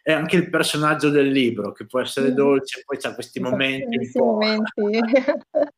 è 0.08 0.14
anche 0.14 0.38
il 0.38 0.50
personaggio 0.50 1.10
del 1.10 1.30
libro, 1.30 1.74
che 1.74 1.86
può 1.86 2.00
essere 2.00 2.34
dolce, 2.34 2.82
poi 2.86 2.98
c'ha 2.98 3.14
questi 3.14 3.42
momenti 3.42 4.10
po'... 4.14 4.24
momenti. 4.24 5.00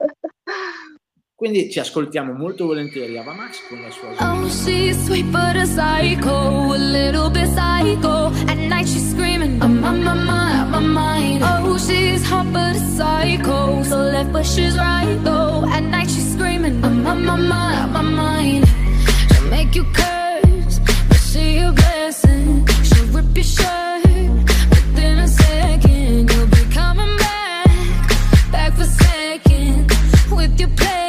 Quindi 1.40 1.72
ci 1.72 1.80
ascoltiamo 1.80 2.34
molto 2.34 2.66
volentieri 2.66 3.18
Ava 3.18 3.32
Max 3.32 3.66
con 3.70 3.80
la 3.80 3.90
sua 3.90 4.10
Oh, 4.20 4.46
she's 4.50 5.02
sweet 5.06 5.26
but 5.32 5.56
a 5.56 5.64
psycho, 5.66 6.74
a 6.74 6.78
little 6.78 7.30
bit 7.30 7.48
psycho. 7.54 8.26
At 8.50 8.58
night 8.58 8.86
she's 8.86 9.10
screaming, 9.12 9.62
I'm 9.62 9.82
on 9.82 10.04
my 10.04 10.16
mind, 10.16 10.70
my 10.72 10.82
mind. 10.82 11.42
Oh, 11.42 11.78
she's 11.78 12.30
hot 12.30 12.52
but 12.52 12.76
a 12.76 12.80
psycho, 12.80 13.82
so 13.84 13.96
left 14.12 14.34
but 14.34 14.46
she's 14.46 14.76
right 14.78 15.18
though. 15.24 15.64
At 15.72 15.84
night 15.84 16.10
she's 16.10 16.30
screaming, 16.34 16.84
I'm 16.84 17.08
on 17.08 17.24
my 17.24 17.38
mind, 17.38 17.94
my 17.94 18.02
mind. 18.02 18.68
She'll 19.32 19.50
make 19.50 19.74
you 19.76 19.86
curse, 19.94 20.80
but 21.08 21.22
she 21.22 21.60
a 21.60 21.72
blessing. 21.72 22.68
She'll 22.84 23.08
rip 23.14 23.34
your 23.34 23.46
shirt 23.46 24.04
within 24.72 25.20
a 25.20 25.28
second. 25.30 26.30
You'll 26.32 26.48
be 26.48 26.66
coming 26.74 27.16
back, 27.16 28.12
back 28.52 28.74
for 28.74 28.84
seconds 28.84 29.88
with 30.34 30.60
your 30.60 30.68
play. 30.76 31.09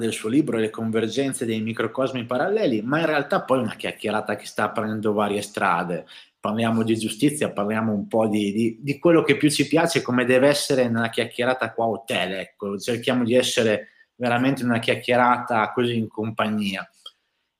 del 0.00 0.12
suo 0.12 0.28
libro 0.28 0.58
Le 0.58 0.70
convergenze 0.70 1.46
dei 1.46 1.60
microcosmi 1.60 2.24
paralleli, 2.24 2.82
ma 2.82 2.98
in 2.98 3.06
realtà 3.06 3.42
poi 3.42 3.60
una 3.60 3.76
chiacchierata 3.76 4.34
che 4.34 4.46
sta 4.46 4.70
prendendo 4.70 5.12
varie 5.12 5.42
strade. 5.42 6.06
Parliamo 6.40 6.82
di 6.82 6.96
giustizia, 6.96 7.52
parliamo 7.52 7.92
un 7.92 8.08
po' 8.08 8.26
di, 8.26 8.52
di- 8.52 8.78
di 8.80 8.98
quello 8.98 9.22
che 9.22 9.36
più 9.36 9.48
ci 9.48 9.68
piace, 9.68 10.02
come 10.02 10.24
deve 10.24 10.48
essere 10.48 10.88
nella 10.88 11.10
chiacchierata 11.10 11.72
qua 11.72 11.84
a 11.84 11.88
hotel, 11.88 12.32
ecco, 12.32 12.76
cerchiamo 12.78 13.22
di 13.22 13.36
essere 13.36 13.90
veramente 14.16 14.64
una 14.64 14.80
chiacchierata 14.80 15.70
così 15.72 15.96
in 15.96 16.08
compagnia. 16.08 16.88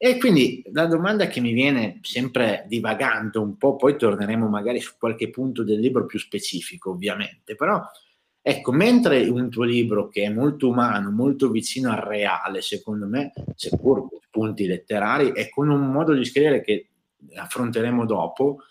E 0.03 0.16
quindi 0.16 0.64
la 0.72 0.86
domanda 0.86 1.26
che 1.26 1.41
mi 1.41 1.53
viene 1.53 1.99
sempre 2.01 2.64
divagando 2.66 3.43
un 3.43 3.59
po', 3.59 3.76
poi 3.76 3.97
torneremo 3.99 4.49
magari 4.49 4.80
su 4.80 4.95
qualche 4.99 5.28
punto 5.28 5.62
del 5.62 5.78
libro 5.78 6.07
più 6.07 6.18
specifico, 6.18 6.91
ovviamente, 6.91 7.55
però 7.55 7.82
ecco, 8.43 8.72
mentre 8.72 9.28
un 9.28 9.51
tuo 9.51 9.64
libro 9.64 10.09
che 10.09 10.24
è 10.24 10.28
molto 10.28 10.68
umano, 10.68 11.11
molto 11.11 11.51
vicino 11.51 11.91
al 11.91 11.99
reale, 11.99 12.62
secondo 12.62 13.07
me, 13.07 13.32
seppur 13.55 14.09
con 14.09 14.18
punti 14.30 14.66
letterari 14.66 15.32
e 15.32 15.49
con 15.49 15.68
un 15.68 15.91
modo 15.91 16.12
di 16.14 16.24
scrivere 16.24 16.62
che 16.62 16.88
affronteremo 17.34 18.07
dopo, 18.07 18.62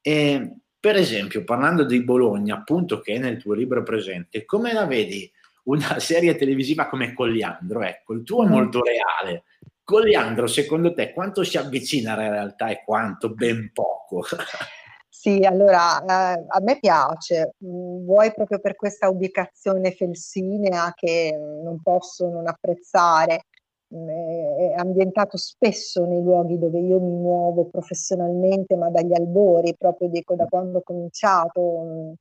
e, 0.00 0.56
per 0.78 0.96
esempio, 0.96 1.44
parlando 1.44 1.84
di 1.84 2.02
Bologna, 2.02 2.56
appunto 2.56 3.00
che 3.00 3.14
è 3.14 3.18
nel 3.18 3.38
tuo 3.38 3.54
libro 3.54 3.82
presente, 3.82 4.44
come 4.44 4.72
la 4.72 4.86
vedi 4.86 5.30
una 5.64 5.98
serie 5.98 6.36
televisiva 6.36 6.88
come 6.88 7.12
Colliandro? 7.12 7.82
Ecco, 7.82 8.14
il 8.14 8.22
tuo 8.22 8.44
è 8.44 8.48
molto 8.48 8.82
reale. 8.82 9.44
Colliandro, 9.82 10.46
secondo 10.46 10.92
te, 10.92 11.12
quanto 11.12 11.42
si 11.44 11.56
avvicina 11.56 12.12
alla 12.12 12.28
realtà 12.28 12.68
e 12.68 12.82
quanto? 12.84 13.30
Ben 13.30 13.70
poco. 13.72 14.24
Sì, 15.20 15.44
allora 15.44 16.00
eh, 16.36 16.44
a 16.46 16.60
me 16.62 16.78
piace, 16.78 17.54
mm, 17.64 18.04
vuoi 18.04 18.32
proprio 18.32 18.60
per 18.60 18.76
questa 18.76 19.08
ubicazione 19.08 19.90
felsinea 19.90 20.92
che 20.94 21.34
mm, 21.36 21.62
non 21.64 21.80
posso 21.82 22.28
non 22.28 22.46
apprezzare, 22.46 23.46
mm, 23.92 24.08
è 24.08 24.74
ambientato 24.76 25.36
spesso 25.36 26.04
nei 26.04 26.22
luoghi 26.22 26.56
dove 26.58 26.78
io 26.78 27.00
mi 27.00 27.10
muovo 27.16 27.66
professionalmente, 27.66 28.76
ma 28.76 28.90
dagli 28.90 29.12
albori, 29.12 29.74
proprio 29.76 30.08
dico 30.08 30.36
da 30.36 30.46
quando 30.46 30.78
ho 30.78 30.82
cominciato, 30.82 32.14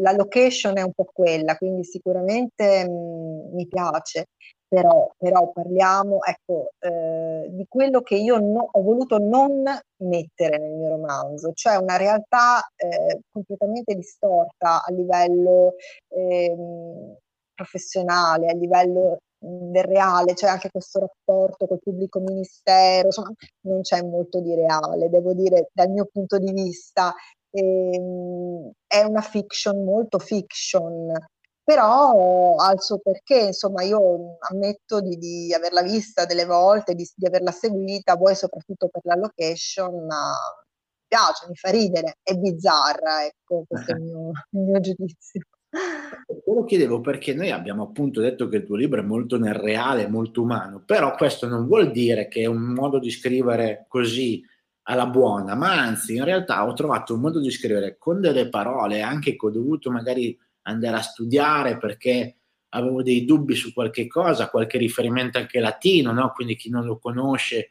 la 0.00 0.12
location 0.12 0.76
è 0.78 0.82
un 0.82 0.92
po' 0.92 1.04
quella, 1.12 1.56
quindi 1.56 1.84
sicuramente 1.84 2.86
mi 2.88 3.66
piace, 3.68 4.26
però, 4.68 5.10
però 5.16 5.50
parliamo 5.50 6.18
ecco, 6.22 6.72
eh, 6.78 7.48
di 7.50 7.64
quello 7.68 8.02
che 8.02 8.16
io 8.16 8.38
no, 8.38 8.68
ho 8.70 8.82
voluto 8.82 9.18
non 9.18 9.62
mettere 10.02 10.58
nel 10.58 10.76
mio 10.76 10.90
romanzo, 10.90 11.52
cioè 11.54 11.76
una 11.76 11.96
realtà 11.96 12.60
eh, 12.76 13.20
completamente 13.32 13.94
distorta 13.94 14.84
a 14.84 14.92
livello 14.92 15.74
eh, 16.08 16.54
professionale, 17.54 18.48
a 18.48 18.54
livello 18.54 19.18
del 19.40 19.84
reale, 19.84 20.34
c'è 20.34 20.48
anche 20.48 20.70
questo 20.70 21.00
rapporto 21.00 21.66
col 21.66 21.78
pubblico 21.80 22.20
ministero, 22.20 23.06
insomma 23.06 23.32
non 23.62 23.82
c'è 23.82 24.02
molto 24.02 24.40
di 24.40 24.54
reale, 24.54 25.08
devo 25.08 25.32
dire 25.32 25.70
dal 25.72 25.90
mio 25.90 26.06
punto 26.12 26.38
di 26.38 26.52
vista. 26.52 27.14
Ehm, 27.50 28.70
è 28.86 29.02
una 29.02 29.22
fiction 29.22 29.82
molto 29.84 30.18
fiction, 30.18 31.12
però 31.68 32.54
ha 32.56 32.72
il 32.72 32.80
suo 32.80 32.98
perché, 32.98 33.48
insomma 33.48 33.82
io 33.82 34.38
ammetto 34.50 35.02
di, 35.02 35.18
di 35.18 35.52
averla 35.52 35.82
vista 35.82 36.24
delle 36.24 36.46
volte, 36.46 36.94
di, 36.94 37.06
di, 37.14 37.26
averla 37.26 37.50
seguita, 37.50 38.16
vuoi 38.16 38.34
soprattutto 38.34 38.88
per 38.88 39.02
la 39.04 39.16
location, 39.16 40.06
ma 40.06 40.30
mi 40.30 41.04
piace, 41.06 41.46
mi 41.46 41.54
fa 41.56 41.68
ridere, 41.68 42.16
è 42.22 42.34
bizzarra, 42.36 43.26
ecco, 43.26 43.64
questo 43.68 43.92
è 43.92 43.96
il 43.96 44.00
mio, 44.00 44.30
il 44.52 44.60
mio 44.60 44.80
giudizio. 44.80 45.42
Te 45.68 46.42
lo 46.46 46.64
chiedevo 46.64 47.02
perché 47.02 47.34
noi 47.34 47.50
abbiamo 47.50 47.82
appunto 47.82 48.22
detto 48.22 48.48
che 48.48 48.56
il 48.56 48.64
tuo 48.64 48.76
libro 48.76 49.02
è 49.02 49.04
molto 49.04 49.38
nel 49.38 49.52
reale, 49.52 50.08
molto 50.08 50.40
umano, 50.40 50.82
però 50.86 51.16
questo 51.16 51.48
non 51.48 51.66
vuol 51.66 51.90
dire 51.90 52.28
che 52.28 52.40
è 52.40 52.46
un 52.46 52.62
modo 52.62 52.98
di 52.98 53.10
scrivere 53.10 53.84
così 53.88 54.42
alla 54.84 55.06
buona, 55.06 55.54
ma 55.54 55.78
anzi 55.78 56.16
in 56.16 56.24
realtà 56.24 56.66
ho 56.66 56.72
trovato 56.72 57.12
un 57.12 57.20
modo 57.20 57.40
di 57.40 57.50
scrivere 57.50 57.98
con 57.98 58.22
delle 58.22 58.48
parole 58.48 59.02
anche 59.02 59.36
che 59.36 59.46
ho 59.46 59.50
dovuto 59.50 59.90
magari 59.90 60.34
andare 60.68 60.96
a 60.96 61.02
studiare 61.02 61.78
perché 61.78 62.36
avevo 62.70 63.02
dei 63.02 63.24
dubbi 63.24 63.54
su 63.54 63.72
qualche 63.72 64.06
cosa, 64.06 64.50
qualche 64.50 64.78
riferimento 64.78 65.38
anche 65.38 65.60
latino, 65.60 66.12
no? 66.12 66.32
quindi 66.34 66.56
chi 66.56 66.68
non 66.68 66.84
lo 66.84 66.98
conosce 66.98 67.70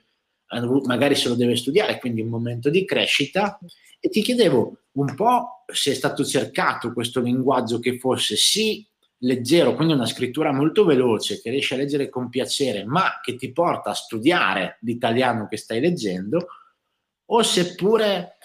magari 0.86 1.16
se 1.16 1.28
lo 1.28 1.36
deve 1.36 1.58
studiare, 1.58 2.00
quindi 2.00 2.22
un 2.22 2.30
momento 2.30 2.70
di 2.70 2.86
crescita. 2.86 3.60
E 4.00 4.10
ti 4.10 4.22
chiedevo 4.22 4.78
un 4.94 5.14
po' 5.16 5.66
se 5.72 5.92
è 5.92 5.94
stato 5.94 6.24
cercato 6.24 6.94
questo 6.94 7.20
linguaggio 7.20 7.80
che 7.80 7.98
fosse 8.00 8.36
sì 8.36 8.86
leggero, 9.22 9.76
quindi 9.76 9.94
una 9.94 10.06
scrittura 10.06 10.54
molto 10.54 10.86
veloce 10.86 11.42
che 11.42 11.50
riesci 11.50 11.74
a 11.74 11.78
leggere 11.78 12.08
con 12.08 12.30
piacere, 12.30 12.86
ma 12.86 13.20
che 13.22 13.36
ti 13.36 13.52
porta 13.52 13.90
a 13.90 13.96
studiare 13.96 14.78
l'italiano 14.82 15.48
che 15.48 15.58
stai 15.58 15.82
leggendo, 15.82 16.48
o 17.30 17.44
seppure 17.44 18.38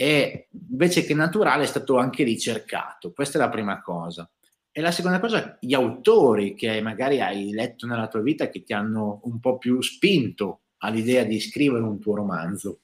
è 0.00 0.46
invece 0.70 1.04
che 1.04 1.12
naturale 1.12 1.64
è 1.64 1.66
stato 1.66 1.98
anche 1.98 2.24
ricercato. 2.24 3.12
Questa 3.12 3.36
è 3.36 3.40
la 3.42 3.50
prima 3.50 3.82
cosa. 3.82 4.26
E 4.72 4.80
la 4.80 4.92
seconda 4.92 5.20
cosa, 5.20 5.58
gli 5.60 5.74
autori 5.74 6.54
che 6.54 6.80
magari 6.80 7.20
hai 7.20 7.50
letto 7.50 7.86
nella 7.86 8.08
tua 8.08 8.22
vita 8.22 8.48
che 8.48 8.62
ti 8.62 8.72
hanno 8.72 9.20
un 9.24 9.38
po' 9.40 9.58
più 9.58 9.82
spinto 9.82 10.60
all'idea 10.78 11.24
di 11.24 11.38
scrivere 11.38 11.82
un 11.82 11.98
tuo 11.98 12.14
romanzo. 12.14 12.78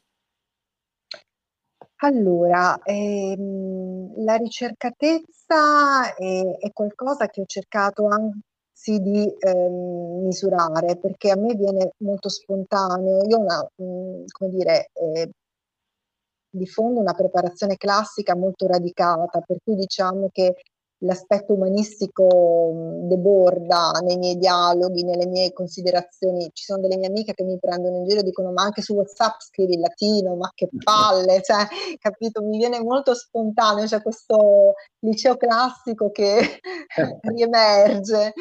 Allora, 2.01 2.79
ehm, 2.83 4.23
la 4.23 4.35
ricercatezza 4.35 6.15
è, 6.15 6.59
è, 6.59 6.71
qualcosa 6.75 7.29
che 7.29 7.41
ho 7.41 7.47
cercato 7.47 8.09
anzi 8.09 9.01
di 9.01 9.27
ehm, 9.39 10.23
misurare 10.23 10.99
perché 10.99 11.31
a 11.31 11.37
me 11.37 11.55
viene 11.55 11.93
molto 11.99 12.29
spontaneo. 12.29 13.25
Io 13.27 13.39
una, 13.39 13.67
mh, 13.77 13.85
mm, 13.85 14.25
come 14.33 14.51
dire, 14.51 14.91
eh, 14.93 15.31
di 16.57 16.67
fondo 16.67 17.01
una 17.01 17.15
preparazione 17.15 17.77
classica 17.77 18.37
molto 18.37 18.67
radicata, 18.67 19.41
per 19.41 19.59
cui 19.63 19.75
diciamo 19.77 20.29
che 20.33 20.55
l'aspetto 21.01 21.53
umanistico 21.53 22.73
deborda 23.03 23.91
nei 24.03 24.17
miei 24.17 24.37
dialoghi, 24.37 25.05
nelle 25.05 25.27
mie 25.27 25.53
considerazioni. 25.53 26.49
Ci 26.53 26.65
sono 26.65 26.81
delle 26.81 26.97
mie 26.97 27.09
amiche 27.09 27.35
che 27.35 27.45
mi 27.45 27.59
prendono 27.59 27.97
in 27.97 28.07
giro 28.07 28.21
e 28.21 28.23
dicono 28.23 28.53
ma 28.53 28.63
anche 28.63 28.83
su 28.83 28.95
WhatsApp 28.95 29.41
scrivi 29.41 29.75
in 29.75 29.81
latino, 29.81 30.37
ma 30.37 30.51
che 30.55 30.69
palle, 30.83 31.43
cioè, 31.43 31.67
capito? 31.99 32.43
Mi 32.43 32.57
viene 32.59 32.81
molto 32.81 33.15
spontaneo, 33.15 33.83
c'è 33.83 33.89
cioè 33.89 34.03
questo 34.03 34.75
liceo 35.01 35.37
classico 35.37 36.11
che 36.11 36.61
riemerge. 37.23 38.33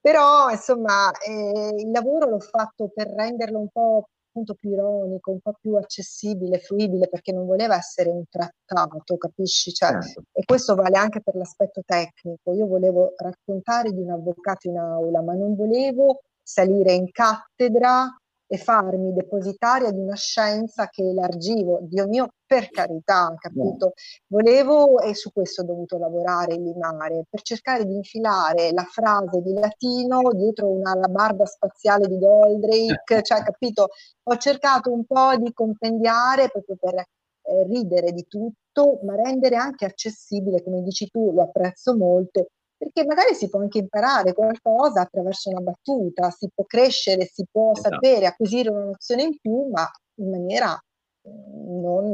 Però, 0.00 0.50
insomma, 0.50 1.12
eh, 1.12 1.74
il 1.76 1.90
lavoro 1.90 2.28
l'ho 2.28 2.40
fatto 2.40 2.90
per 2.92 3.08
renderlo 3.08 3.58
un 3.60 3.68
po' 3.68 4.08
appunto 4.32 4.54
più 4.54 4.70
ironico, 4.70 5.30
un 5.30 5.40
po' 5.40 5.54
più 5.60 5.74
accessibile, 5.76 6.58
fruibile, 6.58 7.08
perché 7.08 7.32
non 7.32 7.44
voleva 7.44 7.76
essere 7.76 8.08
un 8.08 8.24
trattato, 8.28 9.18
capisci? 9.18 9.72
Cioè, 9.72 10.00
certo. 10.00 10.24
E 10.32 10.44
questo 10.44 10.74
vale 10.74 10.96
anche 10.96 11.20
per 11.20 11.36
l'aspetto 11.36 11.82
tecnico. 11.84 12.54
Io 12.54 12.66
volevo 12.66 13.12
raccontare 13.16 13.92
di 13.92 14.00
un 14.00 14.10
avvocato 14.10 14.68
in 14.68 14.78
aula, 14.78 15.20
ma 15.20 15.34
non 15.34 15.54
volevo 15.54 16.22
salire 16.42 16.92
in 16.92 17.10
cattedra 17.12 18.10
e 18.52 18.58
farmi 18.58 19.14
depositaria 19.14 19.90
di 19.90 19.98
una 19.98 20.14
scienza 20.14 20.86
che 20.88 21.02
elargivo. 21.02 21.78
Dio 21.84 22.06
mio, 22.06 22.28
per 22.44 22.68
carità, 22.68 23.34
capito? 23.38 23.94
Volevo, 24.26 25.00
e 25.00 25.14
su 25.14 25.32
questo 25.32 25.62
ho 25.62 25.64
dovuto 25.64 25.96
lavorare 25.96 26.52
in 26.52 26.64
limare, 26.64 27.24
per 27.30 27.40
cercare 27.40 27.86
di 27.86 27.94
infilare 27.94 28.70
la 28.72 28.82
frase 28.82 29.40
di 29.40 29.54
latino 29.54 30.20
dietro 30.34 30.68
una 30.68 30.94
labarda 30.94 31.46
spaziale 31.46 32.06
di 32.08 32.18
Goldrake, 32.18 33.22
cioè, 33.22 33.42
capito? 33.42 33.88
Ho 34.24 34.36
cercato 34.36 34.92
un 34.92 35.06
po' 35.06 35.34
di 35.38 35.50
compendiare 35.54 36.50
proprio 36.50 36.76
per 36.78 36.94
eh, 36.96 37.62
ridere 37.64 38.12
di 38.12 38.26
tutto, 38.28 39.00
ma 39.04 39.14
rendere 39.14 39.56
anche 39.56 39.86
accessibile, 39.86 40.62
come 40.62 40.82
dici 40.82 41.08
tu, 41.08 41.32
lo 41.32 41.44
apprezzo 41.44 41.96
molto, 41.96 42.48
perché 42.82 43.06
magari 43.06 43.34
si 43.34 43.48
può 43.48 43.60
anche 43.60 43.78
imparare 43.78 44.32
qualcosa 44.32 45.02
attraverso 45.02 45.50
una 45.50 45.60
battuta, 45.60 46.30
si 46.30 46.50
può 46.52 46.64
crescere, 46.64 47.26
si 47.26 47.44
può 47.48 47.70
esatto. 47.72 47.94
sapere, 47.94 48.26
acquisire 48.26 48.70
una 48.70 48.86
nozione 48.86 49.22
in 49.22 49.38
più, 49.40 49.68
ma 49.70 49.88
in 50.16 50.30
maniera 50.30 50.76
mhmm, 51.22 51.80
non 51.80 52.12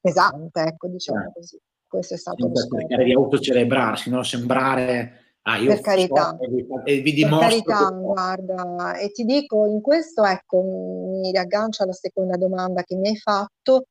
pesante, 0.00 0.60
ecco, 0.60 0.86
diciamo 0.86 1.24
eh. 1.24 1.32
così. 1.34 1.58
Questo 1.88 2.14
è 2.14 2.16
stato 2.16 2.44
Senza 2.44 2.78
cercare 2.78 3.04
di 3.04 3.12
autocelebrarsi, 3.12 4.10
no? 4.10 4.22
sembrare 4.22 5.26
Ah, 5.42 5.56
io 5.56 5.68
per 5.72 5.80
carità, 5.80 6.36
so, 6.38 6.84
e 6.84 7.00
vi 7.00 7.12
dimostro 7.14 7.48
per 7.48 7.64
carità, 7.64 7.90
guarda, 7.90 8.98
e 8.98 9.10
ti 9.12 9.24
dico, 9.24 9.64
in 9.64 9.80
questo, 9.80 10.22
ecco, 10.22 10.60
mi 10.62 11.30
riaggancio 11.30 11.82
alla 11.82 11.92
seconda 11.92 12.36
domanda 12.36 12.82
che 12.82 12.96
mi 12.96 13.08
hai 13.08 13.16
fatto. 13.16 13.86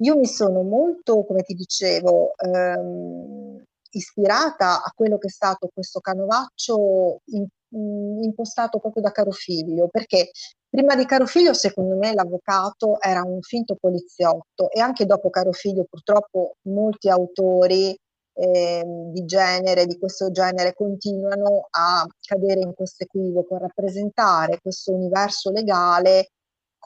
Io 0.00 0.16
mi 0.16 0.26
sono 0.26 0.62
molto, 0.62 1.24
come 1.24 1.42
ti 1.42 1.54
dicevo, 1.54 2.32
ehm, 2.36 3.62
ispirata 3.96 4.82
a 4.82 4.92
quello 4.94 5.18
che 5.18 5.28
è 5.28 5.30
stato 5.30 5.68
questo 5.72 6.00
canovaccio 6.00 7.20
in, 7.26 7.46
in, 7.70 8.22
impostato 8.22 8.78
proprio 8.78 9.02
da 9.02 9.10
Carofiglio, 9.10 9.88
perché 9.88 10.30
prima 10.68 10.94
di 10.94 11.06
Carofiglio 11.06 11.54
secondo 11.54 11.96
me 11.96 12.12
l'avvocato 12.14 13.00
era 13.00 13.22
un 13.22 13.40
finto 13.40 13.76
poliziotto 13.76 14.70
e 14.70 14.80
anche 14.80 15.06
dopo 15.06 15.30
Carofiglio 15.30 15.86
purtroppo 15.88 16.56
molti 16.62 17.08
autori 17.08 17.96
eh, 18.38 18.84
di 18.84 19.24
genere, 19.24 19.86
di 19.86 19.98
questo 19.98 20.30
genere, 20.30 20.74
continuano 20.74 21.68
a 21.70 22.06
cadere 22.20 22.60
in 22.60 22.74
questo 22.74 23.04
equivoco, 23.04 23.54
a 23.54 23.60
rappresentare 23.60 24.60
questo 24.60 24.92
universo 24.92 25.50
legale 25.50 26.28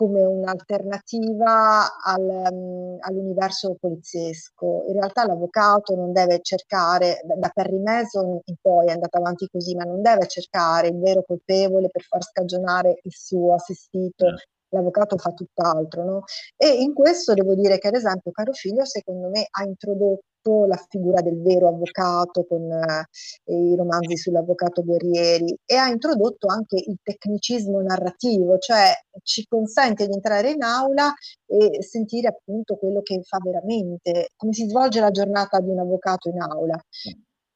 come 0.00 0.24
un'alternativa 0.24 2.00
al, 2.02 2.44
um, 2.50 2.96
all'universo 3.00 3.76
poliziesco. 3.78 4.84
In 4.86 4.94
realtà 4.94 5.26
l'avvocato 5.26 5.94
non 5.94 6.10
deve 6.10 6.40
cercare, 6.40 7.20
da 7.22 7.50
Perry 7.50 7.82
Mason 7.82 8.40
in 8.42 8.54
poi 8.62 8.86
è 8.86 8.92
andata 8.92 9.18
avanti 9.18 9.46
così, 9.52 9.74
ma 9.74 9.84
non 9.84 10.00
deve 10.00 10.26
cercare 10.26 10.88
il 10.88 10.98
vero 10.98 11.22
colpevole 11.22 11.90
per 11.90 12.00
far 12.00 12.22
scagionare 12.22 12.98
il 13.02 13.12
suo 13.12 13.52
assistito. 13.52 14.30
Mm. 14.30 14.34
L'avvocato 14.72 15.18
fa 15.18 15.32
tutt'altro, 15.32 16.04
no? 16.04 16.24
E 16.56 16.80
in 16.80 16.94
questo 16.94 17.34
devo 17.34 17.54
dire 17.54 17.76
che, 17.76 17.88
ad 17.88 17.94
esempio, 17.96 18.30
Caro 18.30 18.52
Figlio, 18.52 18.86
secondo 18.86 19.28
me, 19.28 19.48
ha 19.50 19.64
introdotto 19.64 20.29
la 20.42 20.76
figura 20.88 21.20
del 21.20 21.40
vero 21.42 21.68
avvocato 21.68 22.44
con 22.44 22.62
eh, 22.70 23.06
i 23.44 23.74
romanzi 23.76 24.16
sull'avvocato 24.16 24.82
Guerrieri 24.82 25.54
e 25.64 25.76
ha 25.76 25.88
introdotto 25.88 26.46
anche 26.48 26.76
il 26.76 26.98
tecnicismo 27.02 27.80
narrativo, 27.82 28.58
cioè 28.58 28.92
ci 29.22 29.44
consente 29.46 30.06
di 30.06 30.14
entrare 30.14 30.50
in 30.50 30.62
aula 30.62 31.12
e 31.46 31.82
sentire 31.82 32.28
appunto 32.28 32.76
quello 32.76 33.02
che 33.02 33.20
fa 33.22 33.38
veramente, 33.42 34.30
come 34.36 34.52
si 34.52 34.66
svolge 34.66 35.00
la 35.00 35.10
giornata 35.10 35.60
di 35.60 35.68
un 35.68 35.78
avvocato 35.80 36.28
in 36.30 36.40
aula. 36.40 36.80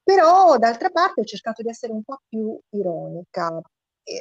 Però 0.02 0.58
d'altra 0.58 0.90
parte 0.90 1.22
ho 1.22 1.24
cercato 1.24 1.62
di 1.62 1.68
essere 1.70 1.92
un 1.92 2.02
po' 2.02 2.18
più 2.28 2.58
ironica, 2.70 3.58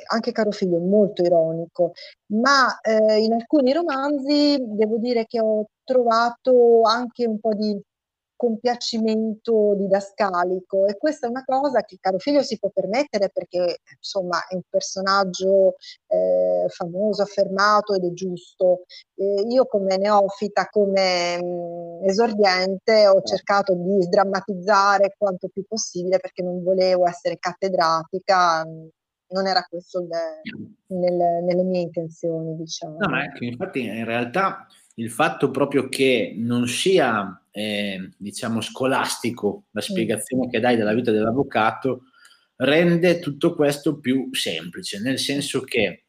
anche 0.07 0.31
Caro 0.31 0.51
Figlio 0.51 0.77
è 0.77 0.81
molto 0.81 1.23
ironico, 1.23 1.91
ma 2.27 2.79
eh, 2.79 3.19
in 3.21 3.33
alcuni 3.33 3.73
romanzi 3.73 4.57
devo 4.59 4.97
dire 4.97 5.25
che 5.25 5.41
ho 5.41 5.65
trovato 5.83 6.83
anche 6.83 7.25
un 7.25 7.39
po' 7.39 7.53
di 7.53 7.77
compiacimento 8.35 9.75
didascalico 9.75 10.85
e 10.87 10.97
questa 10.97 11.27
è 11.27 11.29
una 11.29 11.43
cosa 11.43 11.81
che 11.81 11.97
caro 11.99 12.17
figlio 12.17 12.41
si 12.41 12.57
può 12.59 12.69
permettere 12.69 13.29
perché 13.29 13.79
insomma 13.95 14.45
è 14.47 14.55
un 14.55 14.63
personaggio 14.69 15.75
eh, 16.07 16.65
famoso, 16.67 17.21
affermato 17.21 17.93
ed 17.93 18.05
è 18.05 18.13
giusto. 18.13 18.83
Eh, 19.15 19.45
io 19.47 19.65
come 19.65 19.97
neofita, 19.97 20.67
come 20.69 21.41
mh, 21.41 21.45
mm, 21.45 22.03
esordiente 22.03 23.07
ho 23.07 23.21
cercato 23.21 23.73
di 23.75 24.01
sdrammatizzare 24.01 25.15
quanto 25.17 25.47
più 25.49 25.65
possibile 25.67 26.19
perché 26.19 26.43
non 26.43 26.63
volevo 26.63 27.07
essere 27.07 27.37
cattedratica, 27.39 28.65
mm, 28.65 28.87
non 29.33 29.47
era 29.47 29.65
questo 29.67 29.99
il, 29.99 30.07
nel, 30.97 31.43
nelle 31.43 31.63
mie 31.63 31.81
intenzioni 31.81 32.55
diciamo. 32.55 32.97
No, 32.99 33.21
ecco, 33.21 33.43
infatti 33.43 33.83
in 33.83 34.05
realtà 34.05 34.67
il 34.95 35.09
fatto 35.09 35.49
proprio 35.49 35.89
che 35.89 36.35
non 36.37 36.67
sia, 36.67 37.41
eh, 37.51 38.11
diciamo, 38.17 38.61
scolastico 38.61 39.65
la 39.71 39.81
spiegazione 39.81 40.49
che 40.49 40.59
dai 40.59 40.75
della 40.75 40.93
vita 40.93 41.11
dell'avvocato 41.11 42.03
rende 42.57 43.19
tutto 43.19 43.55
questo 43.55 43.99
più 43.99 44.29
semplice, 44.31 44.99
nel 45.01 45.19
senso 45.19 45.61
che 45.61 46.03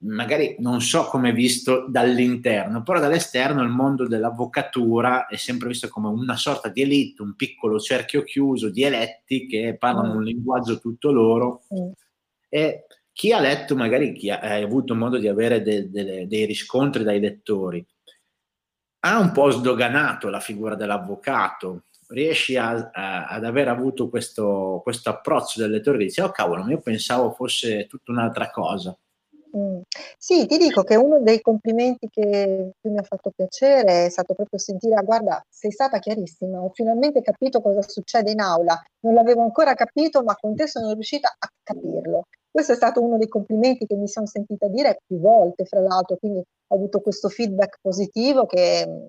magari 0.00 0.54
non 0.60 0.80
so 0.80 1.04
come 1.06 1.30
è 1.30 1.32
visto 1.32 1.86
dall'interno, 1.88 2.82
però 2.82 3.00
dall'esterno 3.00 3.62
il 3.62 3.68
mondo 3.68 4.06
dell'avvocatura 4.06 5.26
è 5.26 5.36
sempre 5.36 5.68
visto 5.68 5.88
come 5.88 6.08
una 6.08 6.36
sorta 6.36 6.68
di 6.68 6.82
elite, 6.82 7.22
un 7.22 7.34
piccolo 7.34 7.80
cerchio 7.80 8.22
chiuso 8.22 8.70
di 8.70 8.84
eletti 8.84 9.46
che 9.46 9.76
parlano 9.76 10.14
mm. 10.14 10.16
un 10.16 10.22
linguaggio 10.22 10.78
tutto 10.78 11.10
loro 11.10 11.64
mm. 11.74 11.90
e 12.48 12.84
chi 13.12 13.32
ha 13.32 13.40
letto, 13.40 13.74
magari 13.74 14.12
chi 14.12 14.30
ha, 14.30 14.38
ha 14.38 14.54
avuto 14.54 14.94
modo 14.94 15.18
di 15.18 15.26
avere 15.26 15.60
de, 15.62 15.90
de, 15.90 16.28
dei 16.28 16.44
riscontri 16.44 17.02
dai 17.02 17.18
lettori, 17.18 17.84
ha 19.00 19.18
un 19.18 19.32
po' 19.32 19.50
sdoganato 19.50 20.28
la 20.28 20.40
figura 20.40 20.74
dell'avvocato, 20.74 21.84
riesci 22.08 22.56
a, 22.56 22.90
a, 22.92 23.26
ad 23.26 23.44
aver 23.44 23.68
avuto 23.68 24.08
questo, 24.08 24.80
questo 24.82 25.10
approccio 25.10 25.60
del 25.60 25.70
lettore 25.70 25.98
che 25.98 26.04
dice, 26.04 26.22
oh 26.22 26.30
cavolo, 26.30 26.68
io 26.68 26.80
pensavo 26.80 27.30
fosse 27.32 27.86
tutta 27.86 28.12
un'altra 28.12 28.50
cosa. 28.50 28.96
Mm. 29.56 29.80
Sì, 30.18 30.46
ti 30.46 30.58
dico 30.58 30.82
che 30.82 30.94
uno 30.96 31.20
dei 31.20 31.40
complimenti 31.40 32.08
che 32.10 32.72
più 32.78 32.90
mi 32.90 32.98
ha 32.98 33.02
fatto 33.02 33.30
piacere 33.34 34.06
è 34.06 34.08
stato 34.10 34.34
proprio 34.34 34.58
sentire, 34.58 34.94
ah, 34.94 35.02
guarda, 35.02 35.42
sei 35.48 35.70
stata 35.70 35.98
chiarissima, 35.98 36.60
ho 36.60 36.70
finalmente 36.74 37.22
capito 37.22 37.60
cosa 37.60 37.80
succede 37.82 38.30
in 38.30 38.40
aula, 38.40 38.78
non 39.00 39.14
l'avevo 39.14 39.42
ancora 39.42 39.74
capito, 39.74 40.22
ma 40.22 40.34
con 40.36 40.54
te 40.54 40.66
sono 40.66 40.92
riuscita 40.92 41.34
a 41.38 41.48
capirlo. 41.62 42.24
Questo 42.50 42.72
è 42.72 42.76
stato 42.76 43.02
uno 43.02 43.16
dei 43.16 43.28
complimenti 43.28 43.86
che 43.86 43.94
mi 43.94 44.08
sono 44.08 44.26
sentita 44.26 44.68
dire 44.68 44.98
più 45.06 45.18
volte, 45.18 45.64
fra 45.64 45.80
l'altro, 45.80 46.16
quindi 46.16 46.42
ho 46.68 46.74
avuto 46.74 47.00
questo 47.00 47.28
feedback 47.28 47.78
positivo 47.80 48.46
che 48.46 49.08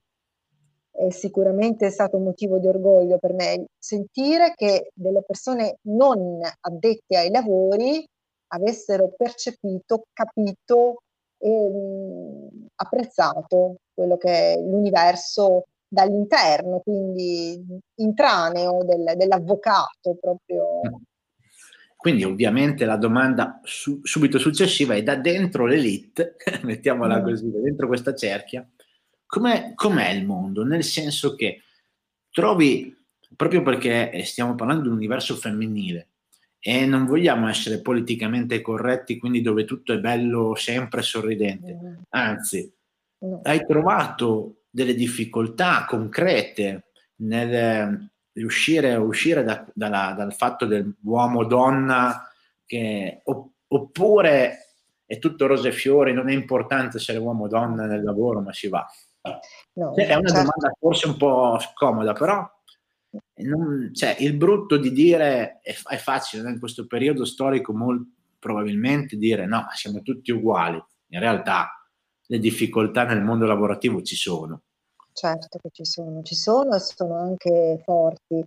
è 0.91 1.09
sicuramente 1.11 1.89
stato 1.91 2.17
motivo 2.17 2.59
di 2.59 2.67
orgoglio 2.67 3.17
per 3.19 3.33
me, 3.33 3.67
sentire 3.77 4.53
che 4.55 4.91
delle 4.93 5.23
persone 5.23 5.77
non 5.83 6.39
addette 6.61 7.17
ai 7.17 7.29
lavori 7.29 8.05
avessero 8.47 9.13
percepito, 9.15 10.03
capito 10.11 11.01
e 11.37 11.49
mh, 11.49 12.67
apprezzato 12.75 13.75
quello 13.93 14.17
che 14.17 14.53
è 14.53 14.57
l'universo 14.59 15.65
dall'interno, 15.87 16.79
quindi 16.79 17.63
intraneo 17.95 18.83
del, 18.83 19.13
dell'avvocato 19.15 20.15
proprio. 20.19 20.81
Mm. 21.99 22.01
Quindi 22.01 22.23
ovviamente 22.23 22.85
la 22.85 22.95
domanda 22.95 23.59
su, 23.63 23.99
subito 24.03 24.39
successiva 24.39 24.95
è 24.95 25.03
da 25.03 25.15
dentro 25.15 25.65
l'elite, 25.65 26.35
mettiamola 26.63 27.19
mm. 27.19 27.23
così, 27.23 27.51
da 27.51 27.59
dentro 27.59 27.87
questa 27.87 28.15
cerchia, 28.15 28.67
com'è, 29.25 29.73
com'è 29.75 30.09
il 30.11 30.25
mondo? 30.25 30.63
Nel 30.63 30.83
senso 30.83 31.35
che 31.35 31.63
trovi, 32.31 32.95
proprio 33.35 33.61
perché 33.61 34.23
stiamo 34.23 34.55
parlando 34.55 34.83
di 34.83 34.87
un 34.87 34.95
universo 34.95 35.35
femminile, 35.35 36.07
e 36.61 36.85
non 36.85 37.05
vogliamo 37.05 37.47
essere 37.47 37.81
politicamente 37.81 38.61
corretti, 38.61 39.17
quindi 39.17 39.41
dove 39.41 39.65
tutto 39.65 39.93
è 39.93 39.99
bello 39.99 40.55
sempre 40.55 41.01
sorridente. 41.01 41.73
Mm. 41.73 41.95
Anzi, 42.09 42.73
hai 43.43 43.65
trovato 43.65 44.63
delle 44.69 44.93
difficoltà 44.93 45.85
concrete 45.85 46.91
nel 47.17 48.09
riuscire 48.39 48.93
a 48.93 48.99
uscire 48.99 49.43
da, 49.43 49.65
dalla, 49.73 50.13
dal 50.17 50.33
fatto 50.33 50.65
dell'uomo-donna 50.65 52.27
che, 52.65 53.21
oppure 53.67 54.57
è 55.05 55.19
tutto 55.19 55.47
rose 55.47 55.69
e 55.69 55.73
fiori, 55.73 56.13
non 56.13 56.29
è 56.29 56.33
importante 56.33 56.97
essere 56.97 57.17
uomo-donna 57.17 57.85
nel 57.85 58.03
lavoro, 58.03 58.41
ma 58.41 58.53
si 58.53 58.69
va. 58.69 58.85
No, 59.73 59.93
cioè, 59.95 60.07
è 60.07 60.15
una 60.15 60.29
certo. 60.29 60.33
domanda 60.33 60.75
forse 60.79 61.07
un 61.07 61.17
po' 61.17 61.59
scomoda, 61.59 62.13
però 62.13 62.49
non, 63.35 63.91
cioè, 63.93 64.15
il 64.19 64.35
brutto 64.35 64.77
di 64.77 64.91
dire 64.91 65.59
è, 65.61 65.75
è 65.75 65.97
facile 65.97 66.49
in 66.49 66.59
questo 66.59 66.87
periodo 66.87 67.25
storico, 67.25 67.73
molt, 67.73 68.07
probabilmente 68.39 69.17
dire 69.17 69.45
no, 69.45 69.67
siamo 69.73 70.01
tutti 70.01 70.31
uguali. 70.31 70.81
In 71.07 71.19
realtà 71.19 71.85
le 72.27 72.39
difficoltà 72.39 73.03
nel 73.03 73.23
mondo 73.23 73.45
lavorativo 73.45 74.01
ci 74.03 74.15
sono 74.15 74.61
certo 75.13 75.57
che 75.61 75.69
ci 75.71 75.85
sono, 75.85 76.21
ci 76.23 76.35
sono 76.35 76.75
e 76.75 76.79
sono 76.79 77.15
anche 77.15 77.79
forti. 77.83 78.43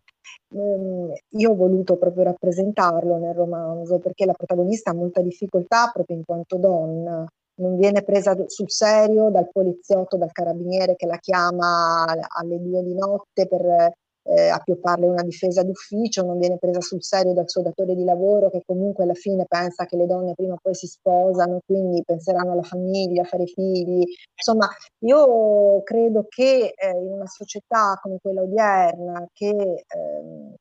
Ehm, 0.55 1.13
io 1.31 1.51
ho 1.51 1.55
voluto 1.55 1.97
proprio 1.97 2.25
rappresentarlo 2.25 3.17
nel 3.19 3.35
romanzo 3.35 3.99
perché 3.99 4.25
la 4.25 4.33
protagonista 4.33 4.91
ha 4.91 4.95
molta 4.95 5.21
difficoltà 5.21 5.91
proprio 5.93 6.17
in 6.17 6.25
quanto 6.25 6.57
donna, 6.57 7.27
non 7.57 7.77
viene 7.77 8.03
presa 8.03 8.35
sul 8.47 8.71
serio 8.71 9.31
dal 9.31 9.49
poliziotto, 9.51 10.17
dal 10.17 10.33
carabiniere 10.33 10.97
che 10.97 11.07
la 11.07 11.19
chiama 11.19 12.05
alle 12.05 12.61
due 12.61 12.83
di 12.83 12.95
notte 12.95 13.47
per 13.47 13.93
eh, 14.25 14.49
appiopparle 14.49 15.07
una 15.07 15.23
difesa 15.23 15.63
d'ufficio, 15.63 16.25
non 16.25 16.39
viene 16.39 16.59
presa 16.59 16.81
sul 16.81 17.03
serio 17.03 17.33
dal 17.33 17.49
suo 17.49 17.63
datore 17.63 17.95
di 17.95 18.05
lavoro 18.05 18.51
che 18.51 18.63
comunque 18.65 19.05
alla 19.05 19.15
fine 19.15 19.45
pensa 19.47 19.85
che 19.87 19.97
le 19.97 20.07
donne 20.07 20.35
prima 20.35 20.55
o 20.55 20.59
poi 20.61 20.75
si 20.75 20.87
sposano, 20.87 21.61
quindi 21.67 22.03
penseranno 22.05 22.53
alla 22.53 22.63
famiglia, 22.63 23.23
a 23.23 23.27
fare 23.27 23.47
figli. 23.47 24.05
Insomma, 24.35 24.69
io 25.01 25.83
credo 25.83 26.27
che 26.29 26.73
eh, 26.75 26.91
in 26.91 27.13
una 27.13 27.27
società 27.27 27.99
come 28.01 28.19
quella 28.21 28.43
odierna, 28.43 29.27
che 29.33 29.49
eh, 29.49 30.55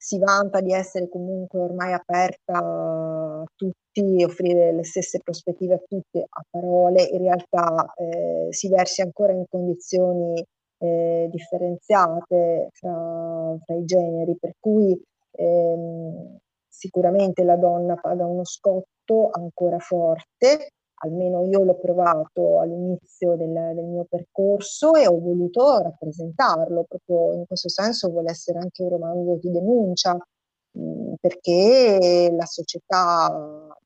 si 0.00 0.18
vanta 0.18 0.60
di 0.60 0.72
essere 0.72 1.08
comunque 1.08 1.58
ormai 1.58 1.92
aperta 1.92 2.54
a 2.56 3.44
tutti, 3.54 4.22
offrire 4.22 4.72
le 4.72 4.84
stesse 4.84 5.18
prospettive 5.20 5.74
a 5.74 5.82
tutti 5.86 6.18
a 6.18 6.42
parole, 6.48 7.02
in 7.02 7.18
realtà 7.18 7.92
eh, 7.96 8.46
si 8.50 8.68
versi 8.68 9.02
ancora 9.02 9.32
in 9.32 9.44
condizioni 9.48 10.42
eh, 10.78 11.28
differenziate 11.30 12.70
fra, 12.72 13.56
fra, 13.64 13.74
i 13.74 13.84
generi, 13.84 14.36
per 14.38 14.54
cui 14.58 15.00
ehm, 15.32 16.38
sicuramente 16.68 17.42
la 17.44 17.56
donna 17.56 17.96
paga 17.96 18.24
uno 18.26 18.44
scotto 18.44 19.30
ancora 19.32 19.78
forte, 19.78 20.70
almeno 21.00 21.44
io 21.46 21.62
l'ho 21.64 21.78
provato 21.78 22.60
all'inizio 22.60 23.36
del, 23.36 23.72
del, 23.74 23.84
mio 23.84 24.06
percorso 24.08 24.94
e 24.94 25.06
ho 25.06 25.18
voluto 25.18 25.80
rappresentarlo, 25.82 26.84
proprio 26.88 27.34
in 27.34 27.46
questo 27.46 27.68
senso 27.68 28.10
vuole 28.10 28.30
essere 28.30 28.58
anche 28.58 28.82
un 28.82 28.90
romanzo 28.90 29.36
di 29.40 29.50
denuncia, 29.50 30.14
mh, 30.14 30.80
mm, 30.80 31.14
perché 31.20 32.32
la 32.36 32.46
società 32.46 33.76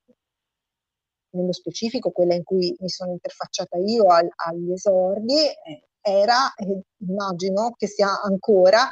nello 1.35 1.53
specifico 1.53 2.11
quella 2.11 2.35
in 2.35 2.43
cui 2.43 2.77
mi 2.81 2.89
sono 2.89 3.13
interfacciata 3.13 3.79
io 3.79 4.05
al, 4.05 4.29
agli 4.37 4.73
esordi, 4.73 5.35
eh, 5.35 5.89
era, 6.03 6.53
e 6.55 6.83
immagino 6.99 7.75
che 7.77 7.87
sia 7.87 8.21
ancora, 8.23 8.91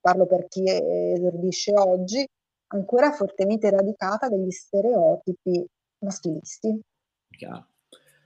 parlo 0.00 0.26
per 0.26 0.46
chi 0.48 0.64
esordisce 0.66 1.72
oggi, 1.74 2.26
ancora 2.68 3.12
fortemente 3.12 3.70
radicata 3.70 4.28
degli 4.28 4.50
stereotipi 4.50 5.64
maschilisti. 6.00 6.80
Chiaro. 7.30 7.66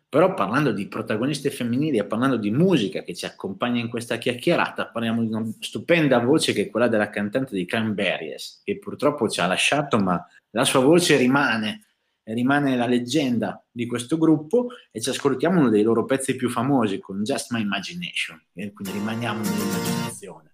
Però 0.08 0.34
parlando 0.34 0.72
di 0.72 0.88
protagoniste 0.88 1.50
femminili 1.50 1.96
e 1.96 2.04
parlando 2.04 2.36
di 2.36 2.50
musica 2.50 3.02
che 3.02 3.14
ci 3.14 3.24
accompagna 3.24 3.80
in 3.80 3.88
questa 3.88 4.18
chiacchierata, 4.18 4.88
parliamo 4.88 5.22
di 5.22 5.32
una 5.32 5.50
stupenda 5.58 6.18
voce 6.18 6.52
che 6.52 6.64
è 6.64 6.70
quella 6.70 6.88
della 6.88 7.08
cantante 7.08 7.54
di 7.54 7.64
Cranberries, 7.64 8.60
che 8.62 8.78
purtroppo 8.78 9.26
ci 9.28 9.40
ha 9.40 9.46
lasciato, 9.46 9.98
ma 9.98 10.22
la 10.50 10.64
sua 10.66 10.80
voce 10.80 11.16
rimane 11.16 11.86
rimane 12.24 12.76
la 12.76 12.86
leggenda 12.86 13.64
di 13.70 13.86
questo 13.86 14.18
gruppo 14.18 14.68
e 14.90 15.00
ci 15.00 15.10
ascoltiamo 15.10 15.60
uno 15.60 15.68
dei 15.68 15.82
loro 15.82 16.04
pezzi 16.04 16.36
più 16.36 16.48
famosi 16.48 17.00
con 17.00 17.22
Just 17.22 17.52
My 17.52 17.60
Imagination, 17.60 18.40
e 18.54 18.72
quindi 18.72 18.98
rimaniamo 18.98 19.42
nell'immaginazione. 19.42 20.51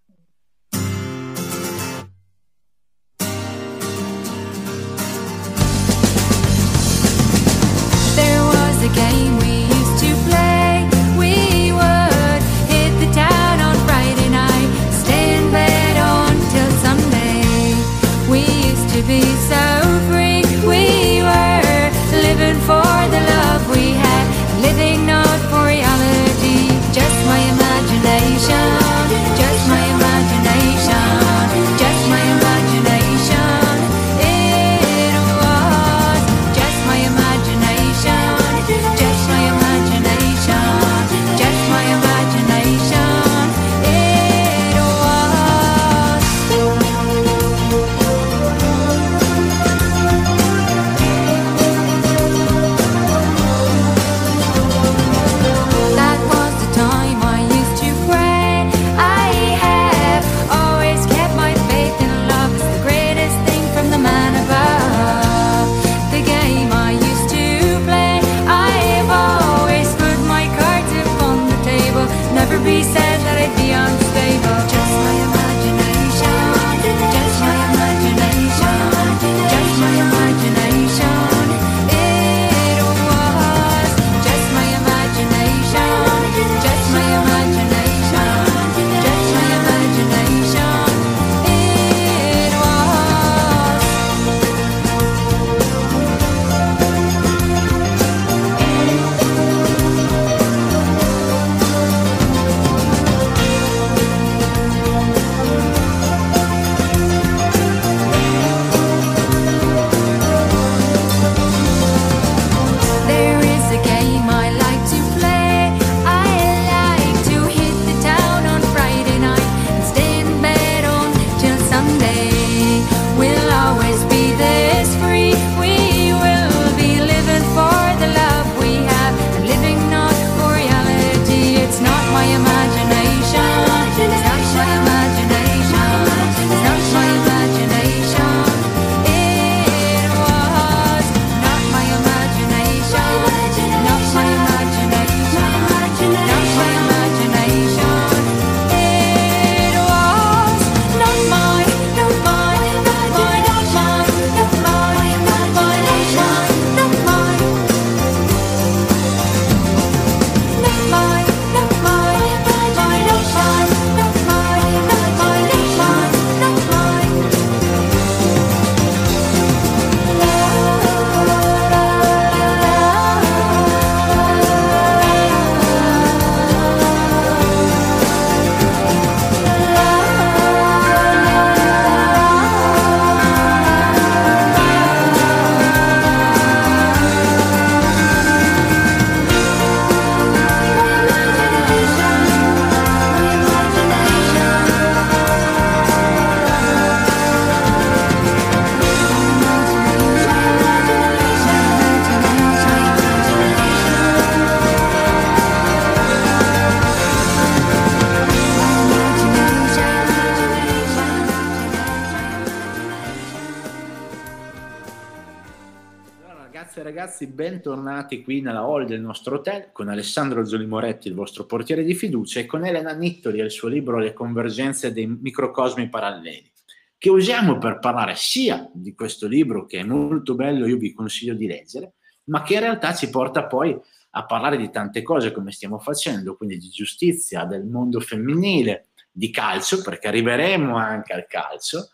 Ragazzi, 217.19 217.27
bentornati 217.27 218.23
qui 218.23 218.41
nella 218.41 218.61
hall 218.61 218.87
del 218.87 219.01
nostro 219.01 219.37
hotel 219.37 219.71
con 219.73 219.89
Alessandro 219.89 220.45
Zoli 220.45 220.67
Moretti, 220.67 221.09
il 221.09 221.15
vostro 221.15 221.47
portiere 221.47 221.83
di 221.83 221.95
fiducia, 221.95 222.39
e 222.39 222.47
con 222.47 222.65
Elena 222.65 222.93
Nittoli 222.93 223.41
e 223.41 223.45
il 223.45 223.51
suo 223.51 223.67
libro 223.67 223.99
Le 223.99 224.13
convergenze 224.13 224.93
dei 224.93 225.09
microcosmi 225.09 225.89
paralleli, 225.89 226.49
che 226.97 227.11
usiamo 227.11 227.59
per 227.59 227.81
parlare 227.81 228.15
sia 228.15 228.71
di 228.73 228.95
questo 228.95 229.27
libro 229.27 229.67
che 229.67 229.81
è 229.81 229.83
molto 229.83 230.37
bello, 230.37 230.67
io 230.67 230.77
vi 230.77 230.93
consiglio 230.93 231.35
di 231.35 231.49
leggere, 231.49 231.95
ma 232.25 232.43
che 232.43 232.55
in 232.55 232.61
realtà 232.61 232.95
ci 232.95 233.11
porta 233.11 233.47
poi 233.47 233.77
a 234.11 234.25
parlare 234.25 234.57
di 234.57 234.71
tante 234.71 235.03
cose 235.03 235.33
come 235.33 235.51
stiamo 235.51 235.81
facendo, 235.81 236.37
quindi 236.37 236.59
di 236.59 236.69
giustizia, 236.69 237.45
del 237.45 237.65
mondo 237.65 237.99
femminile, 237.99 238.91
di 239.11 239.31
calcio, 239.31 239.83
perché 239.83 240.07
arriveremo 240.07 240.77
anche 240.77 241.15
al 241.15 241.27
calcio, 241.27 241.91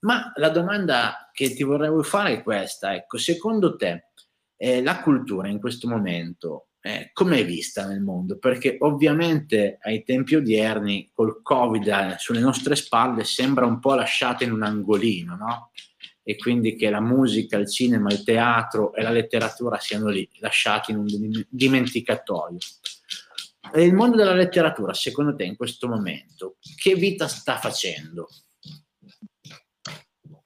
ma 0.00 0.32
la 0.36 0.48
domanda 0.48 1.30
che 1.34 1.52
ti 1.54 1.62
vorrei 1.64 2.02
fare 2.02 2.32
è 2.32 2.42
questa, 2.42 2.94
ecco, 2.94 3.18
secondo 3.18 3.76
te 3.76 4.08
eh, 4.56 4.82
la 4.82 5.00
cultura 5.00 5.48
in 5.48 5.60
questo 5.60 5.88
momento 5.88 6.68
eh, 6.86 7.08
come 7.14 7.38
è 7.38 7.46
vista 7.46 7.86
nel 7.86 8.02
mondo? 8.02 8.36
Perché 8.36 8.76
ovviamente 8.80 9.78
ai 9.80 10.04
tempi 10.04 10.34
odierni 10.34 11.10
col 11.14 11.40
Covid 11.40 11.86
eh, 11.86 12.14
sulle 12.18 12.40
nostre 12.40 12.76
spalle 12.76 13.24
sembra 13.24 13.64
un 13.64 13.78
po' 13.80 13.94
lasciata 13.94 14.44
in 14.44 14.52
un 14.52 14.62
angolino, 14.62 15.34
no? 15.34 15.70
E 16.22 16.36
quindi 16.36 16.76
che 16.76 16.90
la 16.90 17.00
musica, 17.00 17.56
il 17.56 17.70
cinema, 17.70 18.12
il 18.12 18.22
teatro 18.22 18.92
e 18.92 19.00
la 19.00 19.08
letteratura 19.08 19.78
siano 19.78 20.08
lì, 20.08 20.28
lasciati 20.40 20.90
in 20.90 20.98
un 20.98 21.06
dim- 21.06 21.46
dimenticatoio. 21.48 22.58
E 23.72 23.82
il 23.82 23.94
mondo 23.94 24.16
della 24.16 24.34
letteratura, 24.34 24.92
secondo 24.92 25.34
te, 25.34 25.44
in 25.44 25.56
questo 25.56 25.88
momento, 25.88 26.58
che 26.76 26.94
vita 26.96 27.28
sta 27.28 27.56
facendo? 27.56 28.28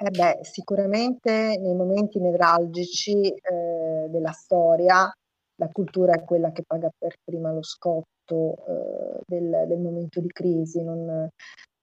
Eh 0.00 0.10
beh, 0.10 0.38
sicuramente 0.42 1.58
nei 1.58 1.74
momenti 1.74 2.20
nevralgici 2.20 3.32
eh, 3.32 4.06
della 4.08 4.30
storia 4.30 5.12
la 5.56 5.68
cultura 5.72 6.14
è 6.14 6.22
quella 6.24 6.52
che 6.52 6.62
paga 6.64 6.88
per 6.96 7.16
prima 7.24 7.50
lo 7.52 7.64
scotto 7.64 8.64
eh, 8.68 9.20
del, 9.26 9.64
del 9.66 9.78
momento 9.80 10.20
di 10.20 10.28
crisi. 10.28 10.84
Non, 10.84 11.28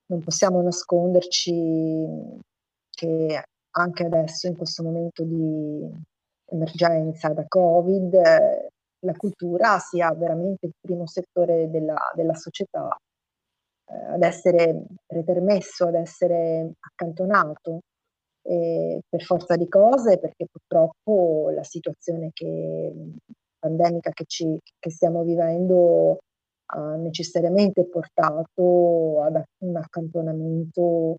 non 0.05 0.23
possiamo 0.23 0.61
nasconderci 0.61 2.05
che 2.89 3.43
anche 3.71 4.05
adesso, 4.05 4.47
in 4.47 4.55
questo 4.55 4.81
momento 4.83 5.23
di 5.23 5.85
emergenza 6.51 7.33
da 7.33 7.43
Covid, 7.45 8.13
la 8.13 9.13
cultura 9.17 9.77
sia 9.79 10.13
veramente 10.13 10.67
il 10.67 10.73
primo 10.79 11.05
settore 11.05 11.69
della, 11.69 12.13
della 12.15 12.35
società 12.35 12.95
eh, 13.91 14.13
ad 14.13 14.23
essere 14.23 14.85
pretermesso, 15.05 15.87
ad 15.87 15.95
essere 15.95 16.71
accantonato 16.79 17.81
eh, 18.47 19.01
per 19.07 19.21
forza 19.23 19.55
di 19.55 19.67
cose, 19.67 20.19
perché 20.19 20.45
purtroppo 20.49 21.49
la 21.51 21.63
situazione 21.63 22.29
che, 22.33 22.93
pandemica 23.57 24.11
che, 24.11 24.25
ci, 24.27 24.59
che 24.79 24.89
stiamo 24.91 25.23
vivendo 25.23 26.19
ha 26.67 26.95
necessariamente 26.95 27.85
portato 27.85 29.21
ad 29.21 29.43
un 29.59 29.75
accantonamento 29.75 31.17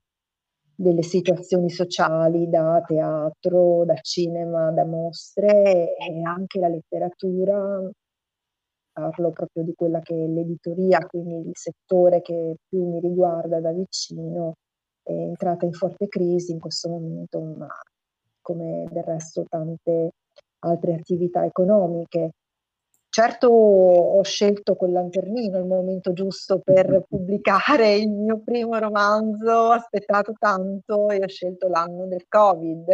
delle 0.74 1.02
situazioni 1.02 1.70
sociali 1.70 2.48
da 2.48 2.82
teatro, 2.86 3.84
da 3.84 3.96
cinema, 3.96 4.70
da 4.72 4.84
mostre 4.84 5.96
e 5.96 6.22
anche 6.22 6.58
la 6.58 6.68
letteratura. 6.68 7.90
Parlo 8.92 9.30
proprio 9.30 9.62
di 9.62 9.74
quella 9.74 10.00
che 10.00 10.14
è 10.14 10.26
l'editoria, 10.26 10.98
quindi 11.06 11.48
il 11.48 11.56
settore 11.56 12.22
che 12.22 12.56
più 12.66 12.88
mi 12.88 13.00
riguarda 13.00 13.60
da 13.60 13.72
vicino, 13.72 14.54
è 15.06 15.12
entrata 15.12 15.64
in 15.64 15.72
forte 15.72 16.08
crisi 16.08 16.50
in 16.52 16.58
questo 16.58 16.88
momento, 16.88 17.40
ma 17.40 17.68
come 18.40 18.86
del 18.90 19.04
resto 19.04 19.44
tante 19.48 20.10
altre 20.60 20.94
attività 20.94 21.44
economiche. 21.44 22.32
Certo 23.08 23.48
ho 23.48 24.22
scelto 24.24 24.74
quel 24.74 24.92
lanternino, 24.92 25.58
il 25.58 25.64
momento 25.64 26.12
giusto 26.12 26.60
per 26.62 27.04
pubblicare 27.08 27.94
il 27.94 28.10
mio 28.10 28.42
primo 28.44 28.76
romanzo, 28.78 29.50
ho 29.50 29.70
aspettato 29.70 30.34
tanto 30.38 31.08
e 31.10 31.22
ho 31.22 31.28
scelto 31.28 31.68
l'anno 31.68 32.06
del 32.06 32.26
Covid. 32.28 32.84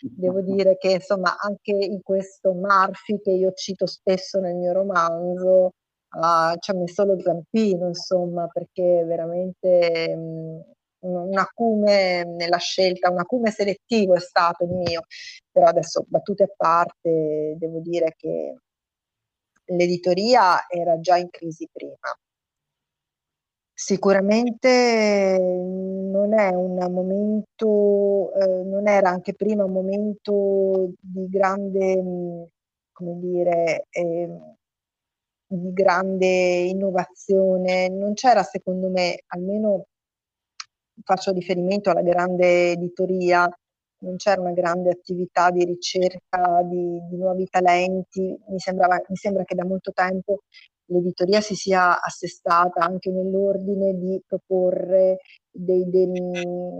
Devo 0.00 0.40
dire 0.40 0.76
che 0.78 0.92
insomma 0.92 1.36
anche 1.38 1.72
in 1.72 2.00
questo 2.02 2.54
Marfi 2.54 3.20
che 3.20 3.32
io 3.32 3.52
cito 3.52 3.86
spesso 3.86 4.38
nel 4.38 4.54
mio 4.54 4.72
romanzo 4.72 5.72
ah, 6.20 6.54
ci 6.58 6.70
ha 6.70 6.74
messo 6.74 7.04
lo 7.04 7.20
zampino, 7.20 7.88
insomma, 7.88 8.46
perché 8.46 9.04
veramente 9.04 10.16
mh, 10.16 10.75
un 11.06 11.38
acume 11.38 12.24
nella 12.24 12.58
scelta, 12.58 13.10
un 13.10 13.18
acume 13.18 13.50
selettivo 13.50 14.14
è 14.14 14.20
stato 14.20 14.64
il 14.64 14.70
mio, 14.70 15.02
però 15.50 15.66
adesso 15.66 16.04
battute 16.08 16.44
a 16.44 16.52
parte 16.56 17.54
devo 17.58 17.80
dire 17.80 18.14
che 18.16 18.56
l'editoria 19.66 20.66
era 20.68 20.98
già 21.00 21.16
in 21.16 21.30
crisi 21.30 21.68
prima. 21.72 21.96
Sicuramente 23.78 25.38
non 25.38 26.32
è 26.32 26.48
un 26.48 26.76
momento, 26.90 28.32
eh, 28.34 28.62
non 28.64 28.88
era 28.88 29.10
anche 29.10 29.34
prima 29.34 29.64
un 29.64 29.72
momento 29.72 30.92
di 30.98 31.28
grande, 31.28 32.50
come 32.92 33.18
dire, 33.18 33.86
eh, 33.90 34.56
di 35.48 35.72
grande 35.72 36.26
innovazione, 36.26 37.88
non 37.88 38.14
c'era 38.14 38.42
secondo 38.42 38.88
me, 38.88 39.20
almeno 39.28 39.86
faccio 41.02 41.32
riferimento 41.32 41.90
alla 41.90 42.02
grande 42.02 42.72
editoria, 42.72 43.48
non 43.98 44.16
c'era 44.16 44.40
una 44.40 44.52
grande 44.52 44.90
attività 44.90 45.50
di 45.50 45.64
ricerca 45.64 46.62
di, 46.64 47.00
di 47.08 47.16
nuovi 47.16 47.46
talenti, 47.48 48.36
mi, 48.48 48.58
sembrava, 48.58 49.00
mi 49.08 49.16
sembra 49.16 49.44
che 49.44 49.54
da 49.54 49.64
molto 49.64 49.92
tempo 49.92 50.40
l'editoria 50.86 51.40
si 51.40 51.54
sia 51.54 52.00
assestata 52.00 52.84
anche 52.84 53.10
nell'ordine 53.10 53.94
di 53.94 54.22
proporre 54.26 55.18
dei, 55.50 55.88
dei, 55.88 56.06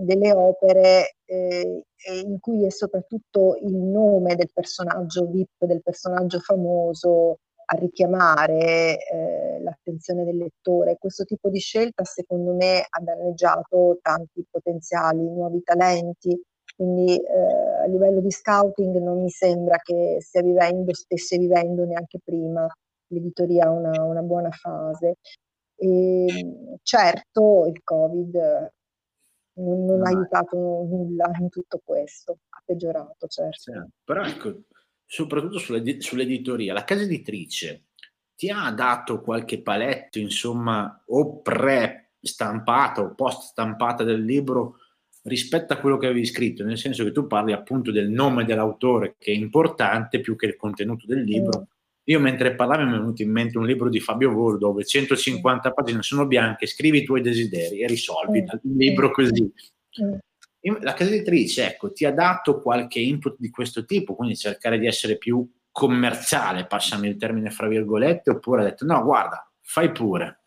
delle 0.02 0.32
opere 0.32 1.16
eh, 1.24 1.82
in 2.24 2.38
cui 2.38 2.64
è 2.64 2.70
soprattutto 2.70 3.56
il 3.62 3.74
nome 3.74 4.36
del 4.36 4.50
personaggio 4.52 5.26
VIP, 5.26 5.64
del 5.64 5.82
personaggio 5.82 6.38
famoso, 6.38 7.38
a 7.68 7.76
richiamare 7.76 8.98
eh, 8.98 9.60
l'attenzione 9.60 10.24
del 10.24 10.36
lettore. 10.36 10.96
Questo 10.98 11.24
tipo 11.24 11.48
di 11.48 11.58
scelta 11.58 12.04
secondo 12.04 12.54
me 12.54 12.84
ha 12.88 13.00
danneggiato 13.00 13.98
tanti 14.02 14.44
potenziali 14.48 15.22
nuovi 15.22 15.62
talenti, 15.62 16.40
quindi 16.76 17.16
eh, 17.16 17.82
a 17.82 17.86
livello 17.86 18.20
di 18.20 18.30
scouting 18.30 18.96
non 18.98 19.22
mi 19.22 19.30
sembra 19.30 19.78
che 19.78 20.18
stia 20.20 20.42
vivendo, 20.42 20.94
stesse 20.94 21.38
vivendo 21.38 21.84
neanche 21.84 22.18
prima 22.22 22.68
l'editoria 23.08 23.70
una, 23.70 24.02
una 24.02 24.22
buona 24.22 24.50
fase. 24.50 25.16
E, 25.78 26.78
certo 26.82 27.66
il 27.66 27.82
Covid 27.82 28.70
non, 29.54 29.84
non 29.84 30.06
ha 30.06 30.08
aiutato 30.08 30.56
nulla 30.56 31.30
in 31.38 31.48
tutto 31.48 31.80
questo, 31.84 32.38
ha 32.50 32.62
peggiorato, 32.64 33.26
certo. 33.26 33.72
Sì, 33.72 33.72
però 34.04 34.24
ecco, 34.24 34.60
soprattutto 35.06 35.58
sull'ed- 35.58 36.00
sull'editoria, 36.00 36.72
la 36.72 36.84
casa 36.84 37.02
editrice 37.02 37.84
ti 38.34 38.50
ha 38.50 38.70
dato 38.70 39.20
qualche 39.22 39.62
paletto, 39.62 40.18
insomma, 40.18 41.02
o 41.06 41.40
pre-stampata 41.40 43.00
o 43.00 43.14
post-stampata 43.14 44.04
del 44.04 44.22
libro 44.22 44.80
rispetto 45.22 45.72
a 45.72 45.76
quello 45.76 45.96
che 45.96 46.06
avevi 46.06 46.26
scritto, 46.26 46.64
nel 46.64 46.78
senso 46.78 47.02
che 47.02 47.12
tu 47.12 47.26
parli 47.26 47.52
appunto 47.52 47.90
del 47.90 48.10
nome 48.10 48.44
dell'autore 48.44 49.16
che 49.18 49.32
è 49.32 49.34
importante 49.34 50.20
più 50.20 50.36
che 50.36 50.46
il 50.46 50.56
contenuto 50.56 51.06
del 51.06 51.22
libro. 51.22 51.60
Mm. 51.60 51.64
Io 52.08 52.20
mentre 52.20 52.54
parlavi 52.54 52.84
mi 52.84 52.94
è 52.94 52.98
venuto 52.98 53.22
in 53.22 53.30
mente 53.30 53.58
un 53.58 53.66
libro 53.66 53.88
di 53.88 53.98
Fabio 53.98 54.30
Volo 54.30 54.58
dove 54.58 54.84
150 54.84 55.68
mm. 55.68 55.72
pagine 55.72 56.02
sono 56.02 56.26
bianche, 56.26 56.66
scrivi 56.66 56.98
i 56.98 57.04
tuoi 57.04 57.22
desideri 57.22 57.80
e 57.80 57.86
risolvi 57.86 58.42
mm. 58.42 58.46
il 58.62 58.76
libro 58.76 59.10
così. 59.10 59.50
La 60.80 60.94
casa 60.94 61.10
editrice, 61.10 61.66
ecco, 61.66 61.92
ti 61.92 62.04
ha 62.04 62.12
dato 62.12 62.60
qualche 62.60 62.98
input 62.98 63.36
di 63.38 63.50
questo 63.50 63.84
tipo, 63.84 64.14
quindi 64.14 64.36
cercare 64.36 64.78
di 64.78 64.86
essere 64.86 65.16
più 65.16 65.48
commerciale, 65.70 66.66
passami 66.66 67.08
il 67.08 67.16
termine 67.16 67.50
fra 67.50 67.68
virgolette, 67.68 68.30
oppure 68.30 68.62
ha 68.62 68.64
detto 68.64 68.84
no, 68.84 69.02
guarda, 69.04 69.48
fai 69.60 69.92
pure. 69.92 70.40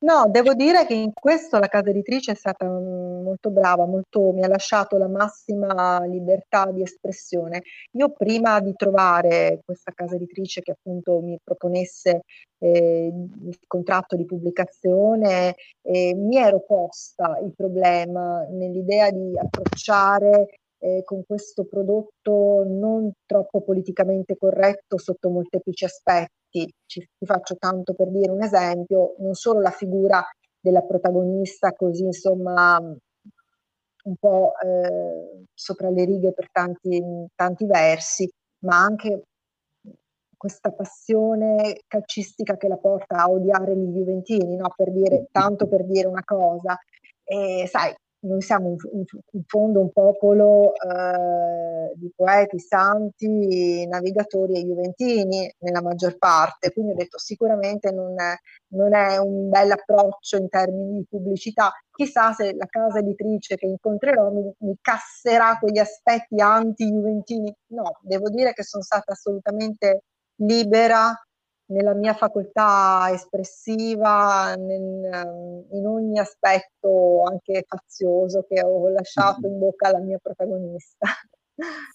No, 0.00 0.26
devo 0.28 0.52
dire 0.52 0.84
che 0.84 0.92
in 0.92 1.12
questo 1.14 1.58
la 1.58 1.68
casa 1.68 1.88
editrice 1.88 2.32
è 2.32 2.34
stata, 2.34 2.66
mhmm, 2.68 3.22
molto 3.22 3.50
brava, 3.50 3.86
molto 3.86 4.30
mi 4.32 4.42
ha 4.44 4.48
lasciato 4.48 4.98
la 4.98 5.08
massima 5.08 6.04
libertà 6.04 6.70
di 6.70 6.82
espressione. 6.82 7.62
Io 7.92 8.10
prima 8.12 8.60
di 8.60 8.74
trovare 8.74 9.60
questa 9.64 9.92
casa 9.94 10.16
editrice 10.16 10.60
che 10.60 10.72
appunto 10.72 11.20
mi 11.20 11.38
proponesse, 11.42 12.20
ehm, 12.58 13.30
il 13.48 13.58
contratto 13.66 14.16
di 14.16 14.26
pubblicazione, 14.26 15.54
ehm, 15.82 16.18
mi 16.26 16.36
ero 16.36 16.60
posta 16.66 17.38
il 17.42 17.54
problema 17.56 18.44
nell'idea 18.50 19.10
di 19.10 19.32
approcciare, 19.38 20.58
ehm, 20.78 21.02
con 21.04 21.22
questo 21.26 21.64
prodotto 21.64 22.64
non 22.66 23.10
troppo 23.24 23.62
politicamente 23.62 24.36
corretto 24.36 24.98
sotto 24.98 25.30
molteplici 25.30 25.84
aspetti 25.86 26.34
ti, 26.56 26.74
ci, 26.86 27.00
ti 27.18 27.26
faccio 27.26 27.56
tanto 27.56 27.92
per 27.92 28.08
dire 28.10 28.30
un 28.30 28.42
esempio, 28.42 29.14
non 29.18 29.34
solo 29.34 29.60
la 29.60 29.70
figura 29.70 30.24
della 30.58 30.82
protagonista 30.82 31.72
così 31.72 32.04
insomma 32.04 32.78
un 32.78 34.16
po' 34.18 34.52
eh, 34.64 35.44
sopra 35.52 35.90
le 35.90 36.04
righe 36.04 36.32
per 36.32 36.48
tanti, 36.50 37.02
tanti 37.34 37.66
versi, 37.66 38.30
ma 38.60 38.80
anche 38.80 39.24
questa 40.36 40.70
passione 40.70 41.80
calcistica 41.88 42.56
che 42.56 42.68
la 42.68 42.76
porta 42.76 43.16
a 43.16 43.30
odiare 43.30 43.76
gli 43.76 43.92
Juventini, 43.92 44.54
no? 44.56 44.72
per 44.76 44.92
dire, 44.92 45.26
tanto 45.32 45.66
per 45.66 45.84
dire 45.84 46.06
una 46.06 46.22
cosa. 46.24 46.78
E 47.24 47.66
sai, 47.68 47.92
noi 48.20 48.40
siamo 48.42 48.70
in, 48.70 49.04
in 49.32 49.42
fondo 49.46 49.80
un 49.80 49.90
popolo 49.92 50.72
eh, 50.74 51.92
di 51.94 52.10
poeti, 52.14 52.58
santi, 52.58 53.86
navigatori 53.86 54.56
e 54.56 54.64
juventini 54.64 55.52
nella 55.58 55.82
maggior 55.82 56.16
parte, 56.18 56.72
quindi 56.72 56.92
ho 56.92 56.96
detto 56.96 57.18
sicuramente 57.18 57.92
non 57.92 58.20
è, 58.20 58.34
non 58.68 58.94
è 58.94 59.18
un 59.18 59.48
bel 59.48 59.70
approccio 59.72 60.36
in 60.36 60.48
termini 60.48 60.98
di 60.98 61.06
pubblicità. 61.08 61.72
Chissà 61.90 62.32
se 62.32 62.54
la 62.54 62.66
casa 62.66 62.98
editrice 62.98 63.56
che 63.56 63.66
incontrerò 63.66 64.30
mi, 64.30 64.52
mi 64.58 64.76
casserà 64.80 65.56
quegli 65.58 65.78
aspetti 65.78 66.40
anti-juventini. 66.40 67.54
No, 67.68 67.98
devo 68.02 68.28
dire 68.28 68.52
che 68.52 68.62
sono 68.62 68.82
stata 68.82 69.12
assolutamente 69.12 70.02
libera 70.40 71.14
nella 71.66 71.94
mia 71.94 72.14
facoltà 72.14 73.08
espressiva, 73.12 74.54
nel, 74.54 75.66
in 75.70 75.86
ogni 75.86 76.18
aspetto 76.18 77.22
anche 77.24 77.64
fazioso 77.66 78.44
che 78.48 78.62
ho 78.62 78.88
lasciato 78.88 79.46
in 79.46 79.58
bocca 79.58 79.88
alla 79.88 80.00
mia 80.00 80.18
protagonista. 80.18 81.06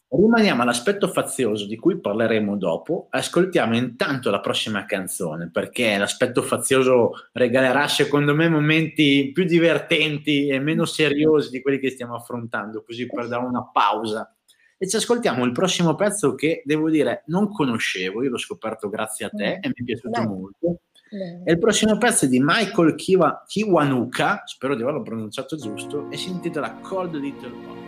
Rimaniamo 0.10 0.64
all'aspetto 0.64 1.08
fazioso 1.08 1.68
di 1.68 1.78
cui 1.78 2.00
parleremo 2.00 2.58
dopo. 2.58 3.08
Ascoltiamo 3.12 3.76
intanto 3.76 4.32
la 4.32 4.40
prossima 4.40 4.86
canzone 4.86 5.52
perché 5.52 5.98
l'aspetto 5.98 6.42
fazioso 6.42 7.12
regalerà 7.32 7.88
secondo 7.88 8.34
me 8.34 8.50
momenti 8.50 9.32
più 9.32 9.46
divertenti 9.46 10.48
e 10.48 10.60
meno 10.60 10.86
seriosi 10.86 11.52
di 11.52 11.62
quelli 11.62 11.80
che 11.80 11.92
stiamo 11.92 12.16
affrontando, 12.16 12.84
così 12.84 13.06
per 13.06 13.28
dare 13.28 13.46
una 13.46 13.70
pausa 13.72 14.36
e 14.82 14.88
ci 14.88 14.96
ascoltiamo 14.96 15.46
il 15.46 15.52
prossimo 15.52 15.94
pezzo 15.94 16.34
che 16.34 16.64
devo 16.66 16.90
dire 16.90 17.22
non 17.28 17.52
conoscevo, 17.52 18.24
io 18.24 18.32
l'ho 18.32 18.40
scoperto 18.40 18.90
grazie 18.90 19.26
a 19.26 19.30
te 19.30 19.60
mm. 19.60 19.62
e 19.62 19.68
mi 19.68 19.74
è 19.76 19.84
piaciuto 19.84 20.22
Beh. 20.22 20.28
molto. 20.28 20.80
Beh. 21.12 21.42
E 21.44 21.52
il 21.52 21.60
prossimo 21.60 22.00
pezzo 22.00 22.26
è 22.26 22.28
di 22.28 22.40
Michael 22.42 22.96
Kiwa, 22.96 23.44
Kiwanuka, 23.46 24.42
spero 24.46 24.74
di 24.74 24.82
averlo 24.82 25.04
pronunciato 25.04 25.56
giusto, 25.56 26.10
e 26.10 26.18
si 26.18 26.32
intitola 26.32 26.80
Cold 26.82 27.14
Little 27.14 27.52
Boy. 27.52 27.81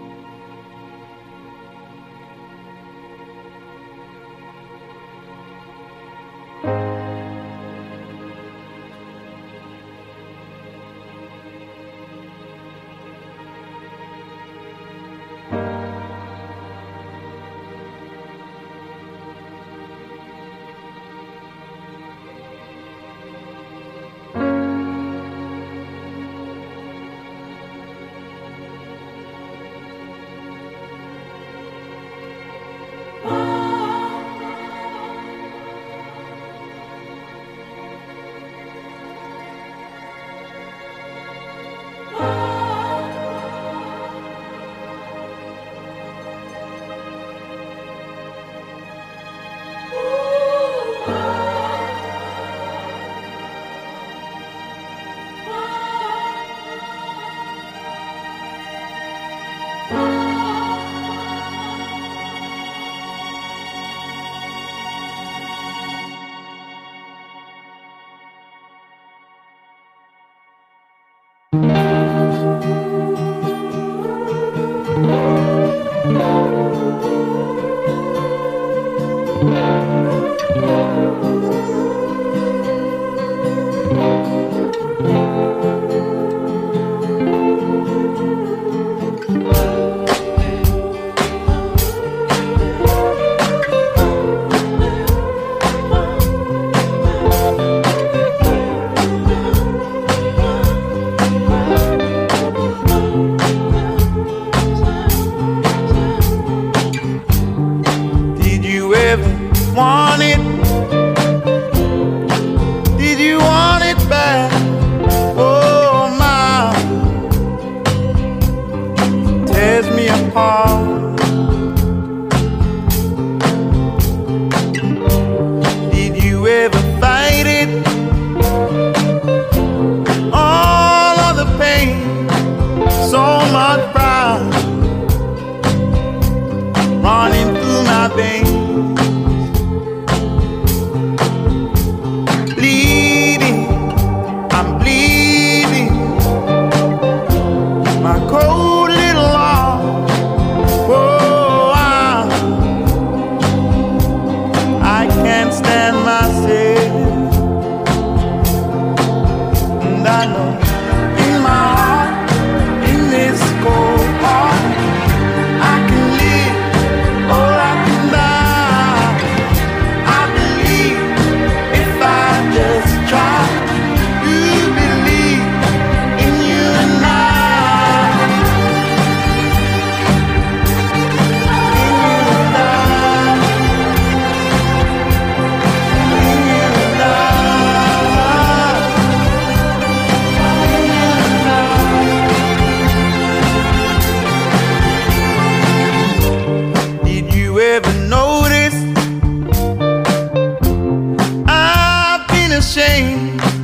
Ashamed 202.64 203.62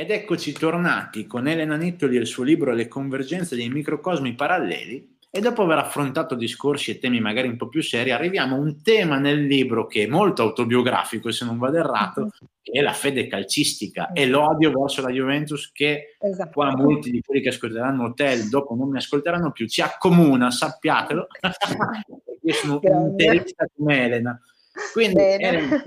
Ed 0.00 0.12
eccoci 0.12 0.52
tornati 0.52 1.26
con 1.26 1.48
Elena 1.48 1.74
Nittoli 1.74 2.18
e 2.18 2.20
il 2.20 2.26
suo 2.28 2.44
libro 2.44 2.72
Le 2.72 2.86
convergenze 2.86 3.56
dei 3.56 3.68
microcosmi 3.68 4.36
paralleli. 4.36 5.16
E 5.28 5.40
dopo 5.40 5.62
aver 5.62 5.78
affrontato 5.78 6.36
discorsi 6.36 6.92
e 6.92 7.00
temi 7.00 7.20
magari 7.20 7.48
un 7.48 7.56
po' 7.56 7.66
più 7.66 7.82
seri 7.82 8.12
arriviamo 8.12 8.54
a 8.54 8.60
un 8.60 8.80
tema 8.80 9.18
nel 9.18 9.44
libro 9.44 9.88
che 9.88 10.04
è 10.04 10.06
molto 10.06 10.42
autobiografico 10.42 11.32
se 11.32 11.44
non 11.44 11.58
vado 11.58 11.78
errato 11.78 12.30
che 12.62 12.78
è 12.78 12.80
la 12.80 12.92
fede 12.92 13.26
calcistica 13.26 14.12
e 14.12 14.28
l'odio 14.28 14.70
verso 14.70 15.02
la 15.02 15.10
Juventus 15.10 15.72
che 15.72 16.16
Esatto. 16.20 16.50
qua 16.52 16.76
molti 16.76 17.10
di 17.10 17.20
quelli 17.20 17.40
che 17.40 17.48
ascolteranno 17.48 18.04
Hotel 18.04 18.48
dopo 18.48 18.76
non 18.76 18.90
mi 18.90 18.98
ascolteranno 18.98 19.50
più 19.50 19.66
ci 19.66 19.82
accomuna, 19.82 20.52
sappiatelo. 20.52 21.26
Perché 21.40 22.52
sono 22.52 22.78
un 22.80 23.16
come 23.76 24.04
Elena. 24.04 24.40
Quindi. 24.92 25.20
Elena, 25.20 25.82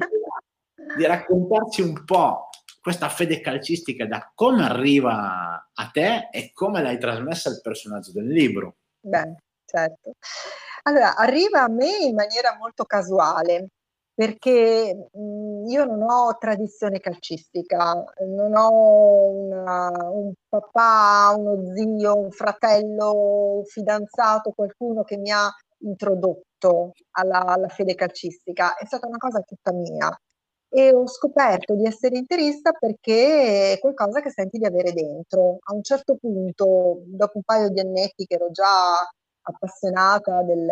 di 0.98 1.06
raccontarci 1.06 1.82
un 1.82 2.04
po' 2.04 2.50
questa 2.82 3.10
fede 3.10 3.40
calcistica 3.42 4.06
da 4.08 4.32
come 4.34 4.64
arriva 4.66 5.70
a 5.72 5.90
te 5.92 6.30
e 6.32 6.52
come 6.52 6.82
l'hai 6.82 6.98
trasmessa 6.98 7.50
al 7.50 7.62
personaggio 7.62 8.12
del 8.12 8.28
libro. 8.28 8.78
Beh, 9.02 9.36
certo. 9.66 10.14
Allora, 10.84 11.16
arriva 11.16 11.62
a 11.62 11.70
me 11.70 11.98
in 11.98 12.16
maniera 12.16 12.58
molto 12.58 12.86
casuale, 12.86 13.68
perché 14.14 15.10
mh, 15.14 15.68
io 15.70 15.86
non 15.86 16.02
ho 16.02 16.36
tradizione 16.40 17.00
calcistica, 17.00 18.04
non 18.28 18.56
ho 18.56 19.26
una- 19.30 20.10
un 20.10 20.34
papà, 20.50 21.34
uno 21.38 21.74
zio, 21.76 22.18
un 22.18 22.32
fratello, 22.32 23.58
un 23.58 23.66
fidanzato, 23.66 24.52
qualcuno 24.52 25.04
che 25.04 25.18
mi 25.18 25.32
ha 25.32 25.50
introdotto 25.84 26.94
alla, 27.12 27.46
alla 27.46 27.68
fede 27.70 27.94
calcistica. 27.96 28.76
È 28.76 28.86
stata 28.86 29.08
una 29.08 29.18
cosa 29.18 29.42
tutta 29.42 29.72
mia. 29.72 30.10
E 30.74 30.94
ho 30.94 31.06
scoperto 31.06 31.76
di 31.76 31.86
essere 31.86 32.18
interista 32.18 32.72
perché 32.72 33.74
è 33.74 33.80
qualcosa 33.80 34.22
che 34.22 34.32
senti 34.32 34.58
di 34.58 34.66
avere 34.66 34.94
dentro. 34.94 35.58
A 35.64 35.74
un 35.74 35.84
certo 35.84 36.16
punto, 36.16 37.02
dopo 37.08 37.38
un 37.38 37.44
paio 37.44 37.70
di 37.70 37.82
annetti 37.82 38.26
che 38.26 38.36
ero 38.36 38.52
già 38.52 38.98
appassionata 39.44 40.44
del, 40.44 40.66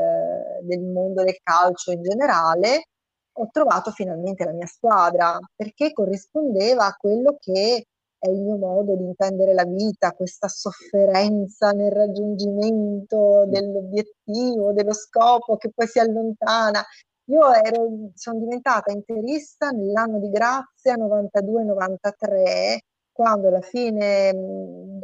del 0.61 0.79
mondo 0.81 1.23
del 1.23 1.37
calcio 1.43 1.91
in 1.91 2.01
generale, 2.01 2.85
ho 3.33 3.49
trovato 3.51 3.91
finalmente 3.91 4.45
la 4.45 4.53
mia 4.53 4.67
squadra 4.67 5.37
perché 5.53 5.91
corrispondeva 5.91 6.85
a 6.85 6.95
quello 6.97 7.35
che 7.39 7.85
è 8.19 8.29
il 8.29 8.41
mio 8.41 8.57
modo 8.57 8.95
di 8.95 9.03
intendere 9.03 9.53
la 9.53 9.65
vita, 9.65 10.11
questa 10.11 10.47
sofferenza 10.47 11.71
nel 11.71 11.91
raggiungimento 11.91 13.45
dell'obiettivo, 13.47 14.73
dello 14.73 14.93
scopo 14.93 15.57
che 15.57 15.71
poi 15.73 15.87
si 15.87 15.99
allontana. 15.99 16.83
Io 17.29 17.53
ero, 17.53 18.11
sono 18.15 18.39
diventata 18.39 18.91
interista 18.91 19.69
nell'anno 19.69 20.17
di 20.19 20.29
grazia 20.29 20.95
92-93, 20.97 22.79
quando 23.11 23.49
alla 23.49 23.61
fine, 23.61 24.33
mh, 24.33 24.99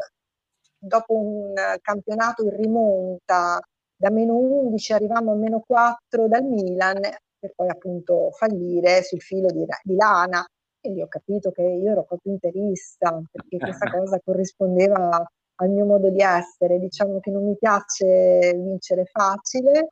dopo 0.79 1.13
un 1.13 1.53
campionato 1.81 2.43
in 2.43 2.49
rimonta, 2.55 3.59
da 3.95 4.09
meno 4.09 4.35
11 4.37 4.93
arrivavamo 4.93 5.33
a 5.33 5.35
meno 5.35 5.63
4 5.65 6.27
dal 6.27 6.43
Milan, 6.43 6.99
per 7.37 7.53
poi 7.55 7.69
appunto 7.69 8.31
fallire 8.31 9.03
sul 9.03 9.21
filo 9.21 9.47
di, 9.51 9.63
di 9.83 9.95
lana. 9.95 10.43
E 10.81 10.89
lì 10.89 11.01
ho 11.03 11.07
capito 11.07 11.51
che 11.51 11.61
io 11.61 11.91
ero 11.91 12.03
proprio 12.05 12.33
interista, 12.33 13.21
perché 13.31 13.57
questa 13.57 13.89
cosa 13.91 14.19
corrispondeva 14.23 15.23
al 15.57 15.69
mio 15.69 15.85
modo 15.85 16.09
di 16.09 16.21
essere. 16.21 16.79
Diciamo 16.79 17.19
che 17.19 17.29
non 17.29 17.45
mi 17.45 17.55
piace 17.55 18.51
vincere 18.55 19.05
facile, 19.05 19.89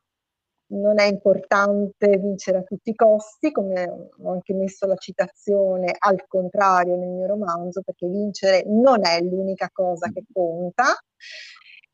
non 0.68 1.00
è 1.00 1.06
importante 1.06 2.18
vincere 2.18 2.60
a 2.60 2.64
tutti 2.64 2.92
i 2.92 2.96
costi, 2.96 3.52
come 3.52 4.10
ho 4.22 4.32
anche 4.32 4.54
messo 4.54 4.86
la 4.88 4.96
citazione 4.96 5.94
al 5.98 6.26
contrario 6.28 6.96
nel 6.96 7.10
mio 7.10 7.28
romanzo, 7.28 7.82
perché 7.84 8.08
vincere 8.08 8.64
non 8.66 9.06
è 9.06 9.22
l'unica 9.22 9.70
cosa 9.72 10.10
che 10.10 10.24
conta. 10.32 10.86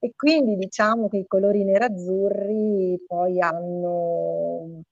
E 0.02 0.14
quindi 0.16 0.56
diciamo 0.56 1.10
che 1.10 1.18
i 1.18 1.28
colori 1.28 1.66
nerazzurri 1.66 3.04
poi 3.06 3.41
hanno 3.41 4.84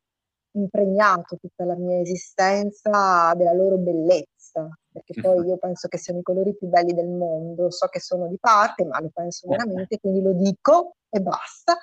impregnato 0.51 1.37
tutta 1.37 1.63
la 1.63 1.75
mia 1.75 1.99
esistenza 1.99 3.33
della 3.35 3.53
loro 3.53 3.77
bellezza, 3.77 4.67
perché 4.91 5.21
poi 5.21 5.45
io 5.47 5.57
penso 5.57 5.87
che 5.87 5.97
siano 5.97 6.19
i 6.19 6.23
colori 6.23 6.55
più 6.57 6.67
belli 6.67 6.93
del 6.93 7.07
mondo, 7.07 7.69
so 7.71 7.87
che 7.87 7.99
sono 8.01 8.27
di 8.27 8.37
parte, 8.39 8.83
ma 8.83 8.99
lo 8.99 9.09
penso 9.13 9.47
veramente, 9.47 9.99
quindi 9.99 10.21
lo 10.21 10.33
dico 10.33 10.95
e 11.09 11.21
basta. 11.21 11.77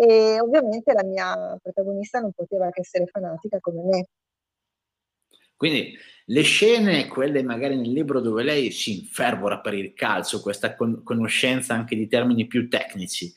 E 0.00 0.38
ovviamente 0.40 0.92
la 0.92 1.02
mia 1.02 1.58
protagonista 1.60 2.20
non 2.20 2.30
poteva 2.30 2.70
che 2.70 2.82
essere 2.82 3.06
fanatica 3.06 3.58
come 3.58 3.82
me. 3.82 4.06
Quindi 5.56 5.98
le 6.26 6.42
scene, 6.42 7.08
quelle 7.08 7.42
magari 7.42 7.74
nel 7.74 7.90
libro 7.90 8.20
dove 8.20 8.44
lei 8.44 8.70
si 8.70 9.00
infervora 9.00 9.58
per 9.58 9.74
il 9.74 9.94
calcio, 9.94 10.40
questa 10.40 10.76
con- 10.76 11.02
conoscenza 11.02 11.74
anche 11.74 11.96
di 11.96 12.06
termini 12.06 12.46
più 12.46 12.68
tecnici, 12.68 13.32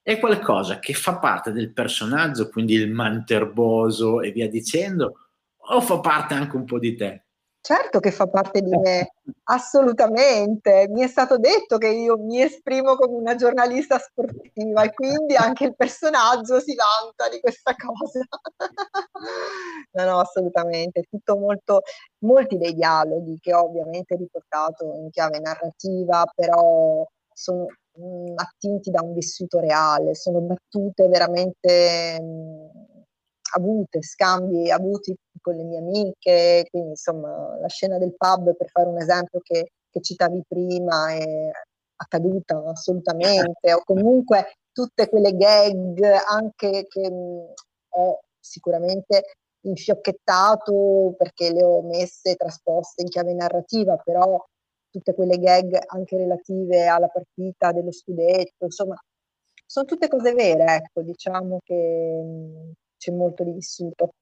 è 0.00 0.18
qualcosa 0.18 0.78
che 0.78 0.94
fa 0.94 1.18
parte 1.18 1.52
del 1.52 1.74
personaggio, 1.74 2.48
quindi 2.48 2.72
il 2.72 2.90
manterboso 2.90 4.22
e 4.22 4.30
via 4.30 4.48
dicendo, 4.48 5.16
o 5.56 5.80
fa 5.82 6.00
parte 6.00 6.32
anche 6.32 6.56
un 6.56 6.64
po' 6.64 6.78
di 6.78 6.96
te? 6.96 7.25
Certo 7.66 7.98
che 7.98 8.12
fa 8.12 8.28
parte 8.28 8.60
di 8.62 8.70
me, 8.76 9.14
assolutamente. 9.48 10.86
Mi 10.88 11.02
è 11.02 11.08
stato 11.08 11.36
detto 11.36 11.78
che 11.78 11.88
io 11.88 12.16
mi 12.16 12.40
esprimo 12.40 12.94
come 12.94 13.16
una 13.16 13.34
giornalista 13.34 13.98
sportiva 13.98 14.84
e 14.84 14.92
quindi 14.94 15.34
anche 15.34 15.64
il 15.64 15.74
personaggio 15.74 16.60
si 16.60 16.76
vanta 16.76 17.28
di 17.28 17.40
questa 17.40 17.74
cosa. 17.74 18.20
no, 19.94 20.04
no, 20.04 20.20
assolutamente. 20.20 21.02
Tutto 21.10 21.36
molto, 21.38 21.80
molti 22.18 22.56
dei 22.56 22.72
dialoghi 22.72 23.36
che 23.40 23.52
ho 23.52 23.64
ovviamente 23.64 24.14
riportato 24.14 24.84
in 24.94 25.10
chiave 25.10 25.40
narrativa, 25.40 26.24
però 26.36 27.04
sono 27.32 27.66
mh, 27.94 28.32
attinti 28.36 28.92
da 28.92 29.00
un 29.02 29.12
vissuto 29.12 29.58
reale, 29.58 30.14
sono 30.14 30.38
battute 30.40 31.08
veramente 31.08 32.20
mh, 32.22 32.65
avute, 33.54 34.02
scambi 34.02 34.70
avuti 34.70 35.14
con 35.40 35.54
le 35.56 35.62
mie 35.64 35.78
amiche, 35.78 36.66
quindi 36.70 36.90
insomma 36.90 37.58
la 37.60 37.68
scena 37.68 37.98
del 37.98 38.14
pub 38.16 38.56
per 38.56 38.68
fare 38.70 38.88
un 38.88 38.98
esempio 38.98 39.40
che, 39.42 39.70
che 39.90 40.00
citavi 40.00 40.42
prima 40.46 41.12
è 41.12 41.50
accaduta 41.96 42.62
assolutamente, 42.66 43.72
o 43.72 43.82
comunque 43.84 44.56
tutte 44.72 45.08
quelle 45.08 45.32
gag 45.36 46.02
anche 46.28 46.86
che 46.88 47.10
mh, 47.10 47.52
ho 47.90 48.20
sicuramente 48.38 49.36
infiocchettato 49.62 51.14
perché 51.16 51.52
le 51.52 51.64
ho 51.64 51.82
messe 51.82 52.34
trasposte 52.36 53.02
in 53.02 53.08
chiave 53.08 53.32
narrativa, 53.32 53.96
però 53.96 54.44
tutte 54.90 55.14
quelle 55.14 55.38
gag 55.38 55.78
anche 55.86 56.16
relative 56.16 56.86
alla 56.86 57.08
partita 57.08 57.72
dello 57.72 57.92
scudetto, 57.92 58.64
insomma, 58.66 58.96
sono 59.66 59.86
tutte 59.86 60.08
cose 60.08 60.32
vere, 60.32 60.64
ecco, 60.76 61.02
diciamo 61.02 61.58
che 61.64 62.22
c'è 63.06 63.12
molto 63.12 63.44
di 63.44 63.52
vissuto. 63.52 64.14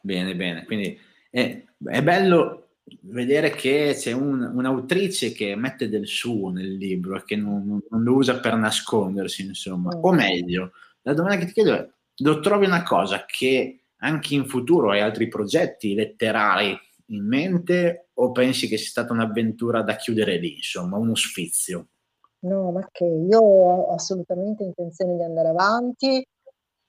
Bene, 0.00 0.36
bene, 0.36 0.64
quindi 0.64 0.98
è, 1.30 1.64
è 1.86 2.02
bello 2.02 2.68
vedere 3.02 3.50
che 3.50 3.96
c'è 3.98 4.12
un, 4.12 4.42
un'autrice 4.42 5.32
che 5.32 5.56
mette 5.56 5.88
del 5.88 6.06
suo 6.06 6.50
nel 6.50 6.74
libro 6.74 7.16
e 7.16 7.24
che 7.24 7.36
non, 7.36 7.80
non 7.88 8.02
lo 8.02 8.14
usa 8.14 8.38
per 8.40 8.54
nascondersi, 8.56 9.46
insomma, 9.46 9.90
o 9.98 10.12
meglio, 10.12 10.72
la 11.02 11.14
domanda 11.14 11.38
che 11.38 11.46
ti 11.46 11.52
chiedo 11.52 11.72
è, 11.72 11.88
lo 12.18 12.40
trovi 12.40 12.66
una 12.66 12.82
cosa 12.82 13.24
che 13.26 13.80
anche 13.96 14.34
in 14.34 14.44
futuro 14.44 14.90
hai 14.90 15.00
altri 15.00 15.28
progetti 15.28 15.94
letterari 15.94 16.78
in 17.06 17.26
mente 17.26 18.10
o 18.14 18.30
pensi 18.30 18.68
che 18.68 18.76
sia 18.76 18.88
stata 18.88 19.14
un'avventura 19.14 19.80
da 19.82 19.96
chiudere 19.96 20.36
lì, 20.36 20.56
insomma, 20.56 20.98
uno 20.98 21.14
sfizio? 21.14 21.88
No, 22.40 22.72
ma 22.72 22.86
che 22.92 23.06
io 23.06 23.40
ho 23.40 23.94
assolutamente 23.94 24.64
intenzione 24.64 25.16
di 25.16 25.22
andare 25.22 25.48
avanti 25.48 26.22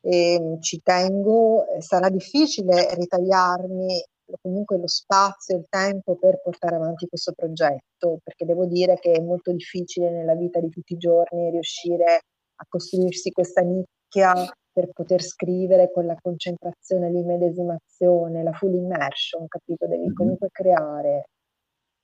e 0.06 0.57
ci 0.61 0.82
tengo, 0.84 1.65
sarà 1.80 2.10
difficile 2.10 2.94
ritagliarmi 2.94 4.03
comunque 4.41 4.77
lo 4.77 4.88
spazio 4.88 5.56
e 5.56 5.60
il 5.60 5.65
tempo 5.68 6.15
per 6.15 6.41
portare 6.41 6.76
avanti 6.76 7.07
questo 7.07 7.34
progetto, 7.34 8.19
perché 8.23 8.45
devo 8.45 8.65
dire 8.65 8.99
che 8.99 9.14
è 9.14 9.19
molto 9.19 9.52
difficile 9.52 10.11
nella 10.11 10.36
vita 10.36 10.60
di 10.60 10.69
tutti 10.69 10.94
i 10.94 10.98
giorni 10.98 11.49
riuscire 11.49 12.22
a 12.57 12.65
costruirsi 12.68 13.32
questa 13.32 13.61
nicchia 13.61 14.34
per 14.72 14.90
poter 14.94 15.23
scrivere 15.23 15.91
con 15.91 16.06
la 16.06 16.18
concentrazione, 16.22 17.10
l'immedesimazione, 17.10 18.44
la 18.44 18.52
full 18.53 18.73
immersion, 18.73 19.48
capito? 19.48 19.88
Devi 19.88 20.14
comunque 20.14 20.49
creare 20.52 21.30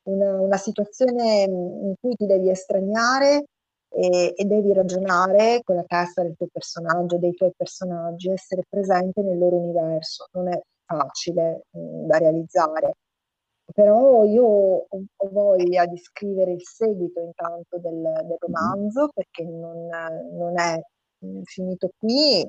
una, 0.04 0.42
una 0.42 0.58
situazione 0.58 1.44
in 1.44 1.94
cui 2.00 2.16
ti 2.16 2.26
devi 2.26 2.50
estraniare 2.50 3.46
e, 3.94 4.34
e, 4.36 4.46
devi 4.46 4.74
ragionare 4.74 5.62
con 5.64 5.76
la 5.76 5.84
testa 5.84 6.22
del 6.24 6.36
tuo 6.38 6.48
personaggio, 6.52 7.18
dei 7.18 7.34
tuoi 7.34 7.52
personaggi, 7.56 8.30
essere 8.30 8.64
presente 8.68 9.22
nel 9.22 9.38
loro 9.38 9.58
universo. 9.58 10.28
Non 10.32 10.48
è 10.48 10.60
facile 10.86 11.66
mh, 11.72 12.06
da 12.08 12.18
realizzare, 12.18 12.96
però 13.74 14.24
io 14.24 14.44
ho, 14.46 14.88
ho, 14.90 15.30
voglia 15.30 15.86
di 15.86 15.98
scrivere 15.98 16.54
il 16.54 16.62
seguito 16.64 17.20
intanto 17.22 17.78
del, 17.80 18.02
del 18.02 18.38
romanzo 18.40 19.10
perché 19.14 19.44
non, 19.44 19.88
non 20.34 20.58
è 20.60 20.80
mh, 21.20 21.42
finito 21.44 21.90
qui, 21.98 22.48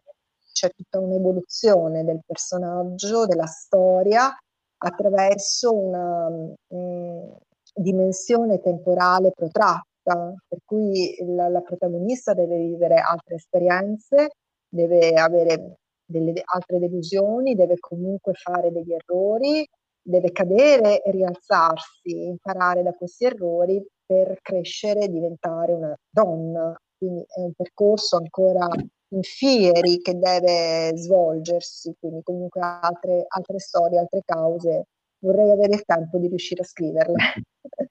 c'è 0.52 0.70
tutta 0.70 1.00
un'evoluzione 1.00 2.04
del 2.04 2.20
personaggio, 2.24 3.26
della 3.26 3.46
storia 3.46 4.30
attraverso 4.78 5.74
una 5.74 6.28
mh, 6.28 7.36
dimensione 7.74 8.60
temporale 8.60 9.32
protratta 9.32 9.86
per 10.02 10.58
cui 10.64 11.16
la, 11.26 11.48
la, 11.48 11.60
protagonista 11.60 12.34
deve 12.34 12.56
vivere 12.56 12.96
altre 12.96 13.36
esperienze, 13.36 14.30
deve 14.68 15.12
avere 15.14 15.78
delle 16.04 16.42
altre 16.44 16.78
delusioni, 16.78 17.54
deve 17.54 17.76
comunque 17.78 18.32
fare 18.34 18.70
degli 18.72 18.92
errori, 18.92 19.66
deve 20.02 20.32
cadere 20.32 21.02
e 21.02 21.10
rialzarsi, 21.10 22.26
imparare 22.26 22.82
da 22.82 22.92
questi 22.92 23.24
errori 23.24 23.84
per 24.04 24.38
crescere 24.42 25.02
e 25.02 25.08
diventare 25.08 25.72
una 25.72 25.96
donna. 26.10 26.74
Quindi 26.96 27.24
è 27.26 27.40
un 27.40 27.52
percorso 27.52 28.16
ancora 28.16 28.66
in 29.12 29.22
fieri 29.22 29.98
che 30.00 30.18
deve 30.18 30.96
svolgersi, 30.96 31.94
quindi 31.98 32.22
comunque 32.22 32.60
altre, 32.60 33.24
altre 33.28 33.58
storie, 33.58 33.98
altre 33.98 34.22
cause. 34.24 34.86
Vorrei 35.18 35.50
avere 35.50 35.74
il 35.74 35.84
tempo 35.84 36.18
di 36.18 36.28
riuscire 36.28 36.62
a 36.62 36.66
scriverle. 36.66 37.16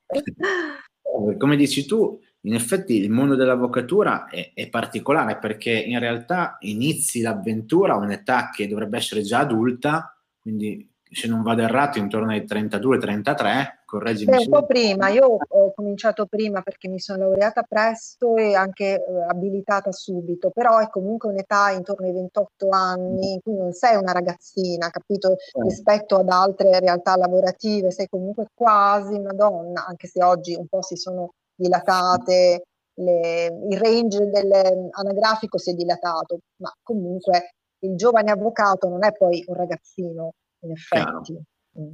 come 1.38 1.56
dici 1.56 1.86
tu, 1.86 2.20
in 2.42 2.54
effetti 2.54 2.96
il 2.96 3.10
mondo 3.10 3.36
dell'avvocatura 3.36 4.28
è, 4.28 4.52
è, 4.54 4.70
particolare 4.70 5.38
perché 5.38 5.72
in 5.72 6.00
realtà 6.00 6.58
inizi 6.62 7.22
l'avventura 7.22 7.94
a 7.94 7.98
un'età 7.98 8.50
che 8.50 8.68
dovrebbe 8.68 8.98
essere 8.98 9.22
già 9.22 9.40
adulta, 9.40 10.18
quindi 10.40 10.91
se 11.12 11.28
non 11.28 11.44
vado 11.44 11.62
errato 11.62 12.00
intorno 12.00 12.32
ai 12.32 12.46
32-33, 12.46 13.82
correggimi. 13.86 14.32
Beh, 14.32 14.44
un 14.44 14.50
po' 14.50 14.66
prima, 14.66 15.10
io 15.10 15.38
ho 15.46 15.74
cominciato 15.74 16.26
prima 16.26 16.62
perché 16.62 16.88
mi 16.88 17.00
sono 17.00 17.28
laureata 17.28 17.64
presto 17.64 18.38
e 18.38 18.56
anche 18.56 18.96
eh, 18.96 19.04
abilitata 19.28 19.92
subito, 19.92 20.52
però 20.52 20.80
è 20.80 20.88
comunque 20.90 21.30
un'età 21.30 21.72
intorno 21.72 22.06
ai 22.06 22.14
28 22.14 22.70
anni, 22.70 23.40
quindi 23.44 23.62
non 23.62 23.74
sei 23.74 23.98
una 23.98 24.14
ragazzina, 24.14 24.90
capito? 24.90 25.34
Eh. 25.34 25.64
Rispetto 25.64 26.16
ad 26.16 26.30
altre 26.30 26.80
realtà 26.80 27.18
lavorative, 27.18 27.92
sei 27.92 28.08
comunque 28.08 28.48
quasi 28.54 29.14
una 29.14 29.34
donna, 29.34 29.86
anche 29.86 30.08
se 30.08 30.24
oggi 30.24 30.56
un 30.56 30.68
po' 30.68 30.82
si 30.82 30.96
sono 30.96 31.34
dilatate, 31.54 32.64
le, 32.94 33.46
il 33.70 33.78
range 33.78 34.30
dell'anagrafico 34.30 35.58
si 35.58 35.72
è 35.72 35.74
dilatato, 35.74 36.40
ma 36.62 36.72
comunque 36.82 37.56
il 37.80 37.96
giovane 37.96 38.32
avvocato 38.32 38.88
non 38.88 39.04
è 39.04 39.12
poi 39.12 39.44
un 39.48 39.56
ragazzino, 39.56 40.34
in 40.62 40.72
effetti. 40.72 41.40
Mm. 41.80 41.92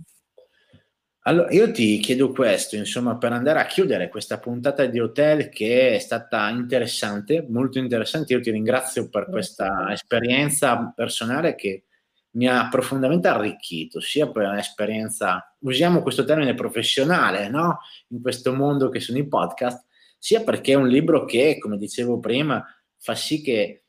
Allora, 1.27 1.51
io 1.51 1.69
ti 1.71 1.99
chiedo 1.99 2.31
questo, 2.31 2.77
insomma, 2.77 3.17
per 3.17 3.33
andare 3.33 3.59
a 3.59 3.65
chiudere 3.65 4.07
questa 4.07 4.39
puntata 4.39 4.85
di 4.85 4.97
hotel 4.97 5.49
che 5.49 5.95
è 5.95 5.99
stata 5.99 6.47
interessante, 6.49 7.45
molto 7.49 7.79
interessante. 7.79 8.31
Io 8.31 8.39
ti 8.39 8.49
ringrazio 8.49 9.09
per 9.09 9.27
questa 9.29 9.91
esperienza 9.91 10.93
personale 10.95 11.55
che 11.55 11.83
mi 12.37 12.47
ha 12.47 12.69
profondamente 12.69 13.27
arricchito, 13.27 13.99
sia 13.99 14.31
per 14.31 14.47
un'esperienza, 14.47 15.53
usiamo 15.59 16.01
questo 16.01 16.23
termine 16.23 16.53
professionale, 16.53 17.49
no? 17.49 17.79
In 18.09 18.21
questo 18.21 18.53
mondo 18.53 18.87
che 18.87 19.01
sono 19.01 19.17
i 19.17 19.27
podcast, 19.27 19.85
sia 20.17 20.41
perché 20.43 20.73
è 20.73 20.75
un 20.75 20.87
libro 20.87 21.25
che, 21.25 21.57
come 21.57 21.77
dicevo 21.77 22.19
prima, 22.19 22.63
fa 22.95 23.15
sì 23.15 23.41
che 23.41 23.86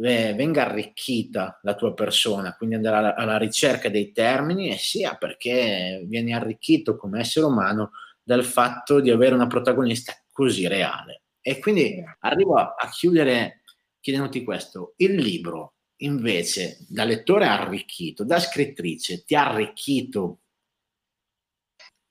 venga 0.00 0.66
arricchita 0.66 1.60
la 1.62 1.74
tua 1.74 1.92
persona, 1.92 2.54
quindi 2.56 2.76
andare 2.76 3.14
alla, 3.16 3.36
ricerca 3.36 3.88
dei 3.88 4.12
termini, 4.12 4.70
e 4.70 4.76
sia 4.76 5.16
perché 5.16 6.02
vieni 6.06 6.32
arricchito 6.32 6.96
come 6.96 7.20
essere 7.20 7.46
umano 7.46 7.90
dal 8.22 8.44
fatto 8.44 9.00
di 9.00 9.10
avere 9.10 9.34
una 9.34 9.46
protagonista 9.46 10.14
così 10.32 10.66
reale. 10.66 11.22
E 11.40 11.58
quindi 11.58 12.02
arrivo 12.20 12.54
a, 12.56 12.74
a 12.78 12.88
chiudere 12.88 13.62
chiedendoti 14.00 14.42
questo, 14.42 14.94
il 14.96 15.14
libro 15.14 15.74
invece 16.02 16.78
da 16.88 17.04
lettore 17.04 17.46
arricchito, 17.46 18.24
da 18.24 18.38
scrittrice 18.38 19.24
ti 19.24 19.34
ha 19.34 19.50
arricchito? 19.50 20.38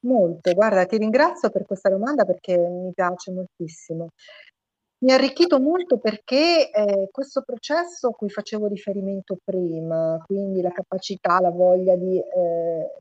Molto, 0.01 0.53
guarda, 0.53 0.85
ti 0.85 0.97
ringrazio 0.97 1.49
per 1.49 1.65
questa 1.65 1.89
domanda 1.89 2.23
perché 2.23 2.57
mi 2.57 2.93
piace 2.93 3.31
moltissimo. 3.31 4.11
Mi 5.01 5.11
ha 5.13 5.15
arricchito 5.15 5.61
molto 5.61 5.97
perché 5.97 6.69
eh, 6.69 7.07
questo 7.09 7.41
processo 7.41 8.09
a 8.09 8.11
cui 8.11 8.29
facevo 8.29 8.67
riferimento 8.67 9.37
prima, 9.41 10.21
quindi 10.25 10.61
la 10.61 10.71
capacità, 10.71 11.39
la 11.39 11.51
voglia 11.51 11.95
di 11.95 12.17
eh, 12.17 12.99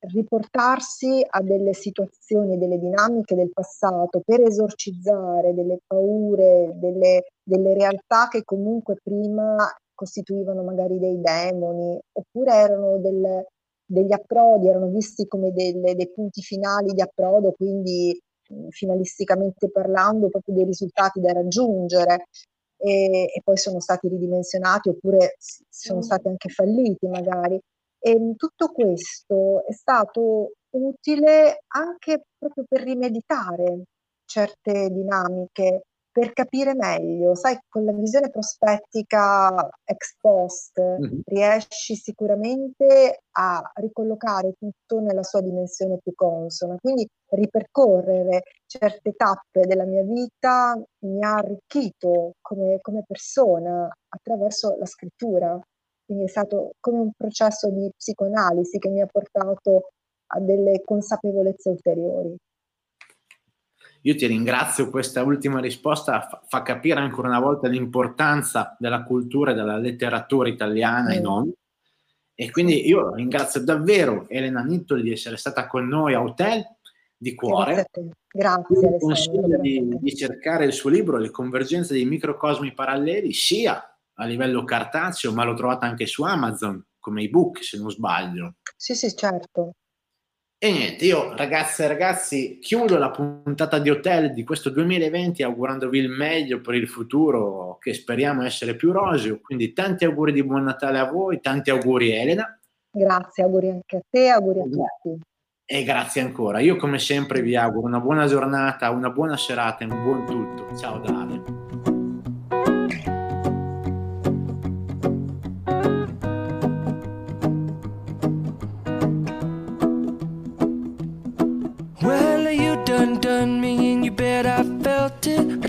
riportarsi 0.00 1.24
a 1.26 1.40
delle 1.40 1.72
situazioni, 1.72 2.58
delle 2.58 2.78
dinamiche 2.78 3.34
del 3.34 3.50
passato 3.52 4.20
per 4.22 4.42
esorcizzare 4.42 5.54
delle 5.54 5.78
paure, 5.86 6.72
delle, 6.74 7.24
delle 7.42 7.72
realtà 7.72 8.28
che 8.28 8.42
comunque 8.44 8.96
prima 9.02 9.56
costituivano 9.94 10.62
magari 10.62 10.98
dei 10.98 11.20
demoni, 11.22 11.98
oppure 12.12 12.52
erano 12.52 12.98
del, 12.98 13.46
degli 13.86 14.12
approdi, 14.12 14.68
erano 14.68 14.88
visti 14.88 15.26
come 15.26 15.52
delle, 15.52 15.94
dei 15.94 16.10
punti 16.12 16.42
finali 16.42 16.92
di 16.92 17.00
approdo, 17.00 17.52
quindi 17.52 18.20
finalisticamente 18.70 19.70
parlando, 19.70 20.28
proprio 20.28 20.54
dei 20.54 20.64
risultati 20.64 21.20
da 21.20 21.32
raggiungere. 21.32 22.28
E, 22.76 23.30
e 23.34 23.40
poi 23.42 23.56
sono 23.56 23.80
stati 23.80 24.08
ridimensionati 24.08 24.90
oppure 24.90 25.36
sono 25.68 26.02
stati 26.02 26.28
anche 26.28 26.48
falliti 26.50 27.06
magari. 27.06 27.58
E 27.98 28.34
tutto 28.36 28.68
questo 28.72 29.64
è 29.66 29.72
stato 29.72 30.52
utile 30.70 31.62
anche 31.68 32.24
proprio 32.38 32.64
per 32.68 32.82
rimeditare 32.82 33.84
certe 34.26 34.90
dinamiche, 34.90 35.84
per 36.14 36.32
capire 36.32 36.74
meglio, 36.76 37.34
sai, 37.34 37.58
con 37.68 37.84
la 37.84 37.92
visione 37.92 38.30
prospettica 38.30 39.68
ex 39.84 40.14
post 40.20 40.78
Mhm. 40.98 41.22
riesci 41.24 41.96
sicuramente 41.96 43.18
a 43.32 43.60
ricollocare 43.74 44.52
tutto 44.58 45.00
nella 45.00 45.24
sua 45.24 45.40
dimensione 45.40 45.98
più 46.00 46.12
consona. 46.14 46.76
Quindi 46.80 47.08
ripercorrere 47.30 48.42
certe 48.66 49.12
tappe 49.16 49.62
della 49.66 49.84
mia 49.86 50.04
vita 50.04 50.80
mi 51.00 51.24
ha 51.24 51.34
arricchito 51.34 52.34
come, 52.40 52.78
come 52.80 53.02
persona 53.06 53.90
attraverso 54.08 54.76
la 54.78 54.86
scrittura. 54.86 55.58
Quindi 56.04 56.24
è 56.24 56.28
stato 56.28 56.72
come 56.80 56.98
un 57.00 57.10
processo 57.16 57.70
di 57.70 57.90
psicoanalisi 57.96 58.78
che 58.78 58.88
mi 58.90 59.00
ha 59.00 59.06
portato 59.10 59.88
a 60.28 60.40
delle 60.40 60.80
consapevolezze 60.84 61.70
ulteriori. 61.70 62.36
Io 64.06 64.14
ti 64.16 64.26
ringrazio, 64.26 64.90
questa 64.90 65.22
ultima 65.22 65.60
risposta 65.60 66.42
fa, 66.46 66.62
capire 66.62 67.00
ancora 67.00 67.28
una 67.28 67.40
volta 67.40 67.68
l'importanza 67.68 68.76
della 68.78 69.02
cultura 69.02 69.52
e 69.52 69.54
della 69.54 69.78
letteratura 69.78 70.48
italiana 70.48 71.12
e 71.12 71.20
Mm. 71.20 71.22
non. 71.22 71.52
E 72.34 72.50
quindi 72.50 72.86
io 72.86 73.14
ringrazio 73.14 73.62
davvero 73.62 74.26
Elena 74.28 74.62
Nittoli 74.62 75.02
di 75.02 75.12
essere 75.12 75.36
stata 75.36 75.66
con 75.66 75.86
noi 75.86 76.12
a 76.14 76.22
Hotel 76.22 76.62
di 77.16 77.34
cuore. 77.34 77.86
Grazie 78.28 78.88
Alessandro. 78.88 78.98
consiglio 78.98 79.58
di, 79.60 79.88
di 80.00 80.14
cercare 80.16 80.66
il 80.66 80.72
suo 80.72 80.90
libro 80.90 81.16
Le 81.16 81.30
convergenze 81.30 81.94
dei 81.94 82.04
microcosmi 82.04 82.74
paralleli, 82.74 83.32
sia 83.32 83.82
a 84.16 84.24
livello 84.26 84.64
cartaceo, 84.64 85.32
ma 85.32 85.44
l'ho 85.44 85.54
trovato 85.54 85.86
anche 85.86 86.06
su 86.06 86.24
Amazon 86.24 86.84
come 86.98 87.22
ebook, 87.22 87.64
se 87.64 87.78
non 87.78 87.90
sbaglio. 87.90 88.56
Sì, 88.76 88.94
sì, 88.94 89.14
certo. 89.16 89.76
E 90.64 90.72
niente, 90.72 91.04
io 91.04 91.36
ragazze 91.36 91.84
e 91.84 91.88
ragazzi 91.88 92.58
chiudo 92.58 92.96
la 92.96 93.10
puntata 93.10 93.78
di 93.78 93.90
hotel 93.90 94.32
di 94.32 94.44
questo 94.44 94.70
2020 94.70 95.42
augurandovi 95.42 95.98
il 95.98 96.08
meglio 96.08 96.62
per 96.62 96.74
il 96.74 96.88
futuro 96.88 97.76
che 97.78 97.92
speriamo 97.92 98.42
essere 98.42 98.74
più 98.74 98.90
roseo. 98.90 99.40
Quindi 99.42 99.74
tanti 99.74 100.06
auguri 100.06 100.32
di 100.32 100.42
buon 100.42 100.62
Natale 100.62 101.00
a 101.00 101.04
voi, 101.04 101.38
tanti 101.42 101.68
auguri 101.68 102.12
Elena 102.12 102.58
Grazie, 102.90 103.44
auguri 103.44 103.68
anche 103.68 103.96
a 103.98 104.02
te, 104.08 104.30
auguri 104.30 104.60
a 104.60 104.62
tutti. 104.62 105.20
e 105.66 105.84
grazie 105.84 106.22
ancora. 106.22 106.60
Io 106.60 106.76
come 106.76 106.98
sempre 106.98 107.42
vi 107.42 107.56
auguro 107.56 107.86
una 107.86 108.00
buona 108.00 108.26
giornata, 108.26 108.88
una 108.88 109.10
buona 109.10 109.36
serata 109.36 109.84
e 109.84 109.88
un 109.88 110.02
buon 110.02 110.24
tutto. 110.24 110.74
Ciao 110.78 110.98
da 110.98 111.10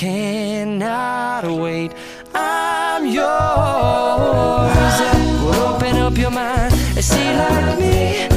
cannot 0.00 1.44
wait. 1.44 1.92
I'm 2.34 3.04
yours. 3.04 3.20
Well, 5.44 5.74
open 5.74 5.96
up 5.96 6.16
your 6.16 6.30
mind 6.30 6.72
and 6.72 7.04
see 7.04 7.36
like 7.36 7.78
me. 7.78 8.29